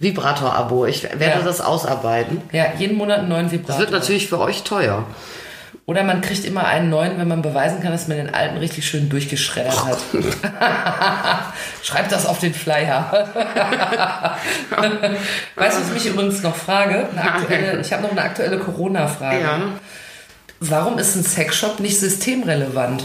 Vibrator-Abo. 0.00 0.86
Ich 0.86 1.02
werde 1.04 1.24
Ja. 1.24 1.40
das 1.42 1.60
ausarbeiten. 1.60 2.40
Ja, 2.52 2.66
jeden 2.78 2.96
Monat 2.96 3.20
einen 3.20 3.28
neuen 3.28 3.44
Das 3.44 3.52
Vibrator. 3.52 3.78
wird 3.80 3.90
natürlich 3.90 4.28
für 4.28 4.40
euch 4.40 4.62
teuer. 4.62 5.04
Oder 5.86 6.02
man 6.02 6.22
kriegt 6.22 6.46
immer 6.46 6.64
einen 6.64 6.88
neuen, 6.88 7.18
wenn 7.18 7.28
man 7.28 7.42
beweisen 7.42 7.82
kann, 7.82 7.92
dass 7.92 8.08
man 8.08 8.16
den 8.16 8.34
alten 8.34 8.56
richtig 8.56 8.86
schön 8.86 9.10
durchgeschreddert 9.10 9.84
hat. 9.84 9.98
Schreibt 11.82 12.10
das 12.10 12.24
auf 12.24 12.38
den 12.38 12.54
Flyer. 12.54 13.10
weißt 15.56 15.76
du, 15.76 15.80
was 15.80 15.88
ich 15.88 15.92
mich 15.92 16.06
übrigens 16.06 16.42
noch 16.42 16.56
frage? 16.56 17.08
Eine 17.12 17.22
aktuelle, 17.34 17.80
ich 17.80 17.92
habe 17.92 18.02
noch 18.02 18.12
eine 18.12 18.22
aktuelle 18.22 18.58
Corona-Frage. 18.58 19.40
Ja. 19.40 19.60
Warum 20.60 20.98
ist 20.98 21.16
ein 21.16 21.22
Sexshop 21.22 21.80
nicht 21.80 22.00
systemrelevant? 22.00 23.04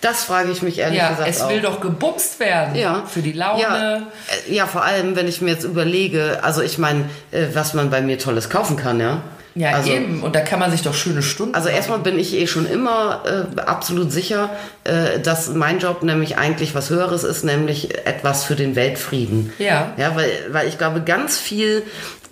Das 0.00 0.22
frage 0.22 0.52
ich 0.52 0.62
mich 0.62 0.78
ehrlich 0.78 0.98
Ja, 0.98 1.10
gesagt 1.10 1.28
es 1.28 1.40
auch. 1.40 1.50
will 1.50 1.60
doch 1.60 1.80
gebumst 1.80 2.38
werden. 2.38 2.76
Ja. 2.76 3.02
Für 3.06 3.22
die 3.22 3.32
Laune. 3.32 3.60
Ja, 3.62 3.96
äh, 3.96 4.54
ja, 4.54 4.66
vor 4.68 4.84
allem, 4.84 5.16
wenn 5.16 5.26
ich 5.26 5.40
mir 5.40 5.50
jetzt 5.50 5.64
überlege, 5.64 6.38
also 6.44 6.62
ich 6.62 6.78
meine, 6.78 7.06
äh, 7.32 7.46
was 7.54 7.74
man 7.74 7.90
bei 7.90 8.00
mir 8.00 8.18
Tolles 8.20 8.48
kaufen 8.50 8.76
kann, 8.76 9.00
ja. 9.00 9.22
Ja, 9.54 9.72
also, 9.72 9.90
eben. 9.90 10.22
Und 10.22 10.34
da 10.34 10.40
kann 10.40 10.58
man 10.58 10.70
sich 10.70 10.82
doch 10.82 10.94
schöne 10.94 11.22
Stunden. 11.22 11.54
Also 11.54 11.68
erstmal 11.68 11.98
bin 11.98 12.18
ich 12.18 12.34
eh 12.34 12.46
schon 12.46 12.66
immer 12.66 13.22
äh, 13.24 13.60
absolut 13.60 14.12
sicher, 14.12 14.50
äh, 14.84 15.18
dass 15.20 15.48
mein 15.48 15.78
Job 15.78 16.02
nämlich 16.02 16.38
eigentlich 16.38 16.74
was 16.74 16.90
Höheres 16.90 17.24
ist, 17.24 17.44
nämlich 17.44 18.06
etwas 18.06 18.44
für 18.44 18.54
den 18.54 18.76
Weltfrieden. 18.76 19.52
Ja. 19.58 19.92
Ja, 19.96 20.14
weil, 20.14 20.30
weil 20.50 20.68
ich 20.68 20.78
glaube, 20.78 21.02
ganz 21.02 21.38
viel 21.38 21.82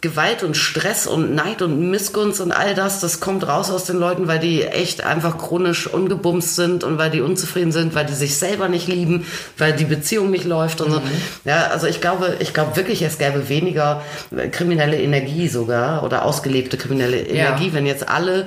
Gewalt 0.01 0.45
und 0.45 0.57
Stress 0.57 1.09
und 1.09 1.35
Neid 1.35 1.61
und 1.61 1.91
Missgunst 1.91 2.41
und 2.41 2.53
all 2.53 2.75
das, 2.75 3.01
das 3.01 3.19
kommt 3.19 3.49
raus 3.49 3.69
aus 3.71 3.85
den 3.85 3.97
Leuten, 3.97 4.29
weil 4.29 4.39
die 4.39 4.63
echt 4.63 5.03
einfach 5.05 5.39
chronisch 5.39 5.89
ungebumst 5.89 6.55
sind 6.55 6.85
und 6.85 6.99
weil 6.99 7.11
die 7.11 7.21
unzufrieden 7.21 7.73
sind, 7.73 7.97
weil 7.97 8.07
die 8.07 8.15
sich 8.15 8.37
selber 8.37 8.69
nicht 8.69 8.87
lieben, 8.87 9.27
weil 9.57 9.73
die 9.73 9.85
Beziehung 9.85 10.31
nicht 10.31 10.45
läuft 10.45 10.81
und 10.81 10.93
so. 10.93 11.03
Ja, 11.45 11.67
also 11.69 11.89
ich 11.89 12.01
glaube, 12.01 12.37
ich 12.39 12.55
glaube 12.55 12.77
wirklich, 12.77 13.03
es 13.03 13.19
gäbe 13.19 13.49
weniger 13.49 14.03
kriminelle 14.53 15.01
Energie 15.01 15.49
sogar 15.49 16.05
oder 16.05 16.25
ausgelebte 16.25 16.77
kriminelle 16.77 17.19
Ja. 17.29 17.49
Energie, 17.49 17.73
wenn 17.73 17.85
jetzt 17.85 18.09
alle 18.09 18.47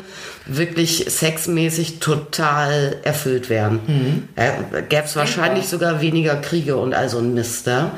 wirklich 0.57 1.05
sexmäßig 1.09 1.99
total 1.99 2.97
erfüllt 3.03 3.49
wären. 3.49 4.27
Ja, 4.37 4.81
Gäbe 4.81 5.03
es 5.05 5.15
wahrscheinlich 5.15 5.67
sogar 5.67 6.01
weniger 6.01 6.35
Kriege 6.35 6.77
und 6.77 6.93
all 6.93 7.09
so 7.09 7.19
ein 7.19 7.33
Mist. 7.33 7.67
Ja? 7.67 7.91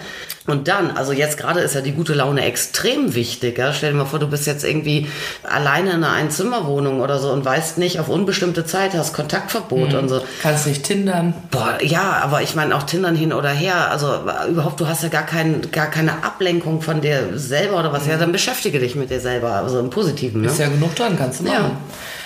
Und 0.46 0.68
dann, 0.68 0.92
also 0.92 1.14
jetzt 1.14 1.38
gerade 1.38 1.62
ist 1.62 1.74
ja 1.74 1.80
die 1.80 1.94
gute 1.94 2.14
Laune 2.14 2.44
extrem 2.44 3.16
wichtig. 3.16 3.58
Ja? 3.58 3.74
Stell 3.74 3.92
dir 3.92 3.98
mal 3.98 4.06
vor, 4.06 4.20
du 4.20 4.28
bist 4.28 4.46
jetzt 4.46 4.66
irgendwie 4.66 5.08
alleine 5.44 5.92
in 5.92 6.04
einer 6.04 6.12
Einzimmerwohnung 6.12 7.00
oder 7.00 7.20
so 7.20 7.32
und 7.32 7.46
weißt 7.46 7.78
nicht, 7.78 8.00
auf 8.00 8.10
unbestimmte 8.10 8.66
Zeit 8.66 8.94
hast 8.94 9.14
Kontaktverbot 9.14 9.94
und 9.94 10.10
so. 10.10 10.22
Kannst 10.42 10.68
nicht 10.68 10.84
tindern. 10.84 11.34
Boah, 11.50 11.78
ja, 11.82 12.20
aber 12.22 12.42
ich 12.42 12.56
meine 12.56 12.76
auch 12.76 12.84
Tindern 12.84 13.16
hin 13.16 13.32
oder 13.32 13.50
her, 13.50 13.90
also 13.90 14.08
überhaupt, 14.50 14.80
du 14.82 14.88
hast 14.88 15.04
ja 15.04 15.10
gar, 15.10 15.26
kein, 15.26 15.72
gar 15.72 15.88
keine 15.88 16.24
Ablenkung 16.24 16.82
von 16.82 17.00
dir 17.00 17.30
selber 17.36 17.80
oder 17.80 17.94
was. 17.94 18.06
Ja, 18.08 18.18
dann 18.18 18.34
beschäftige 18.34 18.80
dich 18.80 18.96
mit 18.96 19.12
dir 19.12 19.22
selber, 19.22 19.54
also 19.54 19.80
im 19.80 19.90
Positiven. 19.90 20.42
Ne? 20.42 20.48
Ist 20.48 20.60
ja 20.60 20.68
genug 20.68 20.94
dran, 20.96 21.18
kannst 21.18 21.40
du 21.40 21.46
machen. 21.46 21.56
Ja. 21.56 21.78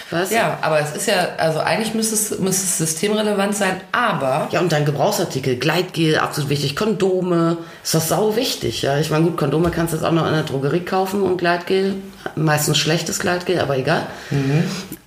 Du? 0.10 0.16
Ja, 0.34 0.58
aber 0.62 0.80
es 0.80 0.96
ist 0.96 1.08
ja, 1.08 1.30
also 1.38 1.60
eigentlich 1.60 1.94
müsste 1.94 2.16
es, 2.16 2.40
müsste 2.40 2.64
es 2.64 2.78
systemrelevant 2.78 3.56
sein, 3.56 3.82
aber 3.92 4.48
Ja, 4.52 4.62
und 4.62 4.72
dann 4.72 4.86
Gebrauchsartikel, 4.86 5.58
Gleitgel, 5.58 6.18
absolut 6.18 6.50
wichtig, 6.50 6.76
Kondome, 6.76 7.58
ist 7.84 7.94
das 7.94 8.08
sau 8.08 8.36
wichtig. 8.36 8.82
Ja, 8.84 8.98
ich 8.98 9.10
meine, 9.10 9.26
gut, 9.26 9.38
Kondome 9.38 9.70
kannst 9.70 9.94
du 9.94 9.98
jetzt 9.98 10.06
auch 10.06 10.12
noch 10.14 10.26
in 10.26 10.34
der 10.34 10.44
Drogerie 10.44 10.82
kaufen 10.82 11.22
und 11.22 11.38
Gleitgel, 11.38 11.96
meistens 12.36 12.78
schlechtes 12.78 13.20
Gleitgel, 13.20 13.60
aber 13.60 13.78
egal. 13.78 14.08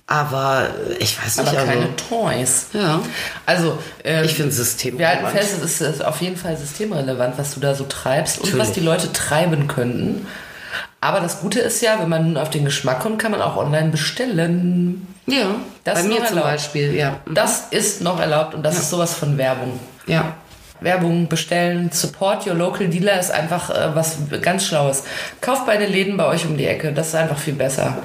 Aber 0.07 0.67
äh, 0.89 0.95
ich 0.99 1.17
weiß 1.23 1.37
nicht, 1.37 1.47
aber 1.49 1.59
also, 1.59 1.71
keine 1.71 1.95
Toys. 1.95 2.67
ja, 2.73 2.99
Also, 3.45 3.77
ähm, 4.03 4.25
ich 4.25 4.33
finde 4.33 4.51
System. 4.51 4.99
wir 4.99 5.07
halten 5.07 5.25
fest, 5.27 5.55
es 5.63 5.79
ist, 5.79 6.03
auf 6.03 6.21
jeden 6.21 6.35
Fall 6.35 6.57
systemrelevant, 6.57 7.37
was 7.37 7.53
du 7.53 7.59
da 7.59 7.73
so 7.73 7.85
treibst 7.85 8.39
und 8.39 8.47
was 8.47 8.69
Natürlich. 8.69 8.73
die 8.73 8.79
Leute 8.81 9.13
treiben 9.13 9.67
könnten. 9.67 10.27
Aber 11.01 11.19
das 11.19 11.41
Gute 11.41 11.59
ist 11.59 11.81
ja, 11.81 11.99
wenn 11.99 12.09
man 12.09 12.25
nun 12.27 12.37
auf 12.37 12.51
den 12.51 12.63
Geschmack 12.63 12.99
kommt, 12.99 13.19
kann 13.19 13.31
man 13.31 13.41
auch 13.41 13.57
online 13.57 13.89
bestellen. 13.89 15.07
Ja, 15.25 15.55
Das 15.83 15.95
bei 15.95 15.99
ist 16.01 16.07
mir 16.07 16.15
zum 16.17 16.25
erlaubt. 16.37 16.43
Beispiel, 16.43 16.95
ja. 16.95 17.19
Das 17.31 17.65
ist 17.71 18.01
noch 18.01 18.19
erlaubt 18.19 18.53
und 18.53 18.63
das 18.63 18.77
ist 18.77 18.89
sowas 18.89 19.13
von 19.15 19.37
Werbung. 19.37 19.79
Ja. 20.07 20.35
Werbung 20.79 21.27
bestellen, 21.27 21.91
support 21.93 22.47
your 22.47 22.55
local 22.55 22.87
dealer 22.87 23.19
ist 23.19 23.29
einfach 23.29 23.69
äh, 23.69 23.95
was 23.95 24.17
ganz 24.41 24.65
Schlaues. 24.65 25.03
Kauft 25.39 25.67
bei 25.67 25.77
den 25.77 25.91
Läden 25.91 26.17
bei 26.17 26.25
euch 26.25 26.45
um 26.47 26.57
die 26.57 26.65
Ecke, 26.65 26.91
das 26.91 27.09
ist 27.09 27.15
einfach 27.15 27.37
viel 27.37 27.53
besser. 27.53 27.99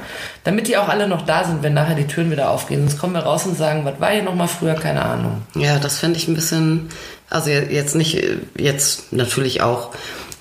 Damit 0.44 0.68
die 0.68 0.76
auch 0.76 0.88
alle 0.88 1.08
noch 1.08 1.22
da 1.22 1.44
sind, 1.44 1.62
wenn 1.62 1.72
nachher 1.72 1.94
die 1.94 2.06
Türen 2.06 2.30
wieder 2.30 2.50
aufgehen. 2.50 2.86
Sonst 2.86 2.98
kommen 3.00 3.14
wir 3.14 3.22
raus 3.22 3.46
und 3.46 3.56
sagen, 3.56 3.86
was 3.86 3.98
war 3.98 4.10
hier 4.10 4.22
nochmal 4.22 4.48
früher, 4.48 4.74
keine 4.74 5.02
Ahnung. 5.02 5.42
Ja, 5.54 5.78
das 5.78 5.98
fände 5.98 6.18
ich 6.18 6.28
ein 6.28 6.34
bisschen, 6.34 6.90
also 7.30 7.48
je- 7.48 7.64
jetzt 7.74 7.94
nicht, 7.94 8.22
jetzt 8.58 9.10
natürlich 9.14 9.62
auch 9.62 9.92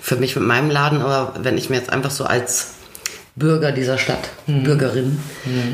für 0.06 0.18
mich 0.18 0.36
mit 0.36 0.46
meinem 0.46 0.70
Laden, 0.70 1.02
aber 1.02 1.34
wenn 1.40 1.58
ich 1.58 1.72
mir 1.72 1.78
jetzt 1.78 1.92
einfach 1.92 2.12
so 2.12 2.26
als 2.26 2.76
Bürger 3.36 3.72
dieser 3.72 3.98
Stadt, 3.98 4.30
Bürgerin 4.46 5.18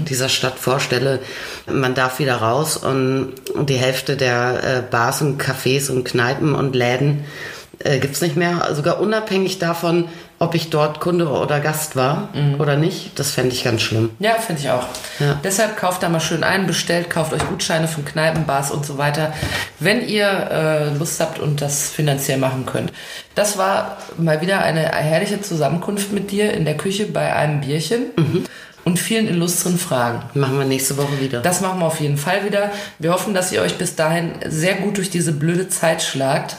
dieser 0.07 0.29
Stadt 0.29 0.57
vorstelle, 0.57 1.19
man 1.69 1.95
darf 1.95 2.17
wieder 2.17 2.38
raus 2.38 2.77
und 2.77 3.34
die 3.67 3.75
Hälfte 3.75 4.15
der 4.15 4.63
äh, 4.63 4.82
Bars 4.89 5.21
und 5.21 5.41
Cafés 5.41 5.91
und 5.91 6.05
Kneipen 6.05 6.55
und 6.55 6.77
Läden 6.77 7.25
äh, 7.79 7.99
gibt's 7.99 8.21
nicht 8.21 8.38
mehr, 8.38 8.73
sogar 8.73 9.01
unabhängig 9.01 9.59
davon, 9.59 10.07
ob 10.41 10.55
ich 10.55 10.71
dort 10.71 10.99
Kunde 10.99 11.29
oder 11.29 11.59
Gast 11.59 11.95
war 11.95 12.29
oder 12.57 12.75
nicht. 12.75 13.19
Das 13.19 13.29
fände 13.29 13.53
ich 13.53 13.63
ganz 13.63 13.83
schlimm. 13.83 14.09
Ja, 14.17 14.33
finde 14.33 14.61
ich 14.61 14.71
auch. 14.71 14.87
Ja. 15.19 15.39
Deshalb 15.43 15.77
kauft 15.77 16.01
da 16.01 16.09
mal 16.09 16.19
schön 16.19 16.43
ein, 16.43 16.65
bestellt, 16.65 17.11
kauft 17.11 17.31
euch 17.31 17.47
Gutscheine 17.47 17.87
von 17.87 18.03
Kneipen, 18.05 18.47
Bars 18.47 18.71
und 18.71 18.83
so 18.83 18.97
weiter, 18.97 19.33
wenn 19.79 20.07
ihr 20.07 20.25
äh, 20.25 20.97
Lust 20.97 21.19
habt 21.19 21.37
und 21.37 21.61
das 21.61 21.91
finanziell 21.91 22.39
machen 22.39 22.65
könnt. 22.65 22.91
Das 23.35 23.59
war 23.59 23.97
mal 24.17 24.41
wieder 24.41 24.63
eine 24.63 24.81
herrliche 24.81 25.41
Zusammenkunft 25.41 26.11
mit 26.11 26.31
dir 26.31 26.51
in 26.53 26.65
der 26.65 26.75
Küche 26.75 27.05
bei 27.05 27.35
einem 27.35 27.61
Bierchen 27.61 28.07
und 28.83 28.97
vielen 28.97 29.27
illustren 29.27 29.77
Fragen. 29.77 30.23
Machen 30.33 30.57
wir 30.57 30.65
nächste 30.65 30.97
Woche 30.97 31.21
wieder. 31.21 31.41
Das 31.41 31.61
machen 31.61 31.79
wir 31.79 31.85
auf 31.85 31.99
jeden 31.99 32.17
Fall 32.17 32.45
wieder. 32.45 32.71
Wir 32.97 33.13
hoffen, 33.13 33.35
dass 33.35 33.51
ihr 33.51 33.61
euch 33.61 33.77
bis 33.77 33.95
dahin 33.95 34.31
sehr 34.47 34.73
gut 34.73 34.97
durch 34.97 35.11
diese 35.11 35.33
blöde 35.33 35.69
Zeit 35.69 36.01
schlagt. 36.01 36.55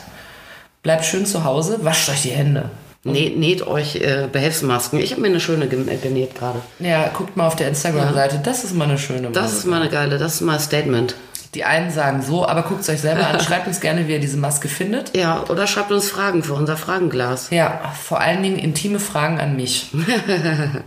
Bleibt 0.85 1.05
schön 1.05 1.26
zu 1.26 1.43
Hause, 1.43 1.80
wascht 1.83 2.09
euch 2.09 2.22
die 2.22 2.30
Hände. 2.30 2.70
Näht, 3.05 3.37
näht 3.37 3.67
euch 3.67 3.97
äh, 3.97 4.29
Behelfsmasken. 4.31 5.01
Ich 5.01 5.11
habe 5.11 5.23
mir 5.23 5.29
eine 5.29 5.41
schöne 5.41 5.65
äh, 5.65 5.97
genäht 5.97 6.37
gerade. 6.37 6.61
Ja, 6.79 7.09
guckt 7.09 7.37
mal 7.37 7.49
auf 7.49 7.57
der 7.57 7.69
Instagram-Seite. 7.69 8.41
Das 8.45 8.63
ist 8.63 8.75
mal 8.75 8.85
eine 8.85 8.99
schöne 8.99 9.31
Das 9.31 9.43
Maske. 9.45 9.59
ist 9.59 9.67
mal 9.67 9.81
eine 9.81 9.91
geile, 9.91 10.19
das 10.19 10.35
ist 10.37 10.41
mal 10.43 10.55
ein 10.55 10.61
Statement. 10.61 11.17
Die 11.55 11.65
einen 11.65 11.91
sagen 11.91 12.23
so, 12.23 12.47
aber 12.49 12.63
guckt 12.63 12.81
es 12.81 12.89
euch 12.89 13.01
selber 13.01 13.27
an. 13.27 13.39
Schreibt 13.41 13.67
uns 13.67 13.81
gerne, 13.81 14.09
wie 14.09 14.13
ihr 14.13 14.21
diese 14.21 14.39
Maske 14.39 14.69
findet. 14.69 15.15
Ja, 15.15 15.45
oder 15.51 15.67
schreibt 15.67 15.93
uns 15.93 16.09
Fragen 16.09 16.43
für 16.43 16.55
unser 16.55 16.79
Fragenglas. 16.79 17.51
Ja, 17.51 17.93
vor 18.01 18.21
allen 18.21 18.43
Dingen 18.43 18.57
intime 18.57 18.99
Fragen 18.99 19.39
an 19.39 19.55
mich. 19.55 19.91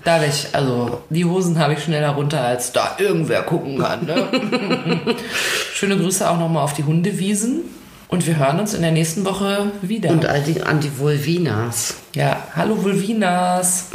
da 0.03 0.23
ich, 0.23 0.47
also 0.53 1.01
die 1.11 1.25
Hosen 1.25 1.59
habe 1.59 1.73
ich 1.73 1.83
schneller 1.83 2.09
runter, 2.11 2.41
als 2.41 2.71
da 2.71 2.95
irgendwer 2.97 3.43
gucken 3.43 3.77
kann. 3.77 4.07
Ne? 4.07 4.25
Schöne 5.73 5.97
Grüße 5.97 6.27
auch 6.27 6.39
nochmal 6.39 6.63
auf 6.63 6.73
die 6.73 6.83
Hundewiesen. 6.85 7.61
Und 8.07 8.27
wir 8.27 8.37
hören 8.37 8.59
uns 8.59 8.73
in 8.73 8.81
der 8.81 8.91
nächsten 8.91 9.25
Woche 9.25 9.71
wieder. 9.81 10.09
Und 10.11 10.25
all 10.25 10.41
die, 10.41 10.61
an 10.61 10.79
die 10.79 10.97
Vulvinas. 10.97 11.95
ja, 12.13 12.47
hallo 12.55 12.81
Vulvinas. 12.83 13.87